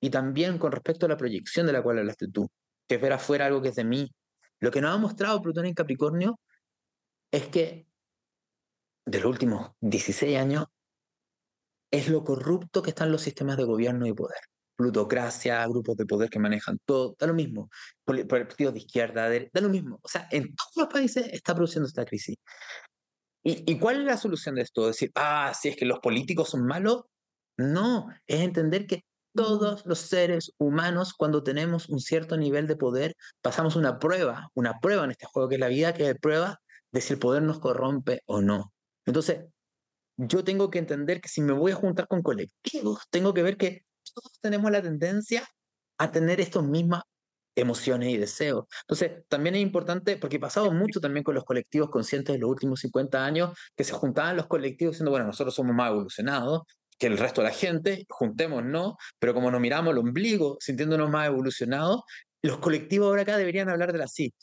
Y 0.00 0.10
también 0.10 0.58
con 0.58 0.72
respecto 0.72 1.06
a 1.06 1.08
la 1.08 1.16
proyección 1.16 1.66
de 1.66 1.72
la 1.72 1.82
cual 1.82 1.98
hablaste 1.98 2.28
tú, 2.28 2.50
que 2.88 2.96
es 2.96 3.00
ver 3.00 3.12
afuera 3.12 3.46
algo 3.46 3.62
que 3.62 3.68
es 3.68 3.76
de 3.76 3.84
mí, 3.84 4.12
lo 4.60 4.70
que 4.70 4.80
nos 4.80 4.94
ha 4.94 4.98
mostrado 4.98 5.40
Plutón 5.42 5.66
en 5.66 5.74
Capricornio 5.74 6.40
es 7.30 7.48
que 7.48 7.86
de 9.06 9.20
los 9.20 9.30
últimos 9.30 9.72
16 9.80 10.36
años 10.36 10.66
es 11.90 12.08
lo 12.08 12.24
corrupto 12.24 12.82
que 12.82 12.90
están 12.90 13.10
los 13.10 13.22
sistemas 13.22 13.56
de 13.56 13.64
gobierno 13.64 14.06
y 14.06 14.12
poder. 14.12 14.40
Plutocracia, 14.76 15.66
grupos 15.66 15.96
de 15.96 16.06
poder 16.06 16.30
que 16.30 16.38
manejan 16.38 16.78
todo, 16.84 17.16
da 17.18 17.26
lo 17.26 17.34
mismo. 17.34 17.70
Partidos 18.04 18.74
de 18.74 18.80
izquierda, 18.80 19.28
da 19.28 19.60
lo 19.60 19.68
mismo. 19.68 19.98
O 20.02 20.08
sea, 20.08 20.28
en 20.30 20.54
todos 20.54 20.76
los 20.76 20.88
países 20.88 21.26
está 21.32 21.54
produciendo 21.54 21.88
esta 21.88 22.04
crisis. 22.04 22.36
¿Y, 23.42 23.72
¿Y 23.72 23.78
cuál 23.78 24.00
es 24.00 24.04
la 24.04 24.16
solución 24.16 24.56
de 24.56 24.62
esto? 24.62 24.86
Decir, 24.86 25.10
ah, 25.14 25.52
si 25.58 25.68
es 25.68 25.76
que 25.76 25.86
los 25.86 26.00
políticos 26.00 26.50
son 26.50 26.66
malos. 26.66 27.04
No, 27.56 28.08
es 28.26 28.40
entender 28.40 28.86
que 28.86 29.02
todos 29.38 29.86
los 29.86 30.00
seres 30.00 30.52
humanos, 30.58 31.14
cuando 31.14 31.44
tenemos 31.44 31.88
un 31.88 32.00
cierto 32.00 32.36
nivel 32.36 32.66
de 32.66 32.74
poder, 32.74 33.14
pasamos 33.40 33.76
una 33.76 34.00
prueba, 34.00 34.50
una 34.54 34.80
prueba 34.80 35.04
en 35.04 35.12
este 35.12 35.26
juego 35.26 35.48
que 35.48 35.54
es 35.54 35.60
la 35.60 35.68
vida, 35.68 35.94
que 35.94 36.10
es 36.10 36.18
prueba 36.18 36.60
de 36.90 37.00
si 37.00 37.12
el 37.12 37.20
poder 37.20 37.44
nos 37.44 37.60
corrompe 37.60 38.20
o 38.26 38.40
no. 38.42 38.72
Entonces, 39.06 39.44
yo 40.16 40.42
tengo 40.42 40.70
que 40.70 40.80
entender 40.80 41.20
que 41.20 41.28
si 41.28 41.40
me 41.40 41.52
voy 41.52 41.70
a 41.70 41.76
juntar 41.76 42.08
con 42.08 42.20
colectivos, 42.20 42.98
tengo 43.10 43.32
que 43.32 43.44
ver 43.44 43.56
que 43.56 43.84
todos 44.12 44.40
tenemos 44.40 44.72
la 44.72 44.82
tendencia 44.82 45.48
a 45.98 46.10
tener 46.10 46.40
estas 46.40 46.64
mismas 46.64 47.02
emociones 47.54 48.08
y 48.08 48.16
deseos. 48.16 48.64
Entonces, 48.88 49.22
también 49.28 49.54
es 49.54 49.62
importante, 49.62 50.16
porque 50.16 50.36
he 50.36 50.40
pasado 50.40 50.72
mucho 50.72 50.98
también 51.00 51.22
con 51.22 51.36
los 51.36 51.44
colectivos 51.44 51.90
conscientes 51.90 52.34
de 52.34 52.40
los 52.40 52.50
últimos 52.50 52.80
50 52.80 53.24
años, 53.24 53.56
que 53.76 53.84
se 53.84 53.92
juntaban 53.92 54.36
los 54.36 54.48
colectivos 54.48 54.94
diciendo, 54.94 55.12
bueno, 55.12 55.26
nosotros 55.26 55.54
somos 55.54 55.76
más 55.76 55.92
evolucionados, 55.92 56.62
que 56.98 57.06
el 57.06 57.18
resto 57.18 57.40
de 57.40 57.48
la 57.48 57.54
gente, 57.54 58.06
juntémonos, 58.08 58.94
pero 59.18 59.34
como 59.34 59.50
nos 59.50 59.60
miramos 59.60 59.92
el 59.92 59.98
ombligo, 59.98 60.56
sintiéndonos 60.60 61.10
más 61.10 61.28
evolucionados, 61.28 62.02
los 62.42 62.58
colectivos 62.58 63.08
ahora 63.08 63.22
acá 63.22 63.36
deberían 63.36 63.68
hablar 63.68 63.92
de 63.92 64.02
así. 64.02 64.34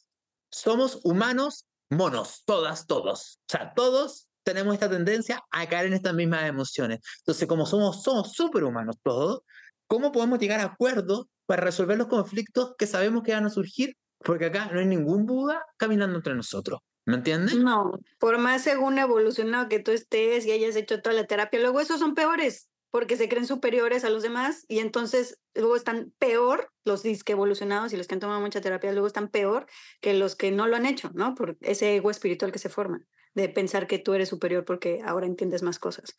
Somos 0.51 0.99
humanos 1.03 1.65
monos, 1.89 2.43
todas, 2.45 2.87
todos. 2.87 3.39
O 3.41 3.51
sea, 3.51 3.73
todos 3.75 4.27
tenemos 4.43 4.73
esta 4.73 4.89
tendencia 4.89 5.43
a 5.51 5.67
caer 5.67 5.87
en 5.87 5.93
estas 5.93 6.13
mismas 6.13 6.47
emociones. 6.47 6.99
Entonces, 7.19 7.47
como 7.47 7.65
somos 7.65 8.03
somos 8.03 8.33
superhumanos 8.33 8.97
todos, 9.03 9.41
¿cómo 9.87 10.11
podemos 10.11 10.39
llegar 10.39 10.59
a 10.59 10.65
acuerdos 10.65 11.25
para 11.45 11.63
resolver 11.63 11.97
los 11.97 12.07
conflictos 12.07 12.73
que 12.77 12.87
sabemos 12.87 13.23
que 13.23 13.33
van 13.33 13.45
a 13.45 13.49
surgir? 13.49 13.97
Porque 14.19 14.45
acá 14.45 14.69
no 14.71 14.79
hay 14.79 14.85
ningún 14.85 15.25
Buda 15.25 15.63
caminando 15.77 16.17
entre 16.17 16.35
nosotros. 16.35 16.79
¿Me 17.05 17.15
entiendes? 17.15 17.55
No, 17.55 17.99
por 18.19 18.39
más 18.39 18.63
según 18.63 18.97
evolucionado 18.97 19.69
que 19.69 19.79
tú 19.79 19.91
estés 19.91 20.45
y 20.45 20.51
hayas 20.51 20.75
hecho 20.75 21.01
toda 21.01 21.15
la 21.15 21.27
terapia, 21.27 21.59
luego 21.59 21.79
esos 21.79 21.99
son 21.99 22.15
peores, 22.15 22.69
porque 22.89 23.15
se 23.15 23.29
creen 23.29 23.45
superiores 23.45 24.03
a 24.05 24.09
los 24.09 24.23
demás 24.23 24.65
y 24.67 24.79
entonces 24.79 25.39
luego 25.53 25.75
están 25.75 26.13
peor 26.17 26.71
los 26.83 27.03
disque 27.03 27.33
evolucionados 27.33 27.93
y 27.93 27.97
los 27.97 28.07
que 28.07 28.15
han 28.15 28.21
tomado 28.21 28.41
mucha 28.41 28.61
terapia 28.61 28.91
luego 28.91 29.05
están 29.05 29.27
peor 29.27 29.67
que 30.01 30.13
los 30.13 30.35
que 30.35 30.51
no 30.51 30.65
lo 30.65 30.75
han 30.75 30.85
hecho, 30.85 31.11
¿no? 31.13 31.35
Por 31.35 31.57
ese 31.61 31.95
ego 31.95 32.09
espiritual 32.09 32.51
que 32.51 32.59
se 32.59 32.69
forma, 32.69 33.05
de 33.35 33.49
pensar 33.49 33.85
que 33.85 33.99
tú 33.99 34.13
eres 34.13 34.29
superior 34.29 34.65
porque 34.65 35.01
ahora 35.05 35.27
entiendes 35.27 35.61
más 35.61 35.77
cosas. 35.77 36.15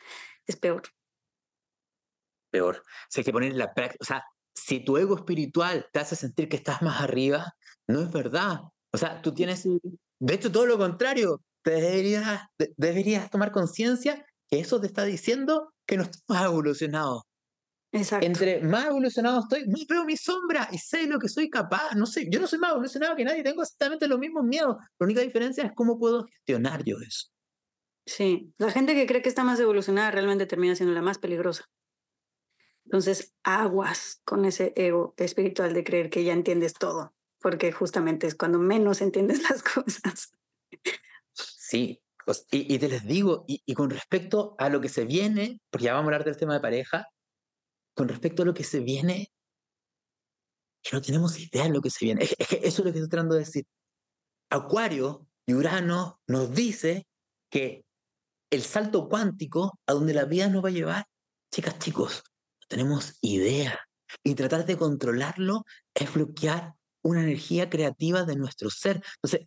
Es 0.46 0.56
peor. 0.56 0.82
Peor. 2.50 2.76
O 2.76 2.82
sea, 3.08 3.22
hay 3.22 3.24
que 3.24 3.32
poner 3.32 3.54
la 3.54 3.74
práctica, 3.74 3.98
o 4.02 4.04
sea, 4.04 4.24
si 4.54 4.84
tu 4.84 4.96
ego 4.98 5.16
espiritual 5.16 5.88
te 5.92 5.98
hace 5.98 6.14
sentir 6.14 6.48
que 6.48 6.56
estás 6.56 6.80
más 6.82 7.00
arriba, 7.00 7.54
no 7.88 8.00
es 8.00 8.10
verdad. 8.12 8.60
O 8.92 8.98
sea, 8.98 9.20
tú 9.20 9.34
tienes, 9.34 9.66
de 10.18 10.34
hecho, 10.34 10.50
todo 10.50 10.66
lo 10.66 10.78
contrario, 10.78 11.42
te 11.62 11.72
deberías, 11.72 12.42
deberías 12.76 13.30
tomar 13.30 13.52
conciencia 13.52 14.24
que 14.48 14.60
eso 14.60 14.80
te 14.80 14.86
está 14.86 15.04
diciendo 15.04 15.72
que 15.86 15.96
no 15.96 16.04
estoy 16.04 16.20
más 16.28 16.44
evolucionado. 16.44 17.24
Exacto. 17.92 18.26
Entre 18.26 18.60
más 18.60 18.86
evolucionado 18.86 19.40
estoy, 19.40 19.66
más 19.68 19.86
veo 19.88 20.04
mi 20.04 20.16
sombra 20.16 20.68
y 20.70 20.78
sé 20.78 21.06
lo 21.06 21.18
que 21.18 21.28
soy 21.28 21.48
capaz. 21.48 21.94
No 21.94 22.06
sé, 22.06 22.28
yo 22.30 22.40
no 22.40 22.46
soy 22.46 22.58
más 22.58 22.72
evolucionado 22.72 23.16
que 23.16 23.24
nadie, 23.24 23.42
tengo 23.42 23.62
exactamente 23.62 24.08
los 24.08 24.18
mismos 24.18 24.44
miedos. 24.44 24.76
La 24.98 25.04
única 25.04 25.20
diferencia 25.20 25.64
es 25.64 25.72
cómo 25.74 25.98
puedo 25.98 26.24
gestionar 26.24 26.84
yo 26.84 26.98
eso. 26.98 27.28
Sí, 28.06 28.52
la 28.58 28.70
gente 28.70 28.94
que 28.94 29.06
cree 29.06 29.22
que 29.22 29.28
está 29.28 29.42
más 29.42 29.58
evolucionada 29.58 30.12
realmente 30.12 30.46
termina 30.46 30.76
siendo 30.76 30.94
la 30.94 31.02
más 31.02 31.18
peligrosa. 31.18 31.64
Entonces, 32.84 33.34
aguas 33.42 34.20
con 34.24 34.44
ese 34.44 34.72
ego 34.76 35.14
espiritual 35.16 35.74
de 35.74 35.82
creer 35.82 36.08
que 36.08 36.22
ya 36.22 36.32
entiendes 36.32 36.72
todo, 36.74 37.15
porque 37.46 37.70
justamente 37.70 38.26
es 38.26 38.34
cuando 38.34 38.58
menos 38.58 39.00
entiendes 39.00 39.40
las 39.48 39.62
cosas. 39.74 40.32
Sí, 41.32 42.02
y, 42.50 42.76
te 42.80 42.88
les 42.88 43.06
digo, 43.06 43.44
y, 43.46 43.72
con 43.72 43.88
respecto 43.88 44.56
a 44.58 44.68
lo 44.68 44.80
que 44.80 44.88
se 44.88 45.04
viene, 45.04 45.60
porque 45.70 45.84
ya 45.84 45.92
vamos 45.92 46.06
a 46.06 46.08
hablar 46.08 46.24
del 46.24 46.36
tema 46.36 46.54
de 46.54 46.60
pareja, 46.60 47.06
con 47.94 48.08
respecto 48.08 48.42
a 48.42 48.46
lo 48.46 48.52
que 48.52 48.64
se 48.64 48.80
viene, 48.80 49.30
que 50.82 50.96
no 50.96 51.00
tenemos 51.00 51.38
idea 51.38 51.62
de 51.62 51.68
lo 51.68 51.80
que 51.80 51.90
se 51.90 52.04
viene. 52.04 52.24
eso 52.24 52.36
es 52.50 52.78
lo 52.78 52.84
que 52.86 52.98
estoy 52.98 53.08
tratando 53.08 53.36
de 53.36 53.42
decir. 53.42 53.64
Acuario 54.50 55.28
y 55.46 55.54
Urano 55.54 56.20
nos 56.26 56.52
dice 56.52 57.06
que 57.48 57.84
el 58.50 58.62
salto 58.62 59.08
cuántico 59.08 59.78
a 59.86 59.92
donde 59.92 60.14
la 60.14 60.24
vida 60.24 60.48
nos 60.48 60.64
va 60.64 60.70
a 60.70 60.72
llevar, 60.72 61.06
chicas, 61.54 61.78
chicos, 61.78 62.24
no 62.60 62.66
tenemos 62.66 63.18
idea. 63.20 63.78
Y 64.24 64.34
tratar 64.34 64.66
de 64.66 64.76
controlarlo 64.76 65.64
es 65.94 66.12
bloquear 66.12 66.74
una 67.06 67.22
energía 67.22 67.70
creativa 67.70 68.24
de 68.24 68.36
nuestro 68.36 68.70
ser. 68.70 69.02
Entonces, 69.22 69.46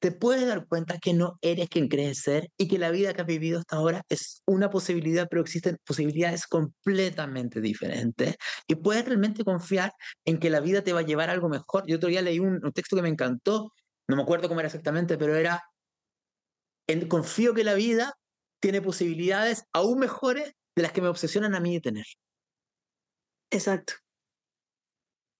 te 0.00 0.12
puedes 0.12 0.46
dar 0.46 0.66
cuenta 0.66 0.98
que 0.98 1.12
no 1.12 1.38
eres 1.42 1.68
quien 1.68 1.88
crees 1.88 2.22
ser 2.22 2.48
y 2.56 2.68
que 2.68 2.78
la 2.78 2.90
vida 2.90 3.12
que 3.12 3.20
has 3.20 3.26
vivido 3.26 3.58
hasta 3.58 3.76
ahora 3.76 4.02
es 4.08 4.42
una 4.46 4.70
posibilidad, 4.70 5.28
pero 5.28 5.42
existen 5.42 5.76
posibilidades 5.84 6.46
completamente 6.46 7.60
diferentes 7.60 8.36
y 8.66 8.76
puedes 8.76 9.04
realmente 9.04 9.44
confiar 9.44 9.92
en 10.24 10.38
que 10.38 10.48
la 10.48 10.60
vida 10.60 10.82
te 10.82 10.94
va 10.94 11.00
a 11.00 11.04
llevar 11.04 11.28
a 11.28 11.32
algo 11.32 11.50
mejor. 11.50 11.84
Yo 11.86 11.96
otro 11.96 12.08
día 12.08 12.22
leí 12.22 12.38
un, 12.38 12.60
texto 12.72 12.96
que 12.96 13.02
me 13.02 13.10
encantó, 13.10 13.72
no 14.08 14.16
me 14.16 14.22
acuerdo 14.22 14.48
cómo 14.48 14.60
era 14.60 14.68
exactamente, 14.68 15.18
pero 15.18 15.36
era, 15.36 15.62
en, 16.86 17.06
confío 17.06 17.52
que 17.52 17.64
la 17.64 17.74
vida 17.74 18.14
tiene 18.58 18.80
posibilidades 18.80 19.64
aún 19.74 19.98
mejores 19.98 20.54
de 20.76 20.82
las 20.82 20.92
que 20.92 21.02
me 21.02 21.08
obsesionan 21.08 21.54
a 21.54 21.60
mí 21.60 21.74
de 21.74 21.80
tener. 21.80 22.06
Exacto. 23.50 23.94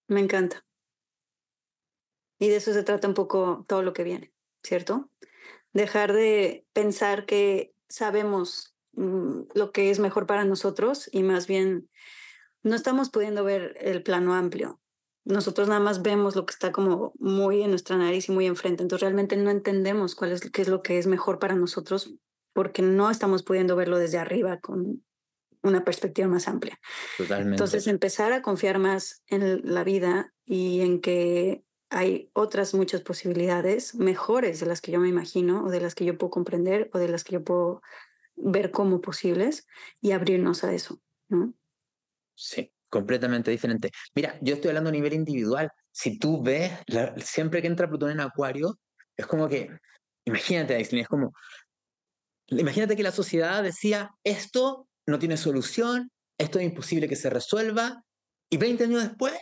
Me 0.08 0.20
encanta. 0.20 0.64
Y 2.40 2.48
de 2.48 2.56
eso 2.56 2.72
se 2.72 2.82
trata 2.82 3.06
un 3.06 3.14
poco 3.14 3.64
todo 3.68 3.82
lo 3.82 3.92
que 3.92 4.02
viene. 4.02 4.32
¿cierto? 4.62 5.10
Dejar 5.72 6.12
de 6.12 6.66
pensar 6.72 7.26
que 7.26 7.72
sabemos 7.88 8.74
mm, 8.92 9.42
lo 9.54 9.72
que 9.72 9.90
es 9.90 9.98
mejor 9.98 10.26
para 10.26 10.44
nosotros 10.44 11.08
y 11.12 11.22
más 11.22 11.46
bien 11.46 11.88
no 12.62 12.74
estamos 12.74 13.10
pudiendo 13.10 13.44
ver 13.44 13.76
el 13.80 14.02
plano 14.02 14.34
amplio. 14.34 14.80
Nosotros 15.24 15.68
nada 15.68 15.80
más 15.80 16.02
vemos 16.02 16.34
lo 16.34 16.46
que 16.46 16.52
está 16.52 16.72
como 16.72 17.12
muy 17.18 17.62
en 17.62 17.70
nuestra 17.70 17.96
nariz 17.96 18.28
y 18.28 18.32
muy 18.32 18.46
enfrente. 18.46 18.82
Entonces 18.82 19.02
realmente 19.02 19.36
no 19.36 19.50
entendemos 19.50 20.14
cuál 20.14 20.32
es, 20.32 20.40
qué 20.50 20.62
es 20.62 20.68
lo 20.68 20.82
que 20.82 20.98
es 20.98 21.06
mejor 21.06 21.38
para 21.38 21.54
nosotros 21.54 22.14
porque 22.52 22.82
no 22.82 23.10
estamos 23.10 23.42
pudiendo 23.42 23.76
verlo 23.76 23.98
desde 23.98 24.18
arriba 24.18 24.58
con 24.58 25.04
una 25.62 25.84
perspectiva 25.84 26.26
más 26.26 26.48
amplia. 26.48 26.80
Totalmente. 27.18 27.54
Entonces 27.54 27.86
empezar 27.86 28.32
a 28.32 28.42
confiar 28.42 28.78
más 28.78 29.22
en 29.26 29.60
la 29.62 29.84
vida 29.84 30.34
y 30.44 30.80
en 30.80 31.00
que 31.00 31.62
hay 31.90 32.30
otras 32.32 32.72
muchas 32.72 33.02
posibilidades 33.02 33.96
mejores 33.96 34.60
de 34.60 34.66
las 34.66 34.80
que 34.80 34.92
yo 34.92 35.00
me 35.00 35.08
imagino 35.08 35.64
o 35.64 35.70
de 35.70 35.80
las 35.80 35.96
que 35.96 36.04
yo 36.04 36.16
puedo 36.16 36.30
comprender 36.30 36.88
o 36.94 36.98
de 36.98 37.08
las 37.08 37.24
que 37.24 37.32
yo 37.32 37.44
puedo 37.44 37.82
ver 38.36 38.70
como 38.70 39.00
posibles 39.00 39.66
y 40.00 40.12
abrirnos 40.12 40.62
a 40.62 40.72
eso, 40.72 41.00
¿no? 41.28 41.52
Sí, 42.34 42.72
completamente 42.88 43.50
diferente. 43.50 43.90
Mira, 44.14 44.38
yo 44.40 44.54
estoy 44.54 44.68
hablando 44.68 44.90
a 44.90 44.92
nivel 44.92 45.12
individual. 45.12 45.70
Si 45.90 46.18
tú 46.18 46.42
ves, 46.42 46.72
siempre 47.24 47.60
que 47.60 47.66
entra 47.66 47.88
Plutón 47.88 48.12
en 48.12 48.20
Acuario, 48.20 48.78
es 49.16 49.26
como 49.26 49.48
que, 49.48 49.68
imagínate, 50.24 50.80
es 50.80 51.08
como, 51.08 51.32
imagínate 52.46 52.96
que 52.96 53.02
la 53.02 53.12
sociedad 53.12 53.62
decía, 53.64 54.10
esto 54.22 54.88
no 55.06 55.18
tiene 55.18 55.36
solución, 55.36 56.10
esto 56.38 56.60
es 56.60 56.64
imposible 56.64 57.08
que 57.08 57.16
se 57.16 57.30
resuelva, 57.30 58.04
y 58.48 58.56
20 58.56 58.84
años 58.84 59.02
después 59.02 59.34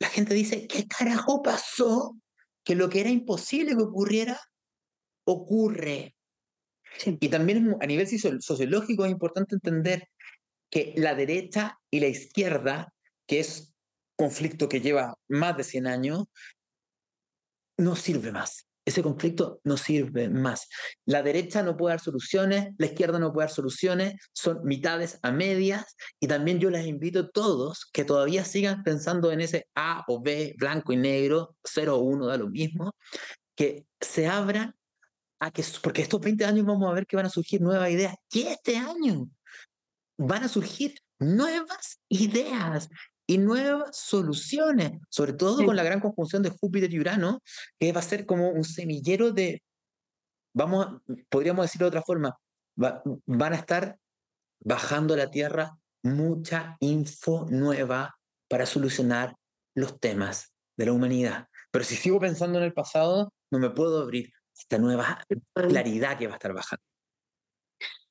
la 0.00 0.08
gente 0.08 0.34
dice, 0.34 0.66
¿qué 0.66 0.88
carajo 0.88 1.42
pasó? 1.42 2.16
Que 2.64 2.74
lo 2.74 2.88
que 2.88 3.00
era 3.00 3.10
imposible 3.10 3.76
que 3.76 3.82
ocurriera, 3.82 4.40
ocurre. 5.24 6.16
Y 7.06 7.28
también 7.28 7.76
a 7.80 7.86
nivel 7.86 8.08
sociológico 8.08 9.04
es 9.04 9.12
importante 9.12 9.54
entender 9.54 10.08
que 10.70 10.94
la 10.96 11.14
derecha 11.14 11.78
y 11.90 12.00
la 12.00 12.08
izquierda, 12.08 12.92
que 13.26 13.40
es 13.40 13.72
conflicto 14.16 14.68
que 14.68 14.80
lleva 14.80 15.14
más 15.28 15.56
de 15.56 15.64
100 15.64 15.86
años, 15.86 16.24
no 17.76 17.94
sirve 17.94 18.32
más 18.32 18.69
ese 18.84 19.02
conflicto 19.02 19.60
no 19.64 19.76
sirve 19.76 20.28
más. 20.28 20.68
La 21.04 21.22
derecha 21.22 21.62
no 21.62 21.76
puede 21.76 21.94
dar 21.94 22.00
soluciones, 22.00 22.74
la 22.78 22.86
izquierda 22.86 23.18
no 23.18 23.32
puede 23.32 23.46
dar 23.46 23.54
soluciones, 23.54 24.14
son 24.32 24.64
mitades 24.64 25.18
a 25.22 25.32
medias 25.32 25.96
y 26.18 26.26
también 26.26 26.58
yo 26.58 26.70
les 26.70 26.86
invito 26.86 27.20
a 27.20 27.28
todos 27.28 27.86
que 27.92 28.04
todavía 28.04 28.44
sigan 28.44 28.82
pensando 28.82 29.32
en 29.32 29.40
ese 29.40 29.66
A 29.74 30.04
o 30.08 30.20
B, 30.20 30.54
blanco 30.58 30.92
y 30.92 30.96
negro, 30.96 31.56
0 31.64 31.96
o 31.96 32.00
1, 32.00 32.26
da 32.26 32.36
lo 32.36 32.48
mismo, 32.48 32.94
que 33.54 33.84
se 34.00 34.26
abran 34.26 34.74
a 35.40 35.50
que, 35.50 35.64
porque 35.82 36.02
estos 36.02 36.20
20 36.20 36.44
años 36.44 36.66
vamos 36.66 36.90
a 36.90 36.94
ver 36.94 37.06
que 37.06 37.16
van 37.16 37.26
a 37.26 37.30
surgir 37.30 37.60
nuevas 37.60 37.90
ideas, 37.90 38.14
y 38.32 38.42
este 38.42 38.76
año 38.76 39.28
van 40.18 40.44
a 40.44 40.48
surgir 40.48 40.94
nuevas 41.18 42.00
ideas 42.08 42.88
y 43.30 43.38
nuevas 43.38 43.96
soluciones, 43.96 45.00
sobre 45.08 45.34
todo 45.34 45.64
con 45.64 45.76
la 45.76 45.84
gran 45.84 46.00
conjunción 46.00 46.42
de 46.42 46.50
Júpiter 46.50 46.92
y 46.92 46.98
Urano, 46.98 47.40
que 47.78 47.92
va 47.92 48.00
a 48.00 48.02
ser 48.02 48.26
como 48.26 48.50
un 48.50 48.64
semillero 48.64 49.30
de, 49.30 49.62
vamos, 50.52 51.00
podríamos 51.28 51.64
decirlo 51.64 51.84
de 51.84 51.90
otra 51.90 52.02
forma, 52.02 52.36
van 52.74 53.52
a 53.52 53.56
estar 53.56 53.96
bajando 54.58 55.14
a 55.14 55.18
la 55.18 55.30
Tierra 55.30 55.78
mucha 56.02 56.76
info 56.80 57.46
nueva 57.48 58.18
para 58.48 58.66
solucionar 58.66 59.36
los 59.76 60.00
temas 60.00 60.52
de 60.76 60.86
la 60.86 60.92
humanidad. 60.92 61.46
Pero 61.70 61.84
si 61.84 61.94
sigo 61.94 62.18
pensando 62.18 62.58
en 62.58 62.64
el 62.64 62.72
pasado, 62.72 63.32
no 63.52 63.60
me 63.60 63.70
puedo 63.70 64.02
abrir 64.02 64.32
esta 64.58 64.78
nueva 64.78 65.24
claridad 65.54 66.18
que 66.18 66.26
va 66.26 66.32
a 66.32 66.36
estar 66.36 66.52
bajando. 66.52 66.82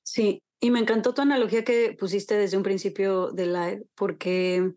Sí, 0.01 0.41
y 0.61 0.72
me 0.72 0.80
encantó 0.80 1.13
tu 1.13 1.22
analogía 1.22 1.63
que 1.63 1.95
pusiste 1.99 2.36
desde 2.36 2.57
un 2.57 2.63
principio 2.63 3.32
de 3.32 3.45
la, 3.45 3.78
porque 3.95 4.74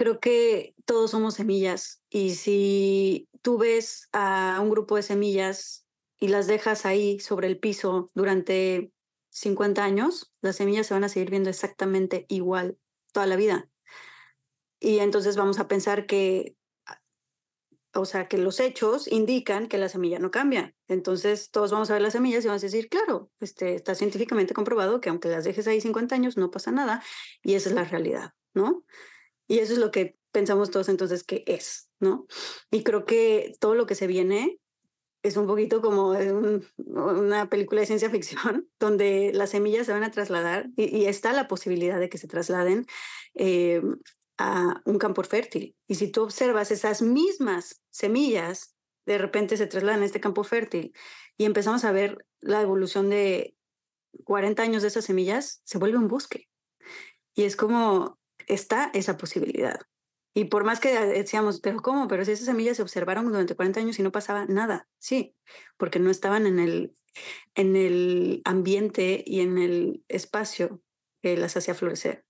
creo 0.00 0.18
que 0.18 0.74
todos 0.86 1.10
somos 1.10 1.34
semillas 1.34 2.02
y 2.08 2.34
si 2.36 3.28
tú 3.42 3.58
ves 3.58 4.08
a 4.12 4.58
un 4.62 4.70
grupo 4.70 4.96
de 4.96 5.02
semillas 5.02 5.86
y 6.18 6.28
las 6.28 6.46
dejas 6.46 6.86
ahí 6.86 7.20
sobre 7.20 7.48
el 7.48 7.58
piso 7.58 8.10
durante 8.14 8.94
50 9.28 9.84
años, 9.84 10.32
las 10.40 10.56
semillas 10.56 10.86
se 10.86 10.94
van 10.94 11.04
a 11.04 11.10
seguir 11.10 11.28
viendo 11.28 11.50
exactamente 11.50 12.24
igual 12.30 12.78
toda 13.12 13.26
la 13.26 13.36
vida. 13.36 13.68
Y 14.78 15.00
entonces 15.00 15.36
vamos 15.36 15.58
a 15.58 15.68
pensar 15.68 16.06
que 16.06 16.56
o 17.92 18.06
sea, 18.06 18.26
que 18.26 18.38
los 18.38 18.58
hechos 18.58 19.06
indican 19.06 19.66
que 19.66 19.76
la 19.76 19.90
semilla 19.90 20.18
no 20.18 20.30
cambia. 20.30 20.74
Entonces, 20.88 21.50
todos 21.50 21.72
vamos 21.72 21.90
a 21.90 21.94
ver 21.94 22.02
las 22.02 22.12
semillas 22.14 22.42
y 22.44 22.46
vamos 22.46 22.62
a 22.62 22.66
decir, 22.66 22.88
claro, 22.88 23.30
este, 23.40 23.74
está 23.74 23.94
científicamente 23.94 24.54
comprobado 24.54 25.02
que 25.02 25.10
aunque 25.10 25.28
las 25.28 25.44
dejes 25.44 25.66
ahí 25.66 25.82
50 25.82 26.14
años, 26.14 26.38
no 26.38 26.50
pasa 26.50 26.70
nada. 26.70 27.02
Y 27.42 27.54
esa 27.54 27.68
es 27.68 27.74
la 27.74 27.84
realidad, 27.84 28.32
¿no? 28.54 28.84
Y 29.50 29.58
eso 29.58 29.72
es 29.72 29.80
lo 29.80 29.90
que 29.90 30.16
pensamos 30.30 30.70
todos 30.70 30.88
entonces 30.88 31.24
que 31.24 31.42
es, 31.48 31.90
¿no? 31.98 32.28
Y 32.70 32.84
creo 32.84 33.04
que 33.04 33.52
todo 33.58 33.74
lo 33.74 33.84
que 33.84 33.96
se 33.96 34.06
viene 34.06 34.60
es 35.24 35.36
un 35.36 35.48
poquito 35.48 35.82
como 35.82 36.14
una 36.76 37.50
película 37.50 37.80
de 37.80 37.88
ciencia 37.88 38.10
ficción, 38.10 38.70
donde 38.78 39.32
las 39.34 39.50
semillas 39.50 39.86
se 39.86 39.92
van 39.92 40.04
a 40.04 40.12
trasladar 40.12 40.70
y, 40.76 41.06
está 41.06 41.32
la 41.32 41.48
posibilidad 41.48 41.98
de 41.98 42.08
que 42.08 42.16
se 42.16 42.28
trasladen 42.28 42.86
eh, 43.34 43.82
a 44.38 44.82
un 44.84 44.98
campo 44.98 45.20
fértil. 45.24 45.74
Y 45.88 45.96
si 45.96 46.12
tú 46.12 46.22
observas 46.22 46.70
esas 46.70 47.02
mismas 47.02 47.82
semillas, 47.90 48.76
de 49.04 49.18
repente 49.18 49.56
se 49.56 49.66
trasladan 49.66 50.02
a 50.02 50.06
este 50.06 50.20
campo 50.20 50.44
fértil 50.44 50.94
y 51.36 51.44
empezamos 51.44 51.84
a 51.84 51.90
ver 51.90 52.24
la 52.38 52.62
evolución 52.62 53.10
de 53.10 53.56
40 54.22 54.62
años 54.62 54.82
de 54.82 54.88
esas 54.88 55.06
semillas, 55.06 55.60
se 55.64 55.78
vuelve 55.78 55.98
un 55.98 56.06
bosque. 56.06 56.48
Y 57.34 57.42
es 57.42 57.56
como, 57.56 58.19
está 58.52 58.90
esa 58.94 59.16
posibilidad. 59.16 59.80
Y 60.34 60.44
por 60.44 60.64
más 60.64 60.78
que 60.78 60.98
decíamos, 61.06 61.60
pero 61.60 61.82
¿cómo? 61.82 62.06
Pero 62.06 62.24
si 62.24 62.32
esas 62.32 62.46
semillas 62.46 62.76
se 62.76 62.82
observaron 62.82 63.26
durante 63.26 63.56
40 63.56 63.80
años 63.80 63.98
y 63.98 64.02
no 64.02 64.12
pasaba 64.12 64.46
nada. 64.46 64.88
Sí, 64.98 65.34
porque 65.76 65.98
no 65.98 66.10
estaban 66.10 66.46
en 66.46 66.60
el, 66.60 66.96
en 67.54 67.74
el 67.74 68.42
ambiente 68.44 69.24
y 69.26 69.40
en 69.40 69.58
el 69.58 70.04
espacio 70.08 70.80
que 71.20 71.36
las 71.36 71.56
hacía 71.56 71.74
florecer. 71.74 72.24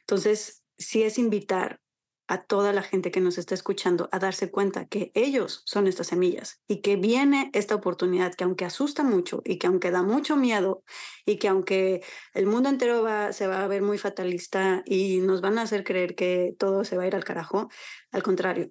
Entonces, 0.00 0.62
sí 0.78 1.02
es 1.02 1.18
invitar 1.18 1.80
a 2.28 2.42
toda 2.42 2.72
la 2.72 2.82
gente 2.82 3.10
que 3.10 3.20
nos 3.20 3.38
está 3.38 3.54
escuchando 3.54 4.08
a 4.10 4.18
darse 4.18 4.50
cuenta 4.50 4.86
que 4.86 5.12
ellos 5.14 5.62
son 5.64 5.86
estas 5.86 6.08
semillas 6.08 6.60
y 6.66 6.80
que 6.80 6.96
viene 6.96 7.50
esta 7.52 7.74
oportunidad 7.74 8.34
que 8.34 8.44
aunque 8.44 8.64
asusta 8.64 9.04
mucho 9.04 9.42
y 9.44 9.58
que 9.58 9.68
aunque 9.68 9.90
da 9.90 10.02
mucho 10.02 10.36
miedo 10.36 10.82
y 11.24 11.38
que 11.38 11.48
aunque 11.48 12.02
el 12.34 12.46
mundo 12.46 12.68
entero 12.68 13.02
va, 13.02 13.32
se 13.32 13.46
va 13.46 13.62
a 13.62 13.68
ver 13.68 13.82
muy 13.82 13.98
fatalista 13.98 14.82
y 14.86 15.20
nos 15.20 15.40
van 15.40 15.58
a 15.58 15.62
hacer 15.62 15.84
creer 15.84 16.14
que 16.14 16.54
todo 16.58 16.84
se 16.84 16.96
va 16.96 17.04
a 17.04 17.06
ir 17.06 17.14
al 17.14 17.24
carajo, 17.24 17.68
al 18.10 18.22
contrario, 18.22 18.70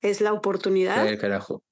es 0.00 0.20
la 0.20 0.32
oportunidad. 0.32 1.18
carajo. 1.18 1.62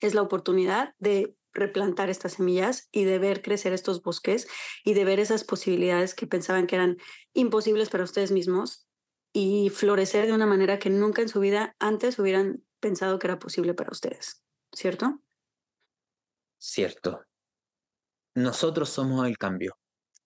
Es 0.00 0.14
la 0.14 0.22
oportunidad 0.22 0.94
de 0.98 1.34
replantar 1.52 2.10
estas 2.10 2.34
semillas 2.34 2.88
y 2.92 3.04
de 3.04 3.18
ver 3.18 3.42
crecer 3.42 3.72
estos 3.72 4.02
bosques 4.02 4.46
y 4.84 4.94
de 4.94 5.04
ver 5.04 5.18
esas 5.18 5.44
posibilidades 5.44 6.14
que 6.14 6.26
pensaban 6.26 6.66
que 6.66 6.76
eran 6.76 6.96
imposibles 7.32 7.90
para 7.90 8.04
ustedes 8.04 8.30
mismos 8.30 8.89
y 9.32 9.70
florecer 9.70 10.26
de 10.26 10.32
una 10.32 10.46
manera 10.46 10.78
que 10.78 10.90
nunca 10.90 11.22
en 11.22 11.28
su 11.28 11.40
vida 11.40 11.76
antes 11.78 12.18
hubieran 12.18 12.64
pensado 12.80 13.18
que 13.18 13.26
era 13.26 13.38
posible 13.38 13.74
para 13.74 13.90
ustedes, 13.90 14.42
¿cierto? 14.72 15.22
Cierto. 16.58 17.24
Nosotros 18.34 18.90
somos 18.90 19.26
el 19.26 19.38
cambio. 19.38 19.76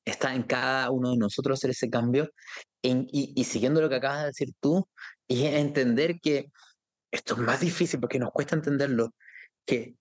Está 0.05 0.35
en 0.35 0.43
cada 0.43 0.91
uno 0.91 1.11
de 1.11 1.17
nosotros 1.17 1.59
hacer 1.59 1.71
ese 1.71 1.89
cambio 1.89 2.31
y, 2.83 3.33
y, 3.35 3.45
siguiendo 3.45 3.81
lo 3.81 3.89
que 3.89 3.95
acabas 3.95 4.21
de 4.21 4.27
decir 4.27 4.51
tú, 4.61 4.87
y 5.27 5.47
entender 5.47 6.21
que 6.21 6.51
esto 7.11 7.35
es 7.35 7.41
más 7.41 7.61
difícil 7.61 8.01
porque 8.01 8.19
nos 8.19 8.31
cuesta 8.31 8.57
entenderlo, 8.57 9.15
que 9.65 9.97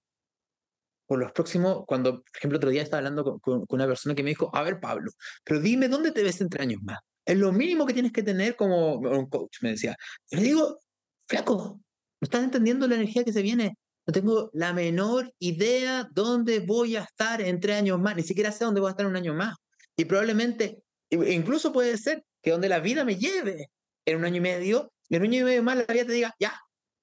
por 1.06 1.20
los 1.20 1.32
próximos, 1.32 1.86
cuando, 1.88 2.24
por 2.24 2.38
ejemplo, 2.38 2.58
otro 2.58 2.70
día 2.70 2.82
estaba 2.82 3.00
hablando 3.00 3.24
con, 3.24 3.40
con, 3.40 3.66
una 3.70 3.88
persona 3.88 4.16
que 4.16 4.24
me 4.24 4.32
dijo, 4.32 4.50
a 4.54 4.64
ver, 4.64 4.80
Pablo, 4.80 5.12
pero 5.46 5.62
dime 5.62 5.88
dónde 5.88 6.12
te 6.12 6.24
ves 6.24 6.42
entre 6.42 6.64
años 6.64 6.82
más. 6.82 7.00
Es 7.26 7.38
lo 7.38 7.52
mínimo 7.52 7.86
que 7.86 7.94
tienes 7.94 8.12
que 8.12 8.24
tener 8.24 8.56
como 8.56 8.96
un 8.96 9.28
coach, 9.28 9.58
me 9.62 9.72
decía. 9.72 9.96
Yo 10.30 10.40
le 10.40 10.44
digo, 10.44 10.80
flaco, 11.28 11.80
no 12.22 12.26
estás 12.26 12.44
entendiendo 12.44 12.88
la 12.88 12.96
energía 12.96 13.24
que 13.24 13.34
se 13.34 13.42
viene. 13.42 13.78
No 14.06 14.14
tengo 14.14 14.50
la 14.54 14.74
menor 14.74 15.34
idea 15.40 16.08
dónde 16.12 16.60
voy 16.60 16.98
a 16.98 17.04
estar 17.04 17.42
en 17.42 17.60
tres 17.60 17.78
años 17.78 18.00
más, 18.00 18.16
ni 18.16 18.24
siquiera 18.24 18.52
sé 18.52 18.66
dónde 18.66 18.82
voy 18.82 18.90
a 18.90 18.92
estar 18.92 19.06
un 19.06 19.16
año 19.16 19.34
más. 19.34 19.56
Y 19.96 20.06
probablemente, 20.06 20.84
incluso 21.10 21.72
puede 21.72 21.98
ser 21.98 22.24
que 22.42 22.52
donde 22.52 22.68
la 22.68 22.80
vida 22.80 23.06
me 23.06 23.16
lleve 23.16 23.70
en 24.06 24.18
un 24.18 24.26
año 24.26 24.38
y 24.38 24.42
medio, 24.42 24.92
en 25.10 25.22
un 25.22 25.28
año 25.30 25.42
y 25.42 25.44
medio 25.44 25.64
más 25.64 25.78
la 25.78 25.94
vida 25.94 26.06
te 26.06 26.12
diga, 26.14 26.36
ya, 26.40 26.60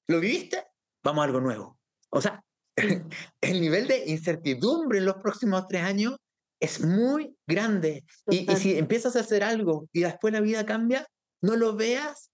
¿lo 0.08 0.20
viviste? 0.20 0.62
Vamos 1.02 1.22
a 1.22 1.24
algo 1.24 1.40
nuevo. 1.40 1.78
O 2.10 2.20
sea, 2.20 2.42
el 2.76 3.60
nivel 3.60 3.88
de 3.88 4.04
incertidumbre 4.06 4.98
en 4.98 5.06
los 5.06 5.16
próximos 5.16 5.66
tres 5.66 5.82
años 5.82 6.16
es 6.60 6.84
muy 6.84 7.36
grande. 7.46 8.04
Y, 8.28 8.46
si 8.56 8.76
empiezas 8.76 9.16
a 9.16 9.20
hacer 9.20 9.42
algo 9.42 9.88
y 9.92 10.00
después 10.00 10.32
la 10.32 10.40
vida 10.40 10.66
cambia, 10.66 11.06
no 11.42 11.56
lo 11.56 11.74
veas 11.74 12.30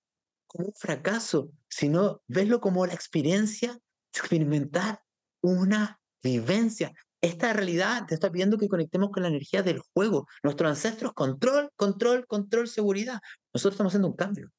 como 0.46 0.66
un 0.68 0.74
fracaso, 0.74 1.50
sino 1.68 2.22
veslo 2.26 2.60
como 2.60 2.86
la 2.86 2.94
experiencia 2.94 3.78
experimentar 4.12 5.00
una 5.42 6.00
vivencia. 6.22 6.92
Esta 7.20 7.52
realidad 7.52 8.06
te 8.06 8.14
está 8.14 8.30
pidiendo 8.30 8.58
que 8.58 8.68
conectemos 8.68 9.10
con 9.10 9.22
la 9.22 9.28
energía 9.28 9.62
del 9.62 9.80
juego. 9.94 10.26
Nuestros 10.42 10.70
ancestros, 10.70 11.12
control, 11.12 11.70
control, 11.76 12.26
control, 12.26 12.68
seguridad. 12.68 13.20
Nosotros 13.52 13.74
estamos 13.74 13.90
haciendo 13.92 14.08
un 14.08 14.16
cambio. 14.16 14.50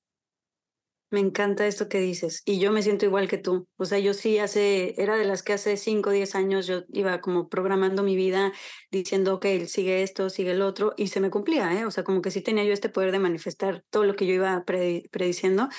Me 1.10 1.22
encanta 1.22 1.66
esto 1.68 1.88
que 1.88 2.00
dices 2.00 2.42
y 2.44 2.60
yo 2.60 2.74
me 2.74 2.82
siento 2.82 3.06
igual 3.06 3.30
que 3.30 3.38
tú. 3.38 3.66
O 3.78 3.86
sea, 3.86 3.98
yo 3.98 4.14
sí 4.14 4.40
hace, 4.40 4.94
era 5.02 5.16
de 5.16 5.24
las 5.24 5.42
que 5.42 5.54
hace 5.54 5.78
5 5.78 6.10
o 6.10 6.14
10 6.14 6.36
años 6.36 6.68
yo 6.68 6.84
iba 6.90 7.22
como 7.22 7.48
programando 7.48 8.04
mi 8.04 8.18
vida 8.18 8.52
diciendo, 8.92 9.40
que 9.40 9.68
sigue 9.68 10.04
esto, 10.04 10.30
sigue 10.30 10.52
el 10.52 10.62
otro 10.62 10.94
y 10.98 11.08
se 11.08 11.22
me 11.22 11.30
cumplía, 11.30 11.74
¿eh? 11.80 11.86
O 11.86 11.92
sea, 11.92 12.04
como 12.04 12.22
que 12.22 12.30
sí 12.30 12.42
tenía 12.42 12.66
yo 12.66 12.74
este 12.74 12.90
poder 12.90 13.14
de 13.14 13.20
manifestar 13.20 13.86
todo 13.90 14.04
lo 14.04 14.18
que 14.18 14.28
yo 14.28 14.34
iba 14.34 14.66
prediciendo. 14.66 15.70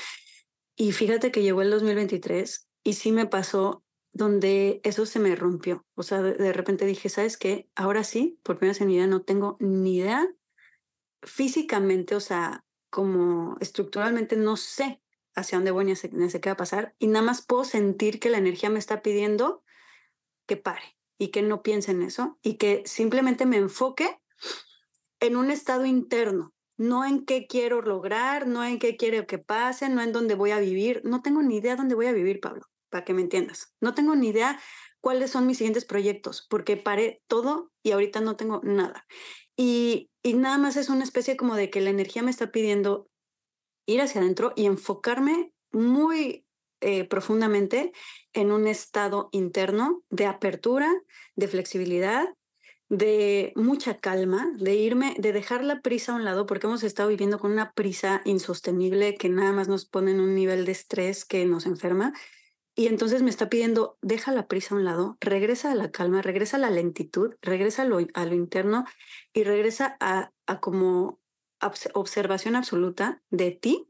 Y 0.77 0.93
fíjate 0.93 1.31
que 1.31 1.43
llegó 1.43 1.61
el 1.61 1.71
2023 1.71 2.69
y 2.85 2.95
sí 2.95 3.13
me 3.13 3.27
pasó 3.27 3.85
donde 4.13 4.81
eso 4.83 5.05
se 5.05 5.19
me 5.21 5.37
rompió. 5.37 5.85
O 5.95 6.03
sea, 6.03 6.23
de 6.23 6.53
repente 6.55 6.87
dije, 6.87 7.11
¿sabes 7.11 7.37
qué? 7.37 7.69
Ahora 7.75 8.03
sí, 8.03 8.39
por 8.43 8.57
primera 8.57 8.73
vez 8.73 8.81
en 8.81 8.87
mi 8.87 8.95
vida 8.95 9.07
no 9.07 9.23
tengo 9.23 9.59
ni 9.61 9.97
idea 9.99 10.27
físicamente, 11.23 12.15
o 12.15 12.21
sea, 12.21 12.65
como 12.89 13.59
estructuralmente 13.61 14.37
no 14.37 14.57
sé 14.57 15.03
hacia 15.39 15.59
dónde 15.59 15.71
voy 15.71 15.85
ni 15.85 15.97
sé, 15.97 16.11
qué 16.11 16.49
va 16.49 16.53
a 16.53 16.57
pasar 16.57 16.95
y 16.99 17.07
nada 17.07 17.25
más 17.25 17.45
puedo 17.45 17.65
sentir 17.65 18.21
que 18.21 18.31
la 18.31 18.39
energía 18.39 18.71
me 18.71 18.79
está 18.79 19.03
pidiendo 19.03 19.63
que 20.47 20.57
pare 20.57 20.97
y 21.19 21.29
que 21.29 21.43
no 21.43 21.63
piense 21.63 21.91
en 21.93 22.03
eso 22.03 22.39
y 22.43 22.55
que 22.55 22.83
simplemente 22.87 23.47
me 23.47 23.57
enfoque 23.57 24.21
en 25.21 25.37
un 25.37 25.51
estado 25.51 25.85
interno, 25.85 26.55
no 26.77 27.05
en 27.05 27.25
qué 27.25 27.47
quiero 27.47 27.83
lograr, 27.83 28.47
no 28.47 28.65
en 28.65 28.79
qué 28.79 28.97
quiero 28.97 29.27
que 29.27 29.39
pase, 29.39 29.89
no 29.89 30.01
en 30.01 30.13
dónde 30.13 30.35
voy 30.35 30.53
a 30.53 30.61
vivir. 30.61 31.03
No 31.05 31.23
tengo 31.23 31.43
ni 31.43 31.57
idea 31.57 31.77
dónde 31.77 31.97
voy 31.97 32.07
a 32.07 32.13
vivir, 32.13 32.41
Pablo, 32.41 32.67
para 32.89 33.05
que 33.05 33.15
me 33.15 33.23
entiendas. 33.23 33.75
No 33.81 33.95
tengo 33.95 34.15
ni 34.15 34.29
idea 34.29 34.61
cuáles 35.01 35.33
son 35.33 35.47
mis 35.47 35.59
siguientes 35.59 35.85
proyectos, 35.85 36.47
porque 36.49 36.77
paré 36.77 37.21
todo 37.27 37.73
y 37.83 37.91
ahorita 37.91 38.21
no 38.21 38.37
tengo 38.37 38.61
nada. 38.63 39.07
Y, 39.57 40.11
y 40.23 40.35
nada 40.35 40.57
más 40.59 40.77
es 40.77 40.89
una 40.89 41.03
especie 41.03 41.37
como 41.37 41.57
de 41.57 41.69
que 41.69 41.81
la 41.81 41.91
energía 41.91 42.23
me 42.23 42.31
está 42.31 42.53
pidiendo 42.53 43.09
ir 43.89 44.03
hacia 44.03 44.21
adentro 44.21 44.53
y 44.55 44.67
enfocarme 44.67 45.53
muy 45.73 46.45
eh, 46.81 47.05
profundamente 47.05 47.93
en 48.35 48.53
un 48.53 48.69
estado 48.69 49.31
interno 49.33 50.05
de 50.11 50.27
apertura, 50.27 50.93
de 51.35 51.49
flexibilidad, 51.49 52.29
de 52.91 53.53
mucha 53.57 53.99
calma, 53.99 54.53
de 54.57 54.77
irme, 54.77 55.15
de 55.19 55.33
dejar 55.33 55.65
la 55.65 55.81
prisa 55.81 56.13
a 56.13 56.17
un 56.17 56.25
lado, 56.25 56.47
porque 56.47 56.67
hemos 56.67 56.85
estado 56.85 57.09
viviendo 57.09 57.39
con 57.39 57.51
una 57.51 57.73
prisa 57.73 58.21
insostenible 58.25 59.15
que 59.15 59.31
nada 59.31 59.53
más 59.53 59.69
nos 59.69 59.87
pone 59.87 60.13
en 60.13 60.21
un 60.21 60.35
nivel 60.35 60.67
de 60.67 60.73
estrés 60.73 61.25
que 61.25 61.45
nos 61.47 61.67
enferma. 61.67 62.13
Y 62.77 62.87
entonces 62.87 63.23
me 63.23 63.31
está 63.31 63.49
pidiendo, 63.49 63.99
deja 64.03 64.33
la 64.33 64.47
prisa 64.47 64.75
a 64.75 64.79
un 64.79 64.85
lado, 64.85 65.17
regresa 65.21 65.73
a 65.73 65.75
la 65.75 65.91
calma, 65.91 66.23
regresa 66.23 66.59
a 66.59 66.61
la 66.61 66.71
lentitud, 66.71 67.35
regresa 67.43 67.83
a 67.83 67.87
lo, 67.87 67.99
a 68.15 68.25
lo 68.27 68.35
interno 68.35 68.85
y 69.33 69.45
regresa 69.45 69.97
a, 69.99 70.31
a 70.47 70.61
como 70.61 71.21
observación 71.61 72.57
absoluta 72.57 73.23
de 73.31 73.53
ti 73.53 73.89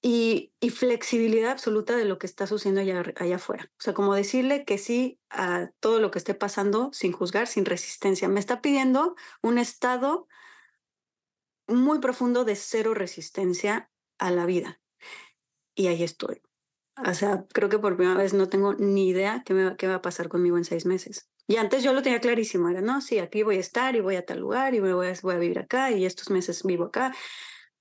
y, 0.00 0.52
flexibilidad 0.70 1.50
absoluta 1.50 1.96
de 1.96 2.04
lo 2.04 2.18
que 2.18 2.26
está 2.26 2.46
sucediendo 2.46 2.80
allá, 2.80 3.12
allá 3.16 3.36
afuera. 3.36 3.70
O 3.78 3.80
sea, 3.80 3.94
como 3.94 4.14
decirle 4.14 4.64
que 4.64 4.78
sí 4.78 5.18
a 5.30 5.70
todo 5.80 6.00
lo 6.00 6.10
que 6.10 6.18
esté 6.18 6.34
pasando 6.34 6.90
sin 6.92 7.12
juzgar, 7.12 7.46
sin 7.46 7.64
resistencia. 7.64 8.28
Me 8.28 8.40
está 8.40 8.60
pidiendo 8.60 9.16
un 9.42 9.58
estado 9.58 10.28
muy 11.66 11.98
profundo 11.98 12.44
de 12.44 12.56
cero 12.56 12.94
resistencia 12.94 13.90
a 14.18 14.30
la 14.30 14.46
vida. 14.46 14.80
Y 15.74 15.88
ahí 15.88 16.02
estoy. 16.02 16.42
O 17.06 17.14
sea, 17.14 17.44
creo 17.52 17.68
que 17.68 17.78
por 17.78 17.96
primera 17.96 18.16
vez 18.16 18.34
no 18.34 18.48
tengo 18.48 18.74
ni 18.74 19.08
idea 19.08 19.42
qué, 19.44 19.54
me, 19.54 19.76
qué 19.76 19.86
va 19.86 19.96
a 19.96 20.02
pasar 20.02 20.28
conmigo 20.28 20.56
en 20.56 20.64
seis 20.64 20.86
meses. 20.86 21.28
Y 21.46 21.56
antes 21.56 21.82
yo 21.82 21.92
lo 21.92 22.02
tenía 22.02 22.20
clarísimo, 22.20 22.68
era, 22.68 22.80
no, 22.80 23.00
sí, 23.00 23.18
aquí 23.18 23.42
voy 23.42 23.56
a 23.56 23.60
estar 23.60 23.96
y 23.96 24.00
voy 24.00 24.16
a 24.16 24.26
tal 24.26 24.40
lugar 24.40 24.74
y 24.74 24.80
voy 24.80 24.90
a, 24.90 25.14
voy 25.22 25.34
a 25.34 25.38
vivir 25.38 25.58
acá 25.58 25.90
y 25.90 26.04
estos 26.04 26.30
meses 26.30 26.62
vivo 26.62 26.84
acá. 26.84 27.14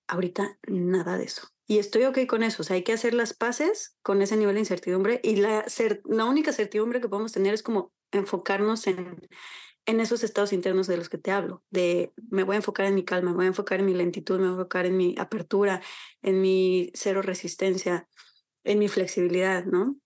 Ahorita 0.07 0.57
nada 0.67 1.17
de 1.17 1.25
eso. 1.25 1.49
Y 1.65 1.79
estoy 1.79 2.05
ok 2.05 2.19
con 2.27 2.43
eso. 2.43 2.61
O 2.61 2.65
sea, 2.65 2.75
hay 2.75 2.83
que 2.83 2.93
hacer 2.93 3.13
las 3.13 3.33
paces 3.33 3.97
con 4.01 4.21
ese 4.21 4.37
nivel 4.37 4.55
de 4.55 4.61
incertidumbre 4.61 5.19
y 5.21 5.35
la, 5.35 5.65
la 6.05 6.25
única 6.25 6.53
certidumbre 6.53 7.01
que 7.01 7.09
podemos 7.09 7.33
tener 7.33 7.53
es 7.53 7.61
como 7.61 7.91
enfocarnos 8.11 8.87
en, 8.87 9.27
en 9.87 10.01
esos 10.01 10.23
estados 10.23 10.51
internos 10.51 10.85
de 10.87 10.97
los 10.97 11.09
que 11.09 11.17
te 11.17 11.31
hablo, 11.31 11.63
de 11.69 12.11
me 12.29 12.43
voy 12.43 12.55
a 12.55 12.57
enfocar 12.57 12.85
en 12.85 12.93
mi 12.95 13.05
calma, 13.05 13.31
me 13.31 13.37
voy 13.37 13.45
a 13.45 13.49
enfocar 13.49 13.79
en 13.79 13.85
mi 13.85 13.93
lentitud, 13.93 14.35
me 14.35 14.43
voy 14.43 14.49
a 14.49 14.51
enfocar 14.57 14.85
en 14.85 14.97
mi 14.97 15.15
apertura, 15.17 15.81
en 16.21 16.41
mi 16.41 16.91
cero 16.93 17.21
resistencia, 17.21 18.07
en 18.67 18.79
mi 18.79 18.87
flexibilidad, 18.87 19.65
¿no? 19.65 19.97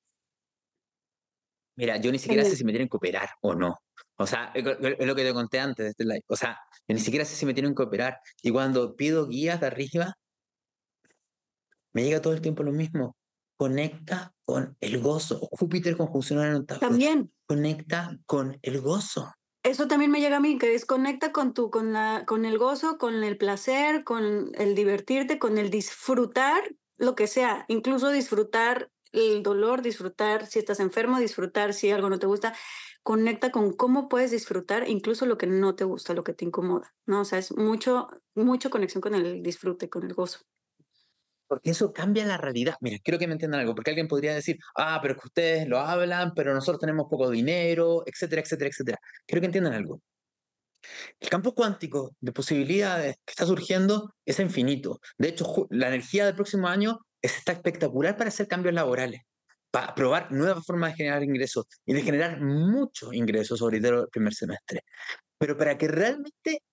Mira, 1.76 1.98
yo 1.98 2.12
ni 2.12 2.20
siquiera 2.20 2.44
sé 2.44 2.56
si 2.56 2.64
me 2.64 2.72
tienen 2.72 2.90
que 2.90 2.98
operar 2.98 3.30
o 3.42 3.56
no. 3.56 3.82
O 4.18 4.28
sea, 4.28 4.52
es 4.54 5.08
lo 5.08 5.16
que 5.16 5.24
te 5.24 5.34
conté 5.34 5.60
antes 5.60 5.84
de 5.84 5.90
este 5.90 6.06
live. 6.06 6.24
O 6.28 6.36
sea, 6.36 6.60
yo 6.88 6.94
ni 6.94 7.00
siquiera 7.00 7.26
sé 7.26 7.36
si 7.36 7.46
me 7.46 7.54
tienen 7.54 7.74
que 7.74 7.82
operar. 7.82 8.20
Y 8.44 8.52
cuando 8.52 8.96
pido 8.96 9.28
guías 9.28 9.60
de 9.60 9.68
arriba, 9.68 10.16
me 11.94 12.04
llega 12.04 12.22
todo 12.22 12.34
el 12.34 12.42
tiempo 12.42 12.62
lo 12.62 12.72
mismo. 12.72 13.16
Conecta 13.58 14.34
con 14.46 14.78
el 14.80 15.00
gozo. 15.00 15.40
Júpiter 15.52 15.98
conjunción 15.98 16.46
en 16.46 16.66
También. 16.66 17.32
Conecta 17.48 18.16
con 18.28 18.60
el 18.62 18.80
gozo. 18.82 19.32
Eso 19.64 19.88
también 19.88 20.12
me 20.12 20.20
llega 20.20 20.38
a 20.38 20.40
mí, 20.40 20.58
que 20.58 20.70
desconecta 20.70 21.32
con 21.32 21.54
tu, 21.54 21.70
con 21.70 21.94
la, 21.94 22.24
con 22.26 22.46
el 22.46 22.58
gozo, 22.58 22.98
con 22.98 23.24
el 23.24 23.38
placer, 23.38 24.04
con 24.04 24.52
el 24.56 24.74
divertirte, 24.74 25.38
con 25.38 25.60
el 25.60 25.70
disfrutar, 25.70 26.64
lo 27.02 27.16
que 27.16 27.28
sea, 27.28 27.66
incluso 27.68 28.10
disfrutar 28.12 28.92
el 29.12 29.44
dolor, 29.44 29.82
disfrutar 29.82 30.46
si 30.46 30.60
estás 30.60 30.80
enfermo, 30.80 31.20
disfrutar 31.20 31.74
si 31.74 31.90
algo 31.92 32.10
no 32.10 32.20
te 32.20 32.28
gusta, 32.28 32.54
conecta 33.04 33.52
con 33.52 33.74
cómo 33.74 34.08
puedes 34.08 34.32
disfrutar 34.32 34.88
incluso 34.88 35.26
lo 35.26 35.38
que 35.38 35.48
no 35.48 35.76
te 35.76 35.84
gusta, 35.84 36.14
lo 36.14 36.24
que 36.24 36.34
te 36.34 36.46
incomoda, 36.46 36.94
¿no? 37.08 37.22
O 37.22 37.26
sea, 37.26 37.40
es 37.40 37.58
mucho, 37.58 38.08
mucho 38.36 38.70
conexión 38.70 39.02
con 39.02 39.16
el 39.16 39.42
disfrute, 39.42 39.90
con 39.90 40.04
el 40.04 40.14
gozo. 40.14 40.42
Porque 41.48 41.72
eso 41.72 41.92
cambia 41.92 42.26
la 42.26 42.38
realidad. 42.38 42.76
Mira, 42.80 42.98
quiero 43.04 43.20
que 43.20 43.28
me 43.28 43.34
entiendan 43.34 43.62
algo, 43.62 43.76
porque 43.76 43.92
alguien 43.92 44.08
podría 44.08 44.34
decir, 44.34 44.58
ah, 44.78 45.00
pero 45.02 45.16
que 45.16 45.28
ustedes 45.28 45.68
lo 45.68 45.80
hablan, 45.80 46.34
pero 46.36 46.54
nosotros 46.54 46.80
tenemos 46.80 47.08
poco 47.10 47.30
dinero, 47.30 48.04
etcétera, 48.06 48.42
etcétera, 48.44 48.70
etcétera. 48.70 48.98
Quiero 49.26 49.42
que 49.42 49.48
entiendan 49.48 49.74
algo. 49.74 50.02
El 51.20 51.30
campo 51.30 51.54
cuántico 51.54 52.16
de 52.20 52.32
posibilidades 52.32 53.16
que 53.26 53.32
está 53.32 53.46
surgiendo 53.46 54.14
es 54.26 54.40
infinito. 54.40 55.00
De 55.18 55.30
hecho, 55.30 55.68
la 55.70 55.88
energía 55.88 56.26
del 56.26 56.36
próximo 56.36 56.68
año 56.68 57.00
está 57.22 57.52
espectacular 57.52 58.18
para 58.18 58.30
hacer 58.30 58.48
cambios 58.48 58.74
laborales, 58.74 59.22
para 59.70 59.94
probar 59.94 60.32
nuevas 60.32 60.66
formas 60.66 60.92
de 60.92 60.98
generar 60.98 61.24
ingresos 61.24 61.66
y 61.86 61.94
de 61.94 62.02
generar 62.02 62.42
muchos 62.42 63.14
ingresos, 63.14 63.60
sobre 63.60 63.80
todo 63.80 64.04
el 64.04 64.10
primer 64.10 64.34
semestre. 64.34 64.82
Pero 65.38 65.58
para 65.58 65.78
que 65.78 65.88
realmente 65.88 66.64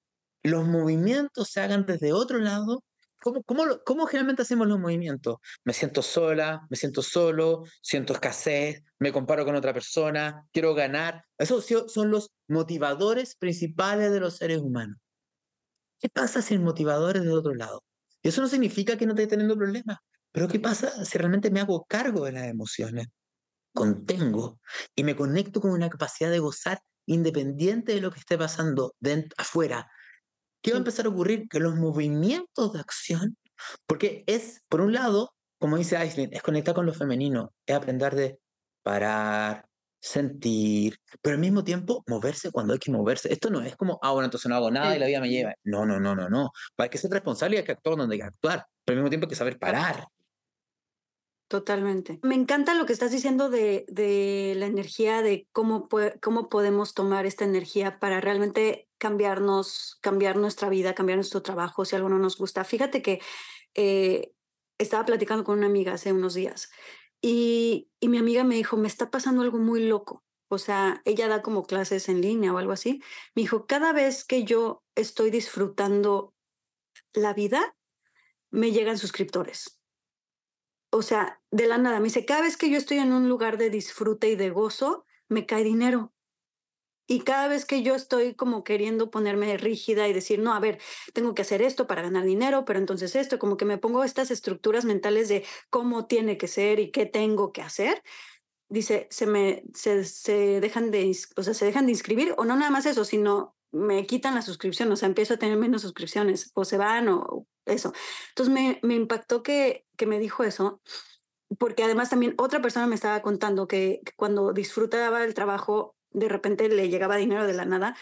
los 0.42 0.66
movimientos 0.66 1.50
se 1.50 1.60
hagan 1.60 1.84
desde 1.86 2.12
otro 2.12 2.38
lado, 2.38 2.82
¿Cómo, 3.20 3.42
cómo, 3.42 3.64
cómo, 3.84 4.06
generalmente 4.06 4.42
hacemos 4.42 4.68
los 4.68 4.78
movimientos? 4.78 5.38
Me 5.64 5.72
siento 5.72 6.02
sola, 6.02 6.66
me 6.70 6.76
siento 6.76 7.02
solo, 7.02 7.64
siento 7.82 8.12
escasez, 8.12 8.82
me 8.98 9.12
comparo 9.12 9.44
con 9.44 9.56
otra 9.56 9.74
persona, 9.74 10.46
quiero 10.52 10.74
ganar. 10.74 11.24
Esos 11.36 11.66
son 11.88 12.10
los 12.10 12.30
motivadores 12.46 13.34
principales 13.36 14.12
de 14.12 14.20
los 14.20 14.36
seres 14.36 14.58
humanos. 14.58 14.98
¿Qué 15.98 16.08
pasa 16.08 16.42
si 16.42 16.54
el 16.54 16.60
motivador 16.60 17.16
es 17.16 17.24
de 17.24 17.32
otro 17.32 17.54
lado? 17.54 17.82
Y 18.22 18.28
eso 18.28 18.40
no 18.40 18.48
significa 18.48 18.96
que 18.96 19.06
no 19.06 19.12
esté 19.12 19.26
teniendo 19.26 19.56
problemas, 19.56 19.98
pero 20.32 20.48
¿qué 20.48 20.60
pasa 20.60 21.04
si 21.04 21.18
realmente 21.18 21.50
me 21.50 21.60
hago 21.60 21.84
cargo 21.88 22.24
de 22.24 22.32
las 22.32 22.46
emociones? 22.46 23.08
Contengo 23.74 24.60
y 24.94 25.04
me 25.04 25.16
conecto 25.16 25.60
con 25.60 25.72
una 25.72 25.88
capacidad 25.88 26.30
de 26.30 26.38
gozar 26.38 26.80
independiente 27.06 27.94
de 27.94 28.00
lo 28.00 28.10
que 28.12 28.20
esté 28.20 28.36
pasando 28.38 28.94
afuera, 29.36 29.90
¿Qué 30.62 30.72
va 30.72 30.76
a 30.76 30.78
empezar 30.78 31.06
a 31.06 31.10
ocurrir? 31.10 31.48
Que 31.48 31.60
los 31.60 31.76
movimientos 31.76 32.72
de 32.72 32.80
acción, 32.80 33.36
porque 33.86 34.24
es, 34.26 34.62
por 34.68 34.80
un 34.80 34.92
lado, 34.92 35.32
como 35.58 35.76
dice 35.76 35.96
Aislinn, 35.96 36.32
es 36.32 36.42
conectar 36.42 36.74
con 36.74 36.86
lo 36.86 36.94
femenino, 36.94 37.52
es 37.66 37.76
aprender 37.76 38.14
de 38.14 38.38
parar, 38.82 39.68
sentir, 40.00 40.96
pero 41.20 41.34
al 41.34 41.40
mismo 41.40 41.64
tiempo 41.64 42.04
moverse 42.06 42.50
cuando 42.50 42.72
hay 42.72 42.78
que 42.78 42.90
moverse. 42.90 43.32
Esto 43.32 43.50
no 43.50 43.60
es 43.60 43.76
como, 43.76 43.98
ah, 44.02 44.12
bueno, 44.12 44.26
entonces 44.26 44.48
no 44.48 44.56
hago 44.56 44.70
nada 44.70 44.96
y 44.96 44.98
la 44.98 45.06
vida 45.06 45.20
me 45.20 45.28
lleva. 45.28 45.54
No, 45.64 45.84
no, 45.84 45.98
no, 45.98 46.14
no, 46.14 46.28
no. 46.28 46.50
Hay 46.76 46.88
que 46.88 46.98
ser 46.98 47.10
responsable 47.10 47.56
y 47.56 47.58
hay 47.58 47.64
que 47.64 47.72
actuar 47.72 47.96
donde 47.96 48.14
hay 48.14 48.20
que 48.20 48.26
actuar, 48.26 48.66
pero 48.84 48.94
al 48.94 49.02
mismo 49.02 49.10
tiempo 49.10 49.26
hay 49.26 49.30
que 49.30 49.36
saber 49.36 49.58
parar. 49.58 50.06
Totalmente. 51.48 52.20
Me 52.22 52.34
encanta 52.34 52.74
lo 52.74 52.84
que 52.84 52.92
estás 52.92 53.10
diciendo 53.10 53.48
de, 53.48 53.86
de 53.88 54.54
la 54.56 54.66
energía, 54.66 55.22
de 55.22 55.48
cómo, 55.50 55.88
cómo 56.20 56.48
podemos 56.50 56.92
tomar 56.92 57.24
esta 57.24 57.46
energía 57.46 57.98
para 57.98 58.20
realmente 58.20 58.87
cambiarnos, 58.98 59.98
cambiar 60.00 60.36
nuestra 60.36 60.68
vida, 60.68 60.94
cambiar 60.94 61.18
nuestro 61.18 61.42
trabajo, 61.42 61.84
si 61.84 61.96
algo 61.96 62.08
no 62.08 62.18
nos 62.18 62.36
gusta. 62.36 62.64
Fíjate 62.64 63.02
que 63.02 63.20
eh, 63.74 64.32
estaba 64.78 65.04
platicando 65.06 65.44
con 65.44 65.58
una 65.58 65.66
amiga 65.66 65.94
hace 65.94 66.12
unos 66.12 66.34
días 66.34 66.70
y, 67.20 67.90
y 68.00 68.08
mi 68.08 68.18
amiga 68.18 68.44
me 68.44 68.56
dijo, 68.56 68.76
me 68.76 68.88
está 68.88 69.10
pasando 69.10 69.42
algo 69.42 69.58
muy 69.58 69.86
loco. 69.86 70.24
O 70.48 70.58
sea, 70.58 71.02
ella 71.04 71.28
da 71.28 71.42
como 71.42 71.64
clases 71.64 72.08
en 72.08 72.22
línea 72.22 72.52
o 72.52 72.58
algo 72.58 72.72
así. 72.72 73.02
Me 73.34 73.42
dijo, 73.42 73.66
cada 73.66 73.92
vez 73.92 74.24
que 74.24 74.44
yo 74.44 74.82
estoy 74.94 75.30
disfrutando 75.30 76.34
la 77.12 77.34
vida, 77.34 77.76
me 78.50 78.72
llegan 78.72 78.98
suscriptores. 78.98 79.80
O 80.90 81.02
sea, 81.02 81.42
de 81.50 81.66
la 81.66 81.76
nada. 81.76 81.98
Me 81.98 82.04
dice, 82.04 82.24
cada 82.24 82.42
vez 82.42 82.56
que 82.56 82.70
yo 82.70 82.78
estoy 82.78 82.98
en 82.98 83.12
un 83.12 83.28
lugar 83.28 83.58
de 83.58 83.68
disfrute 83.68 84.30
y 84.30 84.36
de 84.36 84.50
gozo, 84.50 85.04
me 85.28 85.44
cae 85.44 85.64
dinero. 85.64 86.14
Y 87.10 87.20
cada 87.20 87.48
vez 87.48 87.64
que 87.64 87.82
yo 87.82 87.94
estoy 87.94 88.34
como 88.34 88.62
queriendo 88.62 89.10
ponerme 89.10 89.56
rígida 89.56 90.06
y 90.06 90.12
decir, 90.12 90.40
no, 90.40 90.54
a 90.54 90.60
ver, 90.60 90.78
tengo 91.14 91.34
que 91.34 91.40
hacer 91.40 91.62
esto 91.62 91.86
para 91.86 92.02
ganar 92.02 92.24
dinero, 92.24 92.66
pero 92.66 92.78
entonces 92.78 93.16
esto, 93.16 93.38
como 93.38 93.56
que 93.56 93.64
me 93.64 93.78
pongo 93.78 94.04
estas 94.04 94.30
estructuras 94.30 94.84
mentales 94.84 95.28
de 95.28 95.44
cómo 95.70 96.06
tiene 96.06 96.36
que 96.36 96.48
ser 96.48 96.78
y 96.78 96.90
qué 96.90 97.06
tengo 97.06 97.50
que 97.50 97.62
hacer, 97.62 98.02
dice, 98.68 99.08
se 99.10 99.26
me, 99.26 99.64
se, 99.72 100.04
se 100.04 100.60
dejan 100.60 100.90
de, 100.90 101.10
o 101.36 101.42
sea, 101.42 101.54
se 101.54 101.64
dejan 101.64 101.86
de 101.86 101.92
inscribir, 101.92 102.34
o 102.36 102.44
no 102.44 102.56
nada 102.56 102.70
más 102.70 102.84
eso, 102.84 103.06
sino 103.06 103.56
me 103.72 104.06
quitan 104.06 104.34
la 104.34 104.42
suscripción, 104.42 104.92
o 104.92 104.96
sea, 104.96 105.08
empiezo 105.08 105.34
a 105.34 105.38
tener 105.38 105.56
menos 105.56 105.80
suscripciones, 105.80 106.50
o 106.54 106.66
se 106.66 106.76
van, 106.76 107.08
o 107.08 107.46
eso. 107.64 107.94
Entonces 108.30 108.54
me, 108.54 108.80
me 108.82 108.94
impactó 108.94 109.42
que, 109.42 109.86
que 109.96 110.04
me 110.04 110.18
dijo 110.18 110.44
eso, 110.44 110.82
porque 111.58 111.84
además 111.84 112.10
también 112.10 112.34
otra 112.36 112.60
persona 112.60 112.86
me 112.86 112.94
estaba 112.94 113.22
contando 113.22 113.66
que, 113.66 114.02
cuando 114.16 114.52
disfrutaba 114.52 115.24
el 115.24 115.32
trabajo 115.32 115.96
de 116.10 116.28
repente 116.28 116.68
le 116.68 116.88
llegaba 116.88 117.16
dinero 117.16 117.46
de 117.46 117.54
la 117.54 117.64
nada. 117.64 117.96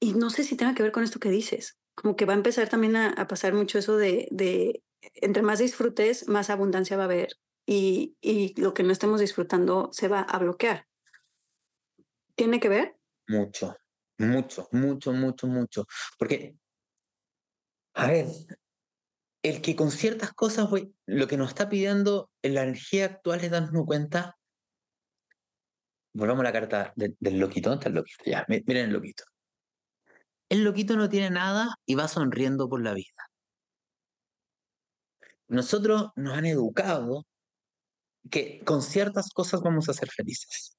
Y 0.00 0.14
no 0.14 0.30
sé 0.30 0.44
si 0.44 0.56
tenga 0.56 0.74
que 0.74 0.82
ver 0.82 0.92
con 0.92 1.04
esto 1.04 1.20
que 1.20 1.30
dices, 1.30 1.78
como 1.94 2.16
que 2.16 2.24
va 2.24 2.32
a 2.32 2.36
empezar 2.36 2.68
también 2.68 2.96
a, 2.96 3.28
pasar 3.28 3.54
mucho 3.54 3.78
eso 3.78 3.96
de, 3.96 4.28
de, 4.30 4.82
entre 5.14 5.42
más 5.42 5.58
disfrutes, 5.58 6.28
más 6.28 6.50
abundancia 6.50 6.96
va 6.96 7.04
a 7.04 7.06
haber 7.06 7.36
y, 7.66 8.16
y 8.20 8.60
lo 8.60 8.74
que 8.74 8.82
no 8.82 8.92
estemos 8.92 9.20
disfrutando 9.20 9.90
se 9.92 10.08
va 10.08 10.20
a 10.20 10.38
bloquear. 10.38 10.86
¿Tiene 12.34 12.60
que 12.60 12.68
ver? 12.68 12.96
Mucho, 13.28 13.76
mucho, 14.18 14.68
mucho, 14.72 15.12
mucho, 15.12 15.46
mucho. 15.46 15.86
Porque, 16.18 16.56
a 17.94 18.06
ver, 18.08 18.26
el 19.42 19.60
que 19.60 19.76
con 19.76 19.90
ciertas 19.90 20.32
cosas, 20.32 20.68
lo 21.06 21.26
que 21.26 21.36
nos 21.36 21.48
está 21.48 21.68
pidiendo 21.68 22.30
en 22.42 22.54
la 22.54 22.62
energía 22.62 23.06
actual 23.06 23.44
es 23.44 23.50
darnos 23.50 23.84
cuenta 23.86 24.38
volvamos 26.12 26.40
a 26.40 26.44
la 26.44 26.52
carta 26.52 26.92
del 26.96 27.38
loquito. 27.38 27.70
¿Dónde 27.70 27.80
está 27.80 27.88
el 27.88 27.94
loquito? 27.94 28.24
Ya, 28.26 28.44
miren 28.48 28.86
el 28.86 28.92
loquito. 28.92 29.24
El 30.48 30.64
loquito 30.64 30.96
no 30.96 31.08
tiene 31.08 31.30
nada 31.30 31.76
y 31.86 31.94
va 31.94 32.08
sonriendo 32.08 32.68
por 32.68 32.82
la 32.82 32.92
vida. 32.92 33.30
Nosotros 35.48 36.10
nos 36.16 36.36
han 36.36 36.46
educado 36.46 37.26
que 38.30 38.62
con 38.64 38.82
ciertas 38.82 39.30
cosas 39.30 39.60
vamos 39.62 39.88
a 39.88 39.94
ser 39.94 40.10
felices. 40.10 40.76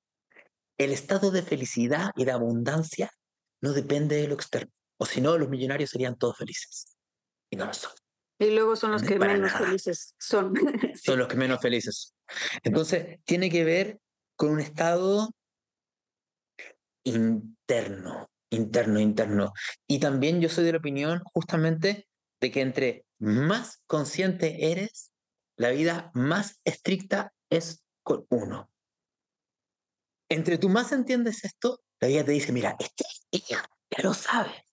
El 0.78 0.92
estado 0.92 1.32
de 1.32 1.44
felicidad 1.44 2.12
y 2.16 2.26
de 2.26 2.32
abundancia 2.32 3.12
no 3.62 3.74
depende 3.74 4.16
de 4.16 4.28
lo 4.28 4.36
externo. 4.36 4.72
O 4.98 5.06
si 5.06 5.22
no, 5.22 5.38
los 5.38 5.50
millonarios 5.50 5.90
serían 5.90 6.18
todos 6.18 6.38
felices. 6.38 6.96
Y 7.50 7.56
no 7.56 7.66
lo 7.66 7.74
son. 7.74 7.92
Y 8.40 8.50
luego 8.52 8.76
son 8.76 8.92
los 8.92 9.04
que 9.04 9.20
menos 9.20 9.52
felices 9.54 10.16
son. 10.18 10.54
Son 11.04 11.20
los 11.20 11.28
que 11.28 11.36
menos 11.36 11.62
felices. 11.62 12.14
Entonces, 12.64 13.20
tiene 13.26 13.50
que 13.50 13.64
ver 13.64 14.00
con 14.36 14.52
un 14.52 14.60
estado 14.60 15.30
interno, 17.04 18.30
interno, 18.50 19.00
interno. 19.00 19.54
Y 19.88 20.00
también 20.00 20.42
yo 20.42 20.50
soy 20.50 20.64
de 20.66 20.74
la 20.74 20.78
opinión 20.78 21.22
justamente 21.34 22.08
de 22.42 22.52
que 22.52 22.62
entre 22.62 23.06
más 23.20 23.82
consciente 23.88 24.72
eres, 24.72 25.12
la 25.58 25.70
vida 25.70 26.12
más 26.14 26.60
estricta 26.66 27.34
es 27.50 27.84
con 28.04 28.26
uno. 28.30 28.70
Entre 30.30 30.58
tú 30.58 30.70
más 30.70 30.92
entiendes 30.92 31.44
esto, 31.46 31.82
la 32.00 32.08
vida 32.08 32.26
te 32.26 32.32
dice, 32.32 32.52
mira, 32.52 32.76
este, 32.80 33.06
ella 33.32 33.64
ya 33.90 34.04
lo 34.04 34.14
sabe. 34.14 34.66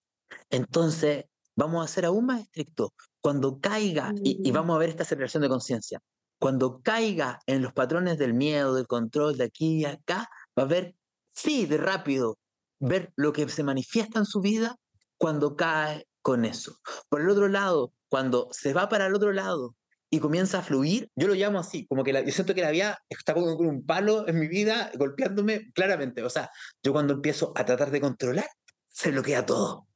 Entonces, 0.48 1.26
vamos 1.54 1.84
a 1.84 1.92
ser 1.92 2.06
aún 2.06 2.26
más 2.26 2.40
estrictos. 2.40 2.90
Cuando 3.20 3.60
caiga, 3.60 4.12
y, 4.22 4.40
y, 4.42 4.50
mm. 4.50 4.54
vamos 4.54 4.76
a 4.76 4.78
ver 4.78 4.88
esta 4.88 5.02
aceleración 5.02 5.42
de 5.42 5.48
conciencia, 5.48 6.00
cuando 6.40 6.80
caiga 6.82 7.38
en 7.46 7.62
los 7.62 7.74
patrones 7.74 8.18
del 8.18 8.32
miedo, 8.32 8.74
del 8.74 8.86
control, 8.86 9.36
de 9.36 9.44
aquí 9.44 9.80
y 9.80 9.84
acá, 9.84 10.28
va 10.58 10.62
a 10.62 10.66
ver, 10.66 10.96
sí, 11.34 11.66
de 11.66 11.76
rápido, 11.76 12.38
ver 12.80 13.12
lo 13.14 13.32
que 13.32 13.46
se 13.48 13.62
manifiesta 13.62 14.18
en 14.18 14.24
su 14.24 14.40
vida 14.40 14.76
cuando 15.18 15.54
cae 15.54 16.08
con 16.22 16.46
eso. 16.46 16.78
Por 17.10 17.20
el 17.20 17.28
otro 17.28 17.48
lado, 17.48 17.92
cuando 18.08 18.48
se 18.52 18.72
va 18.72 18.88
para 18.88 19.06
el 19.06 19.14
otro 19.14 19.32
lado 19.32 19.76
y 20.08 20.18
comienza 20.18 20.60
a 20.60 20.62
fluir, 20.62 21.10
yo 21.14 21.28
lo 21.28 21.34
llamo 21.34 21.58
así, 21.58 21.86
como 21.86 22.02
que 22.04 22.14
la, 22.14 22.22
yo 22.22 22.32
siento 22.32 22.54
que 22.54 22.62
la 22.62 22.70
vida 22.70 22.98
está 23.10 23.34
con 23.34 23.44
un 23.44 23.84
palo 23.84 24.26
en 24.26 24.38
mi 24.38 24.48
vida, 24.48 24.90
golpeándome 24.96 25.70
claramente. 25.74 26.22
O 26.22 26.30
sea, 26.30 26.50
yo 26.82 26.92
cuando 26.92 27.12
empiezo 27.12 27.52
a 27.54 27.66
tratar 27.66 27.90
de 27.90 28.00
controlar, 28.00 28.48
se 28.88 29.10
bloquea 29.10 29.44
todo. 29.44 29.89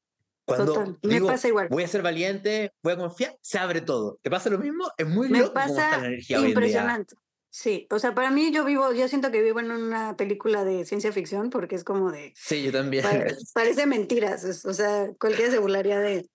Cuando 0.45 0.99
me 1.03 1.21
pasa 1.21 1.49
igual. 1.49 1.69
voy 1.71 1.85
a 1.85 1.89
ser 1.89 2.03
valiente, 2.03 2.73
voy 2.83 2.93
a 2.93 2.97
confiar, 2.97 3.37
se 3.41 3.59
abre 3.59 3.81
todo. 3.81 4.19
¿Te 4.23 4.31
pasa 4.31 4.51
lo 4.51 4.59
mismo? 4.59 4.91
Es 4.99 5.07
muy 5.07 5.29
me 5.29 5.41
loco 5.41 5.55
pasa 5.55 5.99
la 5.99 6.07
energía 6.07 6.41
impresionante. 6.41 7.17
Sí, 7.51 7.87
o 7.91 8.01
sea, 8.01 8.17
para 8.17 8.33
mí 8.33 8.51
yo 8.51 8.65
vivo, 8.65 8.93
yo 8.93 9.07
siento 9.07 9.31
que 9.31 9.41
vivo 9.41 9.61
en 9.61 9.71
una 9.71 10.17
película 10.17 10.65
de 10.65 10.85
ciencia 10.85 11.13
ficción 11.13 11.51
porque 11.51 11.77
es 11.77 11.85
como 11.85 12.11
de... 12.11 12.33
Sí, 12.35 12.65
yo 12.65 12.73
también. 12.73 13.05
parece 13.55 13.87
mentiras, 13.87 14.65
o 14.65 14.75
sea, 14.75 15.13
cualquiera 15.21 15.53
se 15.53 15.61
burlaría 15.61 16.01
de... 16.01 16.29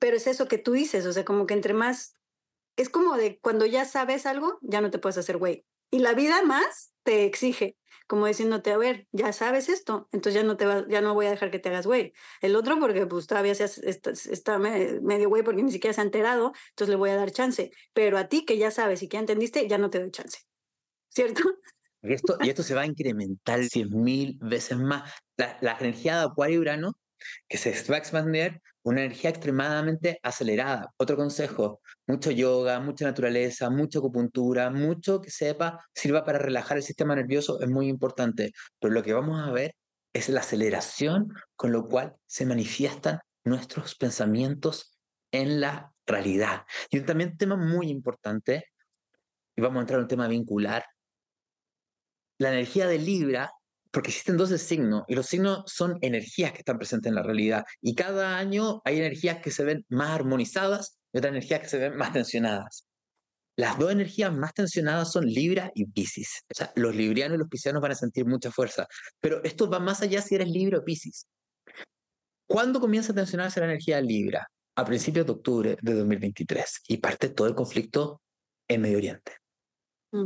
Pero 0.00 0.16
es 0.16 0.26
eso 0.26 0.48
que 0.48 0.58
tú 0.58 0.72
dices, 0.72 1.06
o 1.06 1.12
sea, 1.12 1.24
como 1.24 1.46
que 1.46 1.54
entre 1.54 1.74
más... 1.74 2.16
Es 2.76 2.88
como 2.88 3.16
de 3.16 3.38
cuando 3.38 3.66
ya 3.66 3.84
sabes 3.84 4.26
algo, 4.26 4.58
ya 4.62 4.80
no 4.80 4.90
te 4.90 4.98
puedes 4.98 5.16
hacer 5.16 5.38
güey. 5.38 5.64
Y 5.92 6.00
la 6.00 6.12
vida 6.12 6.42
más 6.42 6.92
te 7.04 7.24
exige 7.24 7.76
como 8.06 8.26
diciéndote, 8.26 8.72
a 8.72 8.76
ver, 8.76 9.06
ya 9.12 9.32
sabes 9.32 9.68
esto, 9.68 10.08
entonces 10.12 10.40
ya 10.40 10.46
no 10.46 10.56
te 10.56 10.66
va, 10.66 10.86
ya 10.88 11.00
no 11.00 11.14
voy 11.14 11.26
a 11.26 11.30
dejar 11.30 11.50
que 11.50 11.58
te 11.58 11.68
hagas 11.68 11.86
güey. 11.86 12.12
El 12.40 12.56
otro 12.56 12.78
porque 12.78 13.06
pues 13.06 13.26
todavía 13.26 13.54
seas, 13.54 13.78
está, 13.78 14.10
está 14.10 14.58
medio 14.58 15.28
güey 15.28 15.42
porque 15.42 15.62
ni 15.62 15.72
siquiera 15.72 15.94
se 15.94 16.00
ha 16.00 16.04
enterado, 16.04 16.52
entonces 16.70 16.90
le 16.90 16.96
voy 16.96 17.10
a 17.10 17.16
dar 17.16 17.30
chance. 17.30 17.70
Pero 17.92 18.18
a 18.18 18.28
ti 18.28 18.44
que 18.44 18.58
ya 18.58 18.70
sabes 18.70 19.02
y 19.02 19.08
que 19.08 19.16
ya 19.16 19.20
entendiste, 19.20 19.66
ya 19.68 19.78
no 19.78 19.90
te 19.90 20.00
doy 20.00 20.10
chance. 20.10 20.40
¿Cierto? 21.08 21.42
Y 22.02 22.12
esto, 22.12 22.36
y 22.40 22.50
esto 22.50 22.62
se 22.62 22.74
va 22.74 22.82
a 22.82 22.86
incrementar 22.86 23.60
100.000 23.60 24.38
veces 24.40 24.76
más. 24.76 25.10
La, 25.36 25.56
la 25.62 25.76
energía 25.80 26.18
de 26.18 26.24
Acuario 26.24 26.56
y 26.56 26.58
Urano, 26.58 26.98
que 27.48 27.56
se 27.56 27.72
va 27.90 27.96
a 27.96 27.98
expandir, 27.98 28.60
una 28.84 29.02
energía 29.02 29.30
extremadamente 29.30 30.18
acelerada. 30.22 30.92
Otro 30.96 31.16
consejo, 31.16 31.80
mucho 32.06 32.30
yoga, 32.30 32.80
mucha 32.80 33.06
naturaleza, 33.06 33.70
mucha 33.70 33.98
acupuntura, 33.98 34.70
mucho 34.70 35.20
que 35.20 35.30
sepa, 35.30 35.84
sirva 35.94 36.24
para 36.24 36.38
relajar 36.38 36.76
el 36.76 36.82
sistema 36.82 37.16
nervioso, 37.16 37.60
es 37.60 37.68
muy 37.68 37.88
importante. 37.88 38.52
Pero 38.78 38.94
lo 38.94 39.02
que 39.02 39.14
vamos 39.14 39.40
a 39.40 39.50
ver 39.52 39.74
es 40.12 40.28
la 40.28 40.40
aceleración 40.40 41.32
con 41.56 41.72
lo 41.72 41.88
cual 41.88 42.14
se 42.26 42.46
manifiestan 42.46 43.20
nuestros 43.42 43.94
pensamientos 43.94 44.98
en 45.32 45.60
la 45.60 45.92
realidad. 46.06 46.64
Y 46.90 47.00
también 47.00 47.30
un 47.30 47.38
tema 47.38 47.56
muy 47.56 47.88
importante, 47.88 48.66
y 49.56 49.62
vamos 49.62 49.78
a 49.78 49.80
entrar 49.80 49.98
en 49.98 50.04
un 50.04 50.08
tema 50.08 50.28
vincular, 50.28 50.84
la 52.38 52.50
energía 52.50 52.86
de 52.86 52.98
Libra, 52.98 53.52
porque 53.94 54.10
existen 54.10 54.36
12 54.36 54.58
signos, 54.58 55.04
y 55.06 55.14
los 55.14 55.26
signos 55.26 55.62
son 55.66 55.98
energías 56.00 56.50
que 56.50 56.58
están 56.58 56.78
presentes 56.78 57.08
en 57.08 57.14
la 57.14 57.22
realidad, 57.22 57.64
y 57.80 57.94
cada 57.94 58.36
año 58.36 58.82
hay 58.84 58.98
energías 58.98 59.38
que 59.38 59.52
se 59.52 59.62
ven 59.62 59.86
más 59.88 60.10
armonizadas 60.10 60.98
y 61.12 61.18
otras 61.18 61.30
energías 61.30 61.60
que 61.60 61.68
se 61.68 61.78
ven 61.78 61.96
más 61.96 62.12
tensionadas. 62.12 62.88
Las 63.56 63.78
dos 63.78 63.92
energías 63.92 64.34
más 64.34 64.52
tensionadas 64.52 65.12
son 65.12 65.26
Libra 65.26 65.70
y 65.76 65.86
Pisces. 65.86 66.40
O 66.50 66.54
sea, 66.56 66.72
los 66.74 66.96
librianos 66.96 67.36
y 67.36 67.38
los 67.38 67.48
piscianos 67.48 67.80
van 67.80 67.92
a 67.92 67.94
sentir 67.94 68.26
mucha 68.26 68.50
fuerza, 68.50 68.88
pero 69.20 69.42
esto 69.44 69.70
va 69.70 69.78
más 69.78 70.02
allá 70.02 70.20
si 70.20 70.34
eres 70.34 70.48
Libra 70.48 70.78
o 70.78 70.84
Pisces. 70.84 71.28
¿Cuándo 72.48 72.80
comienza 72.80 73.12
a 73.12 73.14
tensionarse 73.14 73.60
la 73.60 73.66
energía 73.66 74.00
Libra? 74.00 74.44
A 74.74 74.84
principios 74.84 75.24
de 75.24 75.32
octubre 75.32 75.76
de 75.80 75.94
2023 75.94 76.80
y 76.88 76.96
parte 76.96 77.28
todo 77.28 77.46
el 77.46 77.54
conflicto 77.54 78.20
en 78.66 78.80
Medio 78.80 78.98
Oriente. 78.98 79.36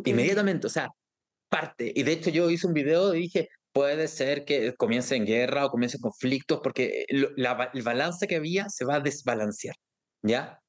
Inmediatamente, 0.07 0.67
o 0.67 0.71
sea, 0.71 0.89
parte. 1.49 1.93
Y 1.95 2.03
de 2.03 2.13
hecho 2.13 2.31
yo 2.31 2.49
hice 2.51 2.67
un 2.67 2.73
video 2.73 3.15
y 3.15 3.21
dije, 3.23 3.51
puede 3.73 4.09
ser 4.09 4.45
que 4.45 4.75
comience 4.75 5.17
en 5.17 5.27
guerra 5.27 5.67
o 5.67 5.71
comience 5.71 5.97
en 5.97 6.03
conflictos 6.03 6.61
porque 6.63 7.05
el 7.09 7.83
balance 7.83 8.27
que 8.27 8.37
había 8.37 8.69
se 8.69 8.85
va 8.85 8.97
a 8.97 9.01
desbalancear, 9.01 9.77
¿ya? 10.23 10.61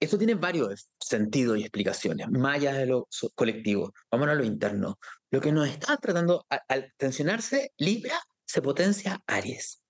Esto 0.00 0.18
tiene 0.18 0.34
varios 0.34 0.90
sentidos 0.98 1.58
y 1.58 1.60
explicaciones, 1.60 2.28
más 2.28 2.56
allá 2.56 2.72
de 2.72 2.86
lo 2.86 3.06
colectivo. 3.36 3.92
Vámonos 4.10 4.32
a 4.32 4.38
lo 4.38 4.44
interno. 4.44 4.98
Lo 5.30 5.40
que 5.40 5.52
nos 5.52 5.68
está 5.68 5.96
tratando, 5.96 6.44
al 6.48 6.92
tensionarse, 6.96 7.72
Libra 7.76 8.20
se 8.44 8.62
potencia 8.62 9.22
Aries. 9.28 9.80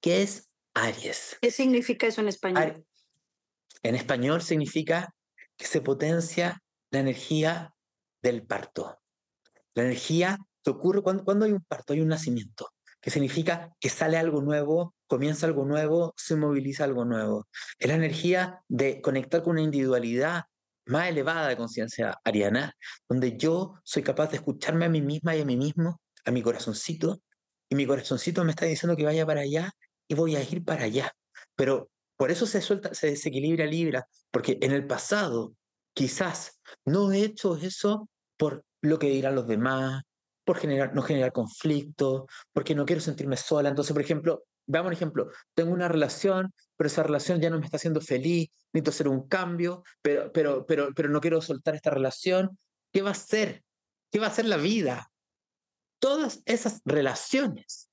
¿Qué 0.00 0.22
es 0.22 0.48
Aries? 0.72 1.36
¿Qué 1.42 1.50
significa 1.50 2.06
eso 2.06 2.22
en 2.22 2.28
español? 2.28 2.86
En 3.82 3.94
español 3.94 4.40
significa 4.40 5.14
que 5.56 5.66
se 5.66 5.82
potencia 5.82 6.62
la 6.90 7.00
energía 7.00 7.74
del 8.22 8.46
parto. 8.46 8.98
La 9.74 9.82
energía 9.82 10.38
que 10.62 10.70
ocurre 10.70 11.02
cuando, 11.02 11.24
cuando 11.24 11.44
hay 11.44 11.52
un 11.52 11.64
parto, 11.64 11.92
hay 11.92 12.00
un 12.00 12.08
nacimiento, 12.08 12.68
que 13.00 13.10
significa 13.10 13.72
que 13.80 13.88
sale 13.88 14.16
algo 14.16 14.42
nuevo, 14.42 14.94
comienza 15.06 15.46
algo 15.46 15.64
nuevo, 15.64 16.14
se 16.16 16.36
moviliza 16.36 16.84
algo 16.84 17.04
nuevo. 17.04 17.48
Es 17.78 17.88
la 17.88 17.94
energía 17.94 18.62
de 18.68 19.00
conectar 19.00 19.42
con 19.42 19.52
una 19.52 19.62
individualidad 19.62 20.44
más 20.86 21.08
elevada 21.08 21.48
de 21.48 21.56
conciencia 21.56 22.18
ariana, 22.24 22.74
donde 23.08 23.36
yo 23.36 23.74
soy 23.84 24.02
capaz 24.02 24.30
de 24.30 24.36
escucharme 24.36 24.84
a 24.86 24.88
mí 24.88 25.00
misma 25.00 25.36
y 25.36 25.40
a 25.40 25.44
mí 25.44 25.56
mismo, 25.56 26.00
a 26.24 26.30
mi 26.30 26.42
corazoncito, 26.42 27.20
y 27.68 27.74
mi 27.74 27.86
corazoncito 27.86 28.44
me 28.44 28.50
está 28.50 28.66
diciendo 28.66 28.96
que 28.96 29.04
vaya 29.04 29.24
para 29.24 29.40
allá 29.40 29.72
y 30.08 30.14
voy 30.14 30.36
a 30.36 30.42
ir 30.42 30.64
para 30.64 30.84
allá. 30.84 31.12
Pero 31.56 31.90
por 32.16 32.30
eso 32.30 32.46
se 32.46 32.60
suelta, 32.60 32.94
se 32.94 33.08
desequilibra 33.08 33.66
Libra, 33.66 34.06
porque 34.30 34.58
en 34.60 34.72
el 34.72 34.86
pasado 34.86 35.54
quizás 35.94 36.60
no 36.84 37.12
he 37.12 37.22
hecho 37.22 37.56
eso 37.56 38.08
por 38.36 38.64
lo 38.80 38.98
que 38.98 39.08
dirán 39.08 39.34
los 39.34 39.46
demás, 39.46 40.02
por 40.44 40.58
generar, 40.58 40.94
no 40.94 41.02
generar 41.02 41.32
conflicto, 41.32 42.26
porque 42.52 42.74
no 42.74 42.84
quiero 42.84 43.00
sentirme 43.00 43.36
sola. 43.36 43.68
Entonces, 43.68 43.92
por 43.92 44.02
ejemplo, 44.02 44.44
veamos 44.66 44.88
un 44.88 44.94
ejemplo, 44.94 45.30
tengo 45.54 45.72
una 45.72 45.88
relación, 45.88 46.52
pero 46.76 46.88
esa 46.88 47.02
relación 47.02 47.40
ya 47.40 47.50
no 47.50 47.58
me 47.58 47.64
está 47.64 47.76
haciendo 47.76 48.00
feliz, 48.00 48.48
necesito 48.72 48.90
hacer 48.90 49.08
un 49.08 49.28
cambio, 49.28 49.82
pero, 50.00 50.32
pero, 50.32 50.66
pero, 50.66 50.88
pero 50.94 51.08
no 51.08 51.20
quiero 51.20 51.40
soltar 51.40 51.74
esta 51.74 51.90
relación. 51.90 52.58
¿Qué 52.92 53.02
va 53.02 53.10
a 53.10 53.14
ser? 53.14 53.62
¿Qué 54.10 54.18
va 54.18 54.26
a 54.26 54.34
ser 54.34 54.46
la 54.46 54.56
vida? 54.56 55.08
todas 56.02 56.42
esas 56.46 56.82
relaciones 56.84 57.88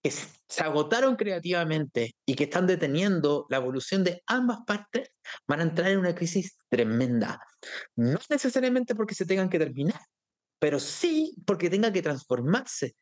que 0.00 0.12
se 0.12 0.62
agotaron 0.62 1.16
creativamente 1.16 2.14
y 2.24 2.36
que 2.36 2.44
están 2.44 2.68
deteniendo 2.68 3.46
la 3.50 3.56
evolución 3.56 4.04
de 4.04 4.22
ambas 4.26 4.60
partes 4.64 5.10
van 5.48 5.58
a 5.58 5.64
entrar 5.64 5.90
en 5.90 5.98
una 5.98 6.14
crisis 6.14 6.56
tremenda. 6.68 7.40
No 7.96 8.20
necesariamente 8.30 8.94
porque 8.94 9.16
se 9.16 9.26
tengan 9.26 9.50
que 9.50 9.58
terminar, 9.58 10.00
pero 10.58 10.80
sí 10.80 11.34
porque 11.46 11.70
tengan 11.70 11.92
que 11.92 12.02
transformarse. 12.02 12.94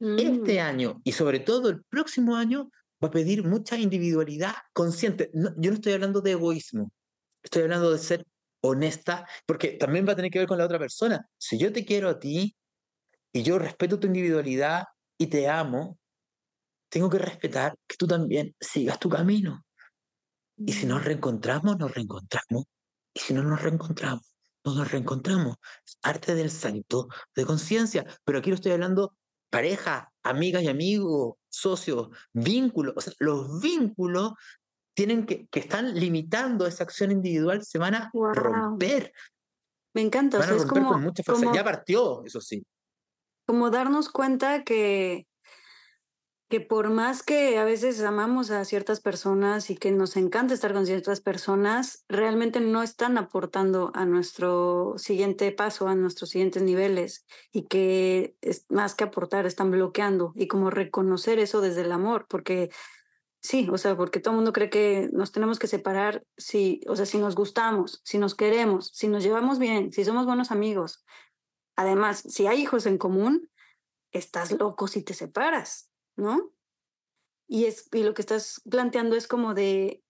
Este 0.00 0.56
mm. 0.56 0.66
año 0.66 1.00
y 1.04 1.12
sobre 1.12 1.38
todo 1.38 1.68
el 1.68 1.84
próximo 1.84 2.34
año 2.34 2.70
va 3.02 3.06
a 3.06 3.12
pedir 3.12 3.44
mucha 3.44 3.78
individualidad 3.78 4.54
consciente. 4.72 5.30
yo 5.32 5.70
no 5.70 5.74
estoy 5.76 5.92
hablando 5.92 6.20
de 6.20 6.32
egoísmo, 6.32 6.90
estoy 7.40 7.62
hablando 7.62 7.92
de 7.92 7.98
ser 7.98 8.26
honesta, 8.64 9.26
porque 9.46 9.72
también 9.72 10.06
va 10.06 10.12
a 10.12 10.16
tener 10.16 10.30
que 10.30 10.40
ver 10.40 10.48
con 10.48 10.58
la 10.58 10.64
otra 10.64 10.78
persona. 10.78 11.24
Si 11.38 11.56
yo 11.56 11.72
te 11.72 11.84
quiero 11.84 12.08
a 12.08 12.18
ti, 12.18 12.56
y 13.32 13.42
yo 13.42 13.58
respeto 13.58 13.98
tu 13.98 14.06
individualidad 14.06 14.84
y 15.18 15.26
te 15.26 15.48
amo, 15.48 15.98
tengo 16.90 17.08
que 17.08 17.18
respetar 17.18 17.74
que 17.86 17.96
tú 17.96 18.06
también 18.06 18.54
sigas 18.60 18.98
tu 18.98 19.08
camino. 19.08 19.64
Y 20.58 20.72
si 20.72 20.86
nos 20.86 21.00
mm. 21.00 21.04
reencontramos, 21.04 21.78
nos 21.78 21.94
reencontramos. 21.94 22.64
Y 23.14 23.20
si 23.20 23.34
no 23.34 23.42
nos 23.42 23.62
reencontramos, 23.62 24.31
no 24.64 24.74
nos 24.74 24.90
reencontramos. 24.90 25.56
Es 25.86 25.98
arte 26.02 26.34
del 26.34 26.50
salto 26.50 27.08
de 27.34 27.44
conciencia. 27.46 28.06
Pero 28.24 28.38
aquí 28.38 28.50
lo 28.50 28.56
estoy 28.56 28.72
hablando 28.72 29.14
pareja, 29.50 30.12
amigas 30.22 30.62
y 30.62 30.68
amigos, 30.68 31.34
socios, 31.48 32.08
vínculos. 32.32 32.94
O 32.96 33.00
sea, 33.00 33.12
los 33.18 33.60
vínculos 33.60 34.32
tienen 34.94 35.26
que, 35.26 35.46
que 35.48 35.60
están 35.60 35.94
limitando 35.94 36.66
esa 36.66 36.84
acción 36.84 37.10
individual, 37.10 37.64
se 37.64 37.78
van 37.78 37.94
a 37.94 38.10
romper. 38.12 39.12
Me 39.94 40.02
encanta. 40.02 40.38
Van 40.38 40.48
a 40.48 40.52
romper 40.52 40.68
como, 40.68 40.92
con 40.92 41.02
mucha 41.02 41.22
fuerza. 41.22 41.52
Ya 41.54 41.64
partió, 41.64 42.24
eso 42.24 42.40
sí 42.40 42.64
como 43.46 43.70
darnos 43.70 44.08
cuenta 44.08 44.64
que, 44.64 45.26
que 46.52 46.60
por 46.60 46.90
más 46.90 47.22
que 47.22 47.56
a 47.56 47.64
veces 47.64 48.02
amamos 48.02 48.50
a 48.50 48.62
ciertas 48.66 49.00
personas 49.00 49.70
y 49.70 49.74
que 49.74 49.90
nos 49.90 50.18
encanta 50.18 50.52
estar 50.52 50.74
con 50.74 50.84
ciertas 50.84 51.22
personas, 51.22 52.04
realmente 52.10 52.60
no 52.60 52.82
están 52.82 53.16
aportando 53.16 53.90
a 53.94 54.04
nuestro 54.04 54.92
siguiente 54.98 55.50
paso, 55.52 55.88
a 55.88 55.94
nuestros 55.94 56.28
siguientes 56.28 56.62
niveles 56.62 57.24
y 57.52 57.62
que 57.68 58.36
es, 58.42 58.66
más 58.68 58.94
que 58.94 59.04
aportar 59.04 59.46
están 59.46 59.70
bloqueando 59.70 60.34
y 60.36 60.46
como 60.46 60.68
reconocer 60.68 61.38
eso 61.38 61.62
desde 61.62 61.80
el 61.80 61.92
amor, 61.92 62.26
porque 62.28 62.68
sí, 63.40 63.70
o 63.72 63.78
sea, 63.78 63.96
porque 63.96 64.20
todo 64.20 64.32
el 64.32 64.36
mundo 64.36 64.52
cree 64.52 64.68
que 64.68 65.08
nos 65.10 65.32
tenemos 65.32 65.58
que 65.58 65.68
separar 65.68 66.22
si, 66.36 66.82
o 66.86 66.96
sea, 66.96 67.06
si 67.06 67.16
nos 67.16 67.34
gustamos, 67.34 68.02
si 68.04 68.18
nos 68.18 68.34
queremos, 68.34 68.90
si 68.92 69.08
nos 69.08 69.22
llevamos 69.22 69.58
bien, 69.58 69.90
si 69.90 70.04
somos 70.04 70.26
buenos 70.26 70.50
amigos, 70.50 71.02
Además, 71.74 72.22
si 72.28 72.46
hay 72.46 72.60
hijos 72.60 72.84
en 72.84 72.98
común, 72.98 73.50
estás 74.10 74.52
loco 74.52 74.88
si 74.88 75.02
te 75.02 75.14
separas, 75.14 75.91
¿no? 76.16 76.52
Y, 77.48 77.66
es, 77.66 77.88
y 77.92 78.02
lo 78.02 78.14
que 78.14 78.22
estás 78.22 78.62
planteando 78.70 79.16
es 79.16 79.26
como 79.28 79.54
de, 79.54 80.02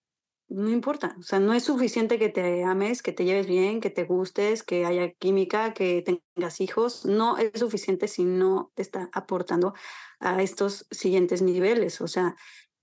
no 0.49 0.69
importa, 0.69 1.15
o 1.19 1.23
sea, 1.23 1.39
no 1.39 1.53
es 1.53 1.63
suficiente 1.65 2.19
que 2.19 2.29
te 2.29 2.63
ames, 2.63 3.01
que 3.01 3.13
te 3.13 3.25
lleves 3.25 3.47
bien, 3.47 3.81
que 3.81 3.89
te 3.89 4.05
gustes, 4.05 4.63
que 4.63 4.85
haya 4.85 5.11
química, 5.13 5.73
que 5.73 6.03
tengas 6.35 6.61
hijos, 6.61 7.05
no 7.05 7.37
es 7.37 7.59
suficiente 7.59 8.07
si 8.07 8.23
no 8.25 8.71
te 8.75 8.81
está 8.83 9.09
aportando 9.13 9.73
a 10.19 10.41
estos 10.43 10.87
siguientes 10.91 11.41
niveles, 11.41 12.01
o 12.01 12.07
sea, 12.07 12.35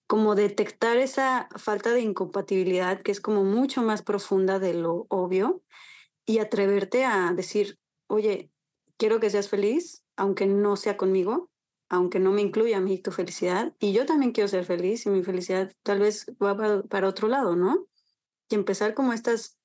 como 0.09 0.35
detectar 0.35 0.97
esa 0.99 1.49
falta 1.57 1.93
de 1.93 2.01
incompatibilidad 2.01 3.01
que 3.01 3.13
es 3.13 3.21
como 3.21 3.45
mucho 3.45 3.83
más 3.83 4.03
profunda 4.03 4.59
de 4.59 4.75
lo 4.75 5.07
obvio 5.09 5.63
y 6.27 6.39
atreverte 6.39 7.05
a 7.05 7.33
decir, 7.35 7.79
oye, 8.09 8.51
quiero 8.99 9.21
que 9.21 9.31
seas 9.31 9.49
feliz, 9.49 10.05
aunque 10.17 10.47
no 10.47 10.77
sea 10.77 10.97
conmigo, 10.97 11.50
aunque 11.91 12.21
no 12.21 12.31
me 12.31 12.41
incluya 12.41 12.79
a 12.79 12.81
mí 12.81 12.99
tu 12.99 13.11
felicidad. 13.11 13.75
Y 13.81 13.93
yo 13.93 14.07
también 14.07 14.33
quiero 14.33 14.49
ser 14.49 14.65
feliz 14.65 15.05
y 15.05 15.11
mi 15.11 15.23
felicidad 15.23 15.73
tal 15.83 15.99
vez 15.99 16.27
va 16.43 16.57
para, 16.89 17.09
otro 17.09 17.29
lado, 17.29 17.57
¿no? 17.57 17.89
Y 18.49 18.55
empezar 18.55 18.95
como 18.95 19.13
estas, 19.13 19.59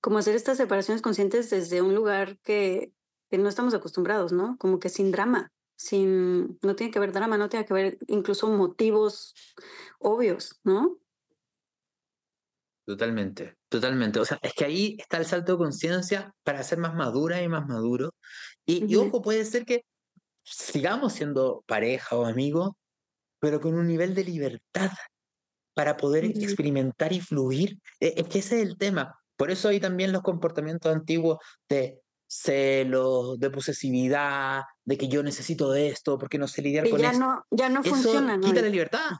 como 0.00 0.18
hacer 0.18 0.36
estas 0.36 0.56
separaciones 0.56 1.02
conscientes 1.02 1.50
desde 1.50 1.82
un 1.82 1.94
lugar 1.94 2.38
que, 2.38 2.92
que 3.30 3.36
no 3.36 3.48
estamos 3.48 3.74
acostumbrados, 3.74 4.32
¿no? 4.32 4.56
Como 4.58 4.78
que 4.78 4.88
sin 4.88 5.10
drama, 5.10 5.52
sin, 5.76 6.56
no 6.62 6.76
tiene 6.76 6.92
que 6.92 6.98
haber 6.98 7.12
drama, 7.12 7.36
no 7.36 7.48
tiene 7.48 7.66
que 7.66 7.72
haber 7.72 7.98
incluso 8.06 8.48
motivos 8.48 9.34
obvios, 9.98 10.60
¿no? 10.62 10.98
Totalmente, 12.86 13.58
totalmente. 13.68 14.20
O 14.20 14.24
sea, 14.24 14.38
es 14.40 14.54
que 14.54 14.64
ahí 14.64 14.96
está 15.00 15.18
el 15.18 15.26
salto 15.26 15.52
de 15.52 15.58
conciencia 15.58 16.32
para 16.44 16.62
ser 16.62 16.78
más 16.78 16.94
madura 16.94 17.42
y 17.42 17.48
más 17.48 17.66
maduro. 17.66 18.14
Y, 18.64 18.94
ojo, 18.96 19.20
puede 19.20 19.44
ser 19.44 19.64
que 19.66 19.84
sigamos 20.50 21.12
siendo 21.12 21.64
pareja 21.66 22.16
o 22.16 22.26
amigos, 22.26 22.72
pero 23.40 23.60
con 23.60 23.74
un 23.74 23.86
nivel 23.86 24.14
de 24.14 24.24
libertad 24.24 24.90
para 25.74 25.96
poder 25.96 26.24
experimentar 26.24 27.12
y 27.12 27.20
fluir. 27.20 27.78
E, 28.00 28.14
es 28.16 28.28
que 28.28 28.40
ese 28.40 28.60
es 28.60 28.68
el 28.68 28.78
tema. 28.78 29.18
Por 29.36 29.50
eso 29.50 29.68
hay 29.68 29.78
también 29.78 30.12
los 30.12 30.22
comportamientos 30.22 30.92
antiguos 30.92 31.38
de 31.68 32.00
celos, 32.26 33.38
de 33.38 33.50
posesividad, 33.50 34.62
de 34.84 34.98
que 34.98 35.08
yo 35.08 35.22
necesito 35.22 35.70
de 35.70 35.88
esto, 35.88 36.18
porque 36.18 36.38
no 36.38 36.48
sé 36.48 36.62
lidiar 36.62 36.90
con 36.90 37.00
ya 37.00 37.10
esto. 37.10 37.24
No, 37.24 37.44
ya 37.50 37.68
no 37.68 37.82
funciona. 37.82 38.36
¿no? 38.36 38.46
Quita 38.46 38.60
la 38.60 38.68
libertad. 38.68 39.10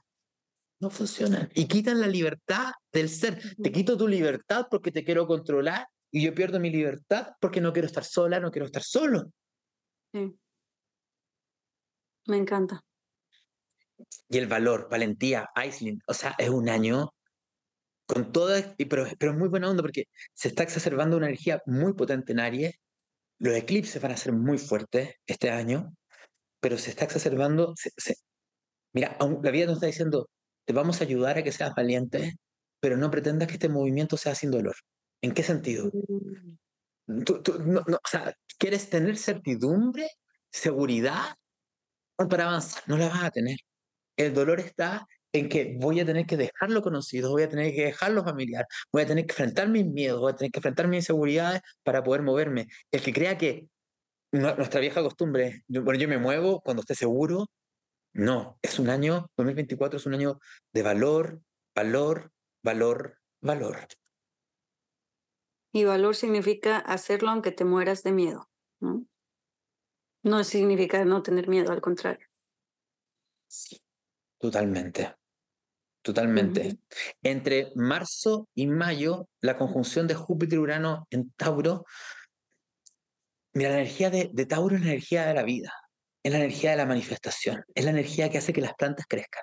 No 0.80 0.90
funciona. 0.90 1.48
Y 1.54 1.66
quitan 1.66 2.00
la 2.00 2.06
libertad 2.06 2.72
del 2.92 3.08
ser. 3.08 3.40
Te 3.60 3.72
quito 3.72 3.96
tu 3.96 4.06
libertad 4.06 4.66
porque 4.70 4.92
te 4.92 5.04
quiero 5.04 5.26
controlar 5.26 5.88
y 6.10 6.22
yo 6.24 6.34
pierdo 6.34 6.60
mi 6.60 6.70
libertad 6.70 7.32
porque 7.40 7.60
no 7.60 7.72
quiero 7.72 7.86
estar 7.86 8.04
sola, 8.04 8.40
no 8.40 8.50
quiero 8.50 8.66
estar 8.66 8.82
solo. 8.82 9.32
Sí. 10.12 10.34
Me 12.28 12.36
encanta. 12.36 12.84
Y 14.28 14.38
el 14.38 14.46
valor, 14.46 14.88
valentía, 14.90 15.48
Aislinn, 15.54 16.00
o 16.06 16.14
sea, 16.14 16.34
es 16.38 16.50
un 16.50 16.68
año 16.68 17.10
con 18.06 18.32
toda, 18.32 18.74
pero, 18.88 19.06
pero 19.18 19.32
es 19.32 19.38
muy 19.38 19.48
buena 19.48 19.70
onda 19.70 19.82
porque 19.82 20.04
se 20.34 20.48
está 20.48 20.62
exacerbando 20.62 21.16
una 21.16 21.26
energía 21.26 21.62
muy 21.66 21.94
potente 21.94 22.32
en 22.32 22.40
Aries. 22.40 22.74
Los 23.38 23.54
eclipses 23.56 24.00
van 24.00 24.12
a 24.12 24.16
ser 24.16 24.32
muy 24.32 24.58
fuertes 24.58 25.14
este 25.26 25.50
año, 25.50 25.94
pero 26.60 26.76
se 26.76 26.90
está 26.90 27.06
exacerbando. 27.06 27.74
mira, 28.92 29.16
la 29.42 29.50
vida 29.50 29.66
nos 29.66 29.76
está 29.76 29.86
diciendo, 29.86 30.28
te 30.66 30.74
vamos 30.74 31.00
a 31.00 31.04
ayudar 31.04 31.38
a 31.38 31.42
que 31.42 31.52
seas 31.52 31.74
valiente, 31.74 32.34
pero 32.80 32.98
no 32.98 33.10
pretendas 33.10 33.48
que 33.48 33.54
este 33.54 33.70
movimiento 33.70 34.18
sea 34.18 34.34
sin 34.34 34.50
dolor. 34.50 34.76
¿En 35.22 35.32
qué 35.32 35.42
sentido? 35.42 35.90
Mm. 37.06 37.22
Tú, 37.24 37.42
no, 37.64 37.80
o 37.80 38.08
sea, 38.08 38.34
¿quieres 38.58 38.90
tener 38.90 39.16
certidumbre, 39.16 40.08
seguridad 40.50 41.34
para 42.26 42.46
avanzar? 42.46 42.82
No 42.86 42.96
la 42.96 43.08
vas 43.08 43.24
a 43.24 43.30
tener. 43.30 43.58
El 44.16 44.34
dolor 44.34 44.58
está 44.60 45.06
en 45.32 45.48
que 45.48 45.76
voy 45.78 46.00
a 46.00 46.06
tener 46.06 46.26
que 46.26 46.36
dejarlo 46.36 46.82
conocido, 46.82 47.30
voy 47.30 47.42
a 47.42 47.48
tener 47.48 47.74
que 47.74 47.84
dejarlo 47.84 48.24
familiar, 48.24 48.66
voy 48.92 49.02
a 49.02 49.06
tener 49.06 49.26
que 49.26 49.32
enfrentar 49.32 49.68
mis 49.68 49.86
miedos, 49.86 50.20
voy 50.20 50.32
a 50.32 50.36
tener 50.36 50.50
que 50.50 50.58
enfrentar 50.58 50.88
mis 50.88 51.04
inseguridades 51.04 51.60
para 51.82 52.02
poder 52.02 52.22
moverme. 52.22 52.66
El 52.90 53.02
que 53.02 53.12
crea 53.12 53.38
que 53.38 53.68
nuestra 54.32 54.80
vieja 54.80 55.02
costumbre, 55.02 55.64
bueno, 55.68 56.00
yo 56.00 56.08
me 56.08 56.18
muevo 56.18 56.60
cuando 56.60 56.80
esté 56.80 56.94
seguro, 56.94 57.46
no, 58.14 58.58
es 58.62 58.78
un 58.78 58.90
año, 58.90 59.30
2024 59.36 59.98
es 59.98 60.06
un 60.06 60.14
año 60.14 60.38
de 60.72 60.82
valor, 60.82 61.40
valor, 61.74 62.32
valor, 62.62 63.18
valor. 63.40 63.86
Y 65.72 65.84
valor 65.84 66.16
significa 66.16 66.78
hacerlo 66.78 67.30
aunque 67.30 67.52
te 67.52 67.64
mueras 67.64 68.02
de 68.02 68.12
miedo, 68.12 68.48
¿no? 68.80 69.04
No 70.22 70.42
significa 70.44 71.04
no 71.04 71.22
tener 71.22 71.48
miedo, 71.48 71.72
al 71.72 71.80
contrario. 71.80 72.26
Sí, 73.46 73.80
totalmente. 74.38 75.14
Totalmente. 76.02 76.78
Entre 77.22 77.72
marzo 77.74 78.48
y 78.54 78.66
mayo, 78.66 79.28
la 79.42 79.58
conjunción 79.58 80.06
de 80.06 80.14
Júpiter-Urano 80.14 81.06
en 81.10 81.30
Tauro, 81.32 81.84
mira, 83.52 83.70
la 83.70 83.80
energía 83.80 84.08
de, 84.08 84.30
de 84.32 84.46
Tauro 84.46 84.76
es 84.76 84.82
la 84.82 84.88
energía 84.88 85.26
de 85.26 85.34
la 85.34 85.42
vida, 85.42 85.72
es 86.22 86.32
la 86.32 86.38
energía 86.38 86.70
de 86.70 86.76
la 86.76 86.86
manifestación, 86.86 87.62
es 87.74 87.84
la 87.84 87.90
energía 87.90 88.30
que 88.30 88.38
hace 88.38 88.52
que 88.52 88.60
las 88.60 88.74
plantas 88.74 89.06
crezcan. 89.06 89.42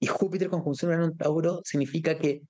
Y 0.00 0.06
Júpiter 0.06 0.48
conjunción 0.48 0.90
Urano 0.90 1.06
en 1.06 1.16
Tauro 1.16 1.60
significa 1.64 2.18
que 2.18 2.42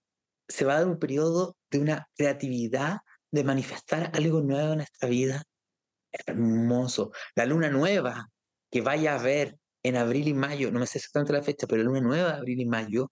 se 0.48 0.64
va 0.64 0.74
a 0.74 0.78
dar 0.78 0.88
un 0.88 0.98
periodo 0.98 1.56
de 1.70 1.80
una 1.80 2.08
creatividad, 2.16 2.98
de 3.30 3.44
manifestar 3.44 4.10
algo 4.14 4.40
nuevo 4.40 4.72
en 4.72 4.78
nuestra 4.78 5.08
vida. 5.08 5.42
Hermoso. 6.12 7.12
La 7.34 7.46
luna 7.46 7.70
nueva 7.70 8.28
que 8.70 8.80
vaya 8.80 9.14
a 9.14 9.22
ver 9.22 9.56
en 9.82 9.96
abril 9.96 10.28
y 10.28 10.34
mayo, 10.34 10.70
no 10.70 10.80
me 10.80 10.86
sé 10.86 10.98
exactamente 10.98 11.32
la 11.32 11.42
fecha, 11.42 11.66
pero 11.66 11.82
la 11.82 11.88
luna 11.88 12.00
nueva 12.00 12.36
abril 12.36 12.60
y 12.60 12.66
mayo 12.66 13.10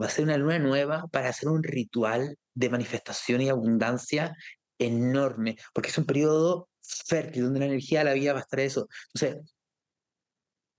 va 0.00 0.06
a 0.06 0.10
ser 0.10 0.24
una 0.24 0.36
luna 0.36 0.58
nueva 0.58 1.06
para 1.08 1.28
hacer 1.28 1.48
un 1.48 1.62
ritual 1.62 2.36
de 2.54 2.70
manifestación 2.70 3.40
y 3.40 3.48
abundancia 3.48 4.36
enorme, 4.78 5.56
porque 5.74 5.90
es 5.90 5.98
un 5.98 6.06
periodo 6.06 6.68
fértil 6.80 7.44
donde 7.44 7.60
la 7.60 7.66
energía 7.66 8.00
de 8.00 8.04
la 8.06 8.14
vida 8.14 8.32
va 8.32 8.40
a 8.40 8.42
estar 8.42 8.60
eso. 8.60 8.88
Entonces, 9.14 9.52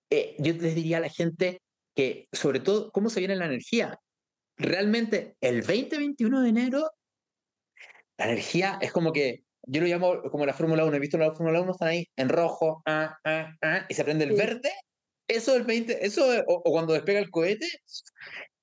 eh, 0.09 0.35
yo 0.39 0.53
les 0.53 0.75
diría 0.75 0.97
a 0.97 1.01
la 1.01 1.09
gente 1.09 1.61
que, 1.95 2.27
sobre 2.31 2.59
todo, 2.59 2.91
¿cómo 2.91 3.09
se 3.09 3.19
viene 3.19 3.35
la 3.35 3.45
energía? 3.45 3.99
realmente 4.57 5.35
el 5.41 5.63
20-21 5.63 6.41
de 6.41 6.49
enero, 6.49 6.91
la 8.17 8.25
energía 8.25 8.77
es 8.81 8.91
como 8.91 9.11
que, 9.11 9.42
yo 9.65 9.81
lo 9.81 9.87
llamo 9.87 10.21
como 10.29 10.45
la 10.45 10.53
Fórmula 10.53 10.85
1, 10.85 10.95
he 10.95 10.99
visto 10.99 11.17
la 11.17 11.33
Fórmula 11.33 11.61
1, 11.61 11.71
están 11.71 11.87
ahí 11.89 12.07
en 12.15 12.29
rojo, 12.29 12.81
ah, 12.85 13.17
ah, 13.23 13.53
ah, 13.61 13.85
y 13.87 13.93
se 13.93 14.03
prende 14.03 14.25
el 14.25 14.33
verde, 14.33 14.71
eso 15.27 15.55
el 15.55 15.63
20, 15.63 16.05
eso, 16.05 16.25
o, 16.47 16.63
cuando 16.63 16.93
despega 16.93 17.19
el 17.19 17.29
cohete, 17.29 17.67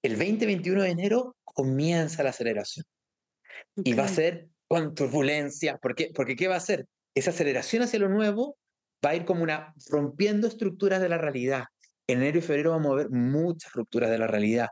el 0.03 0.19
20-21 0.19 0.83
de 0.83 0.91
enero 0.91 1.37
comienza 1.45 2.23
la 2.23 2.31
aceleración. 2.31 2.85
Y 3.77 3.95
va 3.95 4.05
a 4.05 4.09
ser 4.09 4.49
con 4.69 4.95
turbulencia, 4.95 5.79
¿por 5.79 5.95
qué? 5.95 6.11
Porque 6.15 6.37
¿qué 6.37 6.49
va 6.49 6.55
a 6.55 6.59
hacer? 6.59 6.87
Esa 7.15 7.31
aceleración 7.31 7.83
hacia 7.83 7.99
lo 7.99 8.09
nuevo 8.09 8.57
va 9.05 9.11
a 9.11 9.17
ir 9.17 9.25
como 9.25 9.43
una 9.43 9.75
rompiendo 9.89 10.47
estructuras 10.47 11.01
de 11.01 11.09
la 11.09 11.19
realidad. 11.19 11.65
En 12.07 12.19
enero 12.19 12.39
y 12.39 12.43
febrero 12.43 12.71
vamos 12.71 12.93
a 12.93 12.97
ver 12.97 13.11
muchas 13.11 13.73
rupturas 13.73 14.11
de 14.11 14.19
la 14.19 14.27
realidad. 14.27 14.69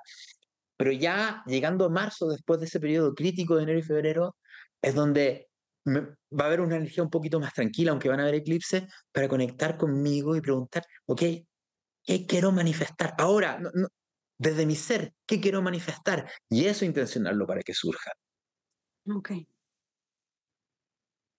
Pero 0.76 0.92
ya 0.92 1.42
llegando 1.46 1.86
a 1.86 1.88
marzo, 1.88 2.28
después 2.28 2.60
de 2.60 2.66
ese 2.66 2.80
periodo 2.80 3.14
crítico 3.14 3.56
de 3.56 3.64
enero 3.64 3.78
y 3.78 3.82
febrero, 3.82 4.36
es 4.82 4.94
donde 4.94 5.47
va 5.86 6.44
a 6.44 6.46
haber 6.46 6.60
una 6.60 6.76
energía 6.76 7.02
un 7.02 7.10
poquito 7.10 7.40
más 7.40 7.52
tranquila, 7.54 7.92
aunque 7.92 8.08
van 8.08 8.20
a 8.20 8.22
haber 8.22 8.36
eclipses, 8.36 8.84
para 9.12 9.28
conectar 9.28 9.76
conmigo 9.76 10.36
y 10.36 10.40
preguntar, 10.40 10.84
ok, 11.06 11.22
¿qué 12.04 12.26
quiero 12.26 12.52
manifestar? 12.52 13.14
Ahora, 13.18 13.60
desde 14.38 14.66
mi 14.66 14.76
ser, 14.76 15.14
¿qué 15.26 15.40
quiero 15.40 15.62
manifestar? 15.62 16.30
Y 16.48 16.66
eso 16.66 16.84
intencionarlo 16.84 17.46
para 17.46 17.62
que 17.62 17.74
surja. 17.74 18.12
Ok. 19.10 19.32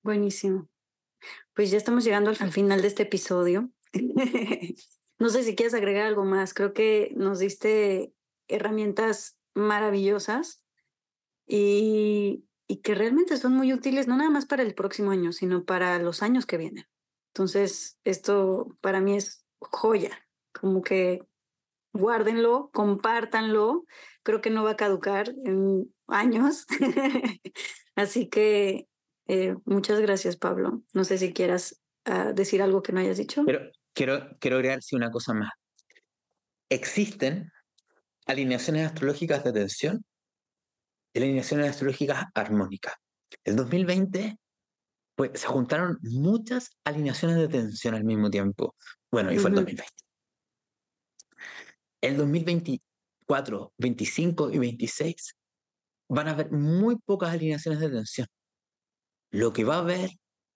Buenísimo. 0.03 0.69
Pues 1.53 1.71
ya 1.71 1.77
estamos 1.77 2.03
llegando 2.03 2.29
al 2.29 2.51
final 2.51 2.81
de 2.81 2.87
este 2.87 3.03
episodio. 3.03 3.69
no 5.19 5.29
sé 5.29 5.43
si 5.43 5.55
quieres 5.55 5.73
agregar 5.73 6.05
algo 6.05 6.25
más. 6.25 6.53
Creo 6.53 6.73
que 6.73 7.11
nos 7.15 7.39
diste 7.39 8.13
herramientas 8.47 9.37
maravillosas 9.53 10.63
y, 11.45 12.45
que 12.77 12.95
realmente 12.95 13.37
son 13.37 13.53
muy 13.53 13.73
útiles, 13.73 14.07
no 14.07 14.15
nada 14.15 14.29
más 14.29 14.45
para 14.45 14.63
el 14.63 14.75
próximo 14.75 15.11
año, 15.11 15.31
sino 15.31 15.65
para 15.65 15.99
los 15.99 16.21
años 16.21 16.45
que 16.45 16.57
vienen. 16.57 16.85
Entonces, 17.33 17.97
esto 18.03 18.77
para 18.81 19.01
mí 19.01 19.15
es 19.15 19.45
joya, 19.59 20.25
como 20.53 20.81
que 20.81 21.21
guárdenlo, 21.93 22.69
compártanlo, 22.71 23.85
creo 24.23 24.41
que 24.41 24.49
no 24.49 24.63
va 24.63 24.71
a 24.71 24.77
caducar 24.77 25.33
en 25.45 25.93
años. 26.07 26.65
Así 27.95 28.29
que 28.29 28.87
eh, 29.27 29.55
muchas 29.65 29.99
gracias, 29.99 30.37
Pablo. 30.37 30.83
No 30.93 31.03
sé 31.03 31.17
si 31.17 31.33
quieras 31.33 31.81
ah, 32.05 32.31
decir 32.33 32.61
algo 32.61 32.81
que 32.81 32.93
no 32.93 32.99
hayas 32.99 33.17
dicho. 33.17 33.43
Pero 33.45 33.71
quiero, 33.93 34.37
quiero 34.39 34.57
agregar 34.57 34.79
una 34.93 35.11
cosa 35.11 35.33
más. 35.33 35.51
Existen 36.69 37.51
alineaciones 38.25 38.85
astrológicas 38.85 39.43
de 39.43 39.53
tensión 39.53 40.03
y 40.03 40.08
alineaciones 41.15 41.69
astrológicas 41.69 42.25
armónicas. 42.33 42.93
El 43.43 43.55
2020 43.55 44.37
pues, 45.15 45.31
se 45.39 45.47
juntaron 45.47 45.99
muchas 46.01 46.69
alineaciones 46.85 47.37
de 47.37 47.47
tensión 47.47 47.95
al 47.95 48.03
mismo 48.03 48.29
tiempo. 48.29 48.75
Bueno, 49.11 49.31
y 49.31 49.37
fue 49.37 49.49
el 49.49 49.55
2020. 49.57 49.93
El 52.01 52.17
2024, 52.17 53.73
25 53.77 54.51
y 54.51 54.59
26 54.59 55.35
van 56.09 56.27
a 56.27 56.31
haber 56.31 56.51
muy 56.51 56.95
pocas 56.97 57.31
alineaciones 57.31 57.79
de 57.79 57.89
tensión. 57.89 58.27
Lo 59.31 59.51
que 59.51 59.63
va 59.63 59.75
a 59.75 59.79
haber 59.79 60.11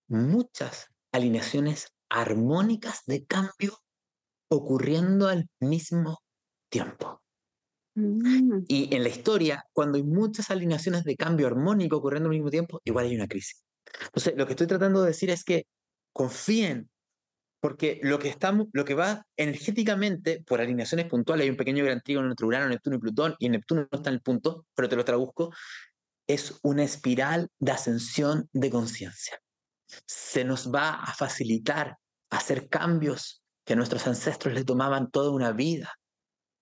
muchas 0.08 0.88
alineaciones 1.12 1.94
armónicas 2.10 3.02
de 3.06 3.26
cambio 3.26 3.78
ocurriendo 4.50 5.28
al 5.28 5.50
mismo 5.60 6.20
tiempo. 6.70 7.23
Mm. 7.96 8.64
Y 8.68 8.94
en 8.96 9.04
la 9.04 9.10
historia, 9.10 9.66
cuando 9.72 9.98
hay 9.98 10.04
muchas 10.04 10.50
alineaciones 10.52 11.04
de 11.04 11.16
cambio 11.16 11.48
armónico 11.48 11.98
ocurriendo 11.98 12.30
al 12.30 12.36
mismo 12.36 12.50
tiempo, 12.50 12.82
igual 12.84 13.06
hay 13.06 13.16
una 13.16 13.28
crisis. 13.28 13.64
Entonces, 14.06 14.34
lo 14.36 14.46
que 14.46 14.54
estoy 14.54 14.68
tratando 14.68 15.02
de 15.02 15.08
decir 15.08 15.30
es 15.30 15.44
que 15.44 15.68
confíen, 16.12 16.90
porque 17.60 18.00
lo 18.04 18.20
que, 18.20 18.30
estamos, 18.30 18.68
lo 18.74 18.84
que 18.84 18.94
va 18.94 19.26
energéticamente, 19.38 20.44
por 20.46 20.60
alineaciones 20.60 21.08
puntuales, 21.08 21.46
hay 21.46 21.50
un 21.50 21.58
pequeño 21.58 21.86
gran 21.86 22.02
trígono 22.02 22.30
entre 22.30 22.46
Urano, 22.46 22.68
Neptuno 22.68 22.98
y 22.98 23.00
Plutón, 23.00 23.36
y 23.40 23.50
Neptuno 23.50 23.82
no 23.82 23.98
está 23.98 24.10
en 24.10 24.16
el 24.16 24.22
punto, 24.22 24.66
pero 24.76 24.90
te 24.90 24.96
lo 24.96 25.06
traduzco, 25.06 25.54
es 26.28 26.60
una 26.64 26.84
espiral 26.84 27.50
de 27.60 27.72
ascensión 27.72 28.50
de 28.54 28.70
conciencia. 28.70 29.40
Se 30.06 30.44
nos 30.44 30.74
va 30.74 30.96
a 30.96 31.14
facilitar 31.14 31.98
hacer 32.32 32.68
cambios 32.68 33.44
que 33.66 33.74
a 33.74 33.76
nuestros 33.76 34.08
ancestros 34.08 34.54
les 34.54 34.66
tomaban 34.66 35.12
toda 35.12 35.32
una 35.32 35.52
vida 35.52 35.94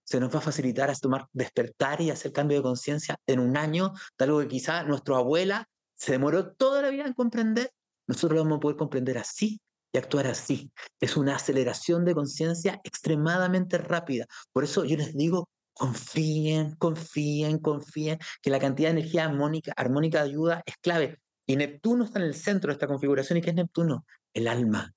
se 0.04 0.20
nos 0.20 0.34
va 0.34 0.40
a 0.40 0.42
facilitar 0.42 0.90
a 0.90 0.96
tomar, 0.96 1.28
despertar 1.34 2.02
y 2.02 2.10
hacer 2.10 2.32
cambio 2.32 2.58
de 2.58 2.64
conciencia 2.64 3.18
en 3.28 3.40
un 3.40 3.58
año, 3.58 3.94
de 4.18 4.26
algo 4.26 4.40
que 4.40 4.48
quizá 4.48 4.84
nuestra 4.84 5.18
abuela 5.18 5.68
se 5.96 6.14
demoró 6.14 6.52
toda 6.54 6.82
la 6.82 6.90
vida 6.90 7.06
en 7.06 7.14
comprender, 7.14 7.72
nosotros 8.08 8.38
lo 8.38 8.44
vamos 8.44 8.58
a 8.58 8.60
poder 8.60 8.78
comprender 8.78 9.18
así 9.18 9.62
y 9.94 9.98
actuar 9.98 10.28
así. 10.28 10.72
Es 11.00 11.16
una 11.16 11.36
aceleración 11.36 12.06
de 12.06 12.16
conciencia 12.16 12.82
extremadamente 12.84 13.78
rápida. 13.78 14.26
Por 14.52 14.64
eso 14.64 14.84
yo 14.86 14.98
les 14.98 15.16
digo, 15.16 15.48
confíen, 15.74 16.76
confíen, 16.76 17.60
confíen, 17.60 18.20
que 18.42 18.50
la 18.50 18.60
cantidad 18.60 18.90
de 18.90 19.00
energía 19.00 19.26
armónica, 19.26 19.74
armónica 19.76 20.24
de 20.24 20.30
ayuda 20.30 20.64
es 20.66 20.76
clave. 20.78 21.20
Y 21.46 21.56
Neptuno 21.56 22.06
está 22.06 22.20
en 22.20 22.26
el 22.26 22.36
centro 22.36 22.70
de 22.70 22.74
esta 22.74 22.88
configuración. 22.88 23.38
¿Y 23.38 23.42
qué 23.42 23.50
es 23.50 23.56
Neptuno? 23.56 24.06
El 24.34 24.48
alma. 24.48 24.94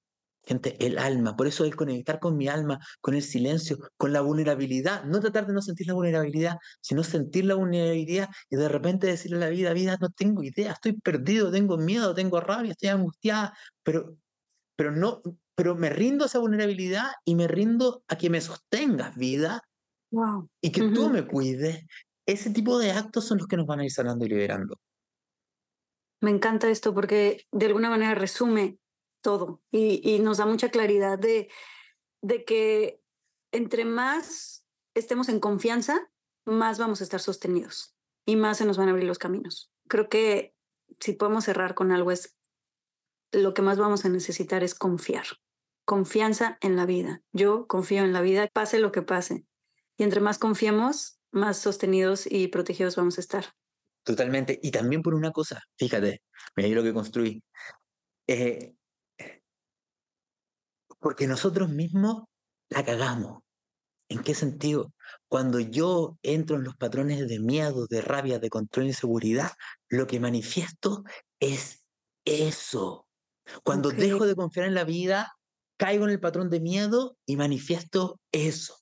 Gente, 0.46 0.76
el 0.84 0.98
alma. 0.98 1.36
Por 1.36 1.46
eso 1.46 1.64
el 1.64 1.74
conectar 1.74 2.20
con 2.20 2.36
mi 2.36 2.48
alma, 2.48 2.78
con 3.00 3.14
el 3.14 3.22
silencio, 3.22 3.78
con 3.96 4.12
la 4.12 4.20
vulnerabilidad. 4.20 5.04
No 5.04 5.20
tratar 5.20 5.46
de 5.46 5.54
no 5.54 5.62
sentir 5.62 5.86
la 5.86 5.94
vulnerabilidad, 5.94 6.56
sino 6.80 7.02
sentir 7.02 7.46
la 7.46 7.54
vulnerabilidad 7.54 8.28
y 8.50 8.56
de 8.56 8.68
repente 8.68 9.06
decirle 9.06 9.38
a 9.38 9.40
la 9.40 9.48
vida, 9.48 9.72
vida, 9.72 9.96
no 10.00 10.10
tengo 10.10 10.42
idea, 10.42 10.72
estoy 10.72 10.92
perdido, 11.00 11.50
tengo 11.50 11.78
miedo, 11.78 12.14
tengo 12.14 12.40
rabia, 12.40 12.72
estoy 12.72 12.90
angustiada, 12.90 13.54
pero, 13.82 14.16
pero 14.76 14.92
no, 14.92 15.22
pero 15.54 15.76
me 15.76 15.88
rindo 15.90 16.24
a 16.24 16.26
esa 16.26 16.40
vulnerabilidad 16.40 17.10
y 17.24 17.34
me 17.34 17.48
rindo 17.48 18.02
a 18.08 18.16
que 18.16 18.28
me 18.28 18.40
sostengas, 18.40 19.16
vida, 19.16 19.62
wow. 20.10 20.48
y 20.60 20.72
que 20.72 20.90
tú 20.90 21.08
me 21.08 21.26
cuides. 21.26 21.84
Ese 22.26 22.50
tipo 22.50 22.78
de 22.78 22.92
actos 22.92 23.26
son 23.26 23.38
los 23.38 23.46
que 23.46 23.56
nos 23.56 23.66
van 23.66 23.80
a 23.80 23.84
ir 23.84 23.90
sanando 23.90 24.24
y 24.24 24.28
liberando. 24.28 24.76
Me 26.20 26.30
encanta 26.30 26.70
esto 26.70 26.94
porque 26.94 27.44
de 27.52 27.66
alguna 27.66 27.90
manera 27.90 28.14
resume 28.14 28.78
todo 29.24 29.62
y, 29.72 30.20
nos 30.20 30.36
da 30.36 30.46
mucha 30.46 30.68
claridad 30.68 31.18
de, 31.18 31.50
de 32.22 32.44
que 32.44 33.00
entre 33.50 33.84
más 33.84 34.66
estemos 34.94 35.28
en 35.28 35.40
confianza, 35.40 36.12
más 36.44 36.78
vamos 36.78 37.00
a 37.00 37.04
estar 37.04 37.20
sostenidos 37.20 37.96
y 38.26 38.36
más 38.36 38.58
se 38.58 38.66
nos 38.66 38.76
van 38.76 38.88
a 38.88 38.90
abrir 38.92 39.06
los 39.06 39.18
caminos. 39.18 39.72
Creo 39.88 40.08
que 40.08 40.54
si 41.00 41.14
podemos 41.14 41.44
cerrar 41.44 41.74
con 41.74 41.90
algo 41.90 42.12
es 42.12 42.36
lo 43.32 43.54
que 43.54 43.62
más 43.62 43.78
vamos 43.78 44.04
a 44.04 44.10
necesitar 44.10 44.62
es 44.62 44.74
confiar. 44.74 45.24
Confianza 45.84 46.58
en 46.60 46.76
la 46.76 46.86
vida. 46.86 47.22
Yo 47.32 47.66
confío 47.66 48.04
en 48.04 48.12
la 48.12 48.20
vida, 48.20 48.48
pase 48.52 48.78
lo 48.78 48.92
que 48.92 49.02
pase. 49.02 49.46
Y 49.96 50.02
entre 50.04 50.20
más 50.20 50.38
confiemos, 50.38 51.18
más 51.30 51.58
sostenidos 51.58 52.30
y 52.30 52.48
protegidos 52.48 52.96
vamos 52.96 53.18
a 53.18 53.22
estar. 53.22 53.46
Totalmente. 54.04 54.60
Y 54.62 54.70
también 54.70 55.02
por 55.02 55.14
una 55.14 55.32
cosa, 55.32 55.62
fíjate, 55.76 56.22
mira 56.56 56.68
lo 56.68 56.82
que 56.82 56.92
construí. 56.92 57.42
Eh, 58.26 58.74
porque 61.04 61.26
nosotros 61.26 61.68
mismos 61.68 62.24
la 62.70 62.82
cagamos. 62.82 63.42
¿En 64.08 64.22
qué 64.22 64.34
sentido? 64.34 64.94
Cuando 65.28 65.60
yo 65.60 66.16
entro 66.22 66.56
en 66.56 66.64
los 66.64 66.76
patrones 66.76 67.28
de 67.28 67.40
miedo, 67.40 67.86
de 67.86 68.00
rabia, 68.00 68.38
de 68.38 68.48
control 68.48 68.86
y 68.86 68.88
inseguridad, 68.88 69.50
lo 69.90 70.06
que 70.06 70.18
manifiesto 70.18 71.04
es 71.40 71.84
eso. 72.24 73.06
Cuando 73.64 73.90
dejo 73.90 74.24
de 74.24 74.34
confiar 74.34 74.66
en 74.66 74.72
la 74.72 74.84
vida, 74.84 75.36
caigo 75.76 76.04
en 76.04 76.10
el 76.12 76.20
patrón 76.20 76.48
de 76.48 76.60
miedo 76.60 77.18
y 77.26 77.36
manifiesto 77.36 78.18
eso. 78.32 78.78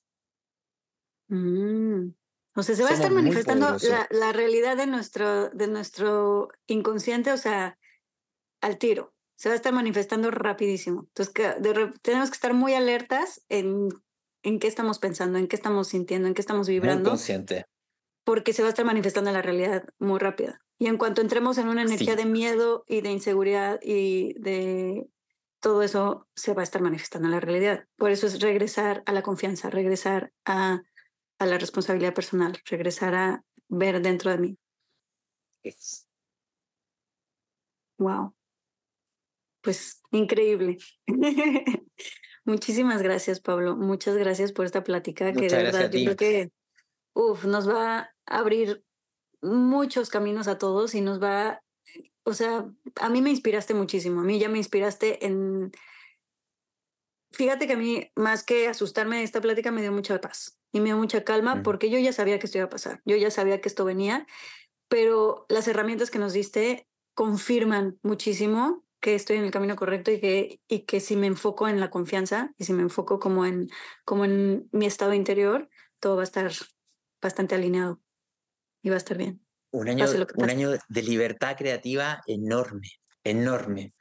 Mm. 1.27 2.13
O 2.55 2.63
sea, 2.63 2.73
se 2.73 2.83
va 2.83 2.91
a 2.91 2.93
estar 2.93 3.11
manifestando 3.11 3.75
la, 4.11 4.31
realidad 4.31 4.77
de 4.77 4.87
nuestro, 4.87 5.49
de 5.49 5.67
nuestro 5.67 6.47
inconsciente, 6.67 7.33
o 7.33 7.37
sea, 7.37 7.77
al 8.61 8.77
tiro. 8.77 9.12
Se 9.35 9.49
va 9.49 9.53
a 9.53 9.55
estar 9.55 9.73
manifestando 9.73 10.31
rapidísimo. 10.31 11.07
Entonces, 11.07 11.33
tenemos 12.01 12.29
que 12.29 12.35
estar 12.35 12.53
muy 12.53 12.73
alertas 12.73 13.43
en, 13.49 13.89
en 14.43 14.59
qué 14.59 14.67
estamos 14.67 14.99
pensando, 14.99 15.37
en 15.39 15.47
qué 15.47 15.55
estamos 15.55 15.87
sintiendo, 15.89 16.27
en 16.27 16.33
qué 16.33 16.41
estamos 16.41 16.67
vibrando. 16.67 17.09
consciente. 17.09 17.65
Porque 18.23 18.53
se 18.53 18.61
va 18.61 18.69
a 18.69 18.69
estar 18.69 18.85
manifestando 18.85 19.31
la 19.31 19.41
realidad 19.41 19.83
muy 19.99 20.19
rápida. 20.19 20.61
Y 20.79 20.87
en 20.87 20.97
cuanto 20.97 21.21
entremos 21.21 21.57
en 21.57 21.67
una 21.67 21.81
energía 21.81 22.15
de 22.15 22.25
miedo 22.25 22.83
y 22.87 23.01
de 23.01 23.11
inseguridad 23.11 23.79
y 23.81 24.33
de 24.39 25.07
todo 25.59 25.81
eso, 25.81 26.27
se 26.35 26.53
va 26.53 26.61
a 26.61 26.63
estar 26.63 26.81
manifestando 26.81 27.27
en 27.27 27.33
la 27.33 27.39
realidad. 27.39 27.85
Por 27.97 28.11
eso 28.11 28.27
es 28.27 28.39
regresar 28.41 29.03
a 29.05 29.11
la 29.11 29.21
confianza, 29.21 29.69
regresar 29.69 30.31
a 30.45 30.83
a 31.43 31.45
la 31.45 31.57
responsabilidad 31.57 32.13
personal, 32.13 32.59
regresar 32.65 33.15
a 33.15 33.43
ver 33.67 34.01
dentro 34.01 34.31
de 34.31 34.37
mí. 34.37 34.57
Wow. 37.97 38.33
Pues 39.63 40.01
increíble. 40.11 40.77
Muchísimas 42.45 43.01
gracias, 43.01 43.39
Pablo. 43.39 43.77
Muchas 43.77 44.17
gracias 44.17 44.51
por 44.51 44.65
esta 44.65 44.83
plática 44.83 45.31
que 45.31 45.47
de 45.47 45.63
verdad 45.63 45.89
yo 45.89 46.03
creo 46.03 46.15
que 46.17 46.51
uf, 47.13 47.45
nos 47.45 47.67
va 47.69 47.99
a 48.25 48.37
abrir 48.37 48.83
muchos 49.41 50.09
caminos 50.09 50.49
a 50.49 50.57
todos 50.57 50.93
y 50.95 51.01
nos 51.01 51.23
va, 51.23 51.63
o 52.23 52.33
sea, 52.33 52.69
a 52.99 53.09
mí 53.09 53.21
me 53.21 53.29
inspiraste 53.29 53.73
muchísimo. 53.73 54.19
A 54.19 54.23
mí 54.25 54.37
ya 54.37 54.49
me 54.49 54.57
inspiraste 54.57 55.25
en 55.25 55.71
fíjate 57.31 57.65
que 57.65 57.73
a 57.73 57.77
mí, 57.77 58.11
más 58.15 58.43
que 58.43 58.67
asustarme 58.67 59.17
de 59.17 59.23
esta 59.23 59.41
plática, 59.41 59.71
me 59.71 59.81
dio 59.81 59.93
mucha 59.93 60.19
paz 60.19 60.59
y 60.73 60.81
me 60.81 60.87
dio 60.87 60.97
mucha 60.97 61.23
calma 61.23 61.63
porque 61.63 61.89
yo 61.89 61.97
ya 61.99 62.11
sabía 62.11 62.37
que 62.37 62.47
esto 62.47 62.57
iba 62.57 62.65
a 62.65 62.69
pasar, 62.69 63.01
yo 63.05 63.15
ya 63.15 63.31
sabía 63.31 63.61
que 63.61 63.69
esto 63.69 63.85
venía, 63.85 64.27
pero 64.89 65.45
las 65.47 65.67
herramientas 65.69 66.11
que 66.11 66.19
nos 66.19 66.33
diste 66.33 66.87
confirman 67.15 67.97
muchísimo 68.03 68.83
que 69.03 69.15
estoy 69.15 69.35
en 69.35 69.43
el 69.43 69.51
camino 69.51 69.75
correcto 69.75 70.11
y 70.11 70.21
que, 70.21 70.61
y 70.69 70.85
que 70.85 71.01
si 71.01 71.17
me 71.17 71.27
enfoco 71.27 71.67
en 71.67 71.81
la 71.81 71.89
confianza 71.89 72.53
y 72.57 72.63
si 72.63 72.71
me 72.71 72.83
enfoco 72.83 73.19
como 73.19 73.45
en, 73.45 73.69
como 74.05 74.23
en 74.23 74.69
mi 74.71 74.85
estado 74.85 75.13
interior, 75.13 75.69
todo 75.99 76.15
va 76.15 76.21
a 76.21 76.23
estar 76.23 76.49
bastante 77.21 77.55
alineado 77.55 78.01
y 78.81 78.87
va 78.87 78.95
a 78.95 78.99
estar 78.99 79.17
bien. 79.17 79.45
Un 79.71 79.89
año, 79.89 80.05
un 80.35 80.49
año 80.49 80.71
de 80.87 81.01
libertad 81.03 81.57
creativa 81.57 82.21
enorme, 82.27 82.87
enorme. 83.25 83.93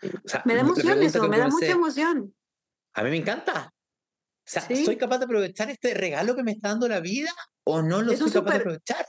me 0.44 0.54
da 0.54 0.60
emoción 0.60 1.02
eso, 1.02 1.28
me 1.28 1.38
da 1.38 1.48
mucha 1.48 1.72
emoción 1.72 2.32
a 2.94 3.02
mí 3.02 3.10
me 3.10 3.16
encanta. 3.16 3.72
O 3.74 4.44
sea, 4.44 4.62
¿soy 4.62 4.96
capaz 4.96 5.18
de 5.18 5.24
aprovechar 5.24 5.70
este 5.70 5.94
regalo 5.94 6.34
que 6.34 6.42
me 6.42 6.52
está 6.52 6.68
dando 6.68 6.88
la 6.88 7.00
vida 7.00 7.30
o 7.64 7.80
no 7.80 8.02
lo 8.02 8.16
soy 8.16 8.30
capaz 8.30 8.50
de 8.52 8.56
aprovechar? 8.58 9.06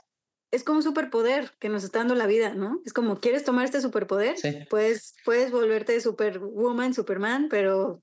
Es 0.54 0.64
como 0.64 0.78
un 0.78 0.82
superpoder 0.82 1.52
que 1.58 1.68
nos 1.68 1.84
está 1.84 1.98
dando 1.98 2.14
la 2.14 2.26
vida, 2.26 2.54
¿no? 2.54 2.80
Es 2.84 2.92
como, 2.92 3.20
¿quieres 3.20 3.44
tomar 3.44 3.64
este 3.64 3.80
superpoder? 3.80 4.36
Pues 4.70 5.14
puedes 5.24 5.50
volverte 5.50 6.00
superwoman, 6.00 6.94
superman, 6.94 7.48
pero, 7.48 8.02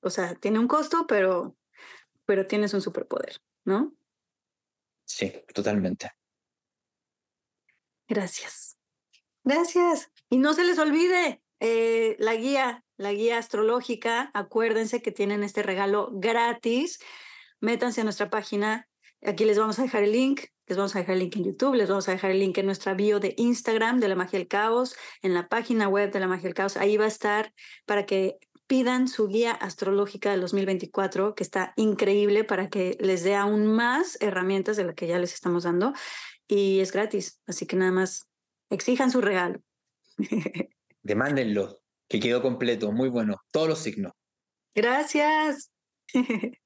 o 0.00 0.10
sea, 0.10 0.34
tiene 0.34 0.58
un 0.58 0.68
costo, 0.68 1.06
pero, 1.06 1.56
pero 2.24 2.46
tienes 2.46 2.74
un 2.74 2.82
superpoder, 2.82 3.40
¿no? 3.64 3.94
Sí, 5.04 5.32
totalmente. 5.54 6.10
Gracias. 8.08 8.76
Gracias. 9.44 10.10
Y 10.28 10.38
no 10.38 10.54
se 10.54 10.64
les 10.64 10.78
olvide 10.78 11.42
eh, 11.60 12.16
la 12.18 12.34
guía 12.34 12.84
la 12.96 13.12
guía 13.12 13.38
astrológica. 13.38 14.30
Acuérdense 14.34 15.02
que 15.02 15.12
tienen 15.12 15.42
este 15.42 15.62
regalo 15.62 16.10
gratis. 16.12 16.98
Métanse 17.60 18.00
a 18.00 18.04
nuestra 18.04 18.30
página. 18.30 18.88
Aquí 19.22 19.44
les 19.44 19.58
vamos 19.58 19.78
a 19.78 19.82
dejar 19.82 20.02
el 20.02 20.12
link. 20.12 20.42
Les 20.66 20.76
vamos 20.76 20.96
a 20.96 20.98
dejar 20.98 21.14
el 21.14 21.20
link 21.20 21.36
en 21.36 21.44
YouTube. 21.44 21.74
Les 21.74 21.88
vamos 21.88 22.08
a 22.08 22.12
dejar 22.12 22.30
el 22.30 22.40
link 22.40 22.58
en 22.58 22.66
nuestra 22.66 22.94
bio 22.94 23.20
de 23.20 23.34
Instagram 23.36 24.00
de 24.00 24.08
la 24.08 24.16
Magia 24.16 24.38
del 24.38 24.48
Caos, 24.48 24.96
en 25.22 25.34
la 25.34 25.48
página 25.48 25.88
web 25.88 26.12
de 26.12 26.20
la 26.20 26.26
Magia 26.26 26.44
del 26.44 26.54
Caos. 26.54 26.76
Ahí 26.76 26.96
va 26.96 27.04
a 27.04 27.08
estar 27.08 27.52
para 27.86 28.06
que 28.06 28.38
pidan 28.66 29.06
su 29.06 29.28
guía 29.28 29.52
astrológica 29.52 30.30
del 30.32 30.40
2024, 30.40 31.34
que 31.34 31.44
está 31.44 31.72
increíble 31.76 32.44
para 32.44 32.68
que 32.68 32.96
les 33.00 33.22
dé 33.22 33.36
aún 33.36 33.66
más 33.66 34.18
herramientas 34.20 34.76
de 34.76 34.84
las 34.84 34.94
que 34.94 35.06
ya 35.06 35.18
les 35.18 35.34
estamos 35.34 35.64
dando. 35.64 35.92
Y 36.48 36.80
es 36.80 36.92
gratis, 36.92 37.40
así 37.46 37.66
que 37.66 37.76
nada 37.76 37.92
más 37.92 38.28
exijan 38.70 39.10
su 39.10 39.20
regalo. 39.20 39.60
Demándenlo 41.02 41.80
que 42.08 42.20
quedó 42.20 42.42
completo, 42.42 42.92
muy 42.92 43.08
bueno, 43.08 43.36
todos 43.52 43.68
los 43.68 43.78
signos. 43.80 44.12
Gracias. 44.74 45.70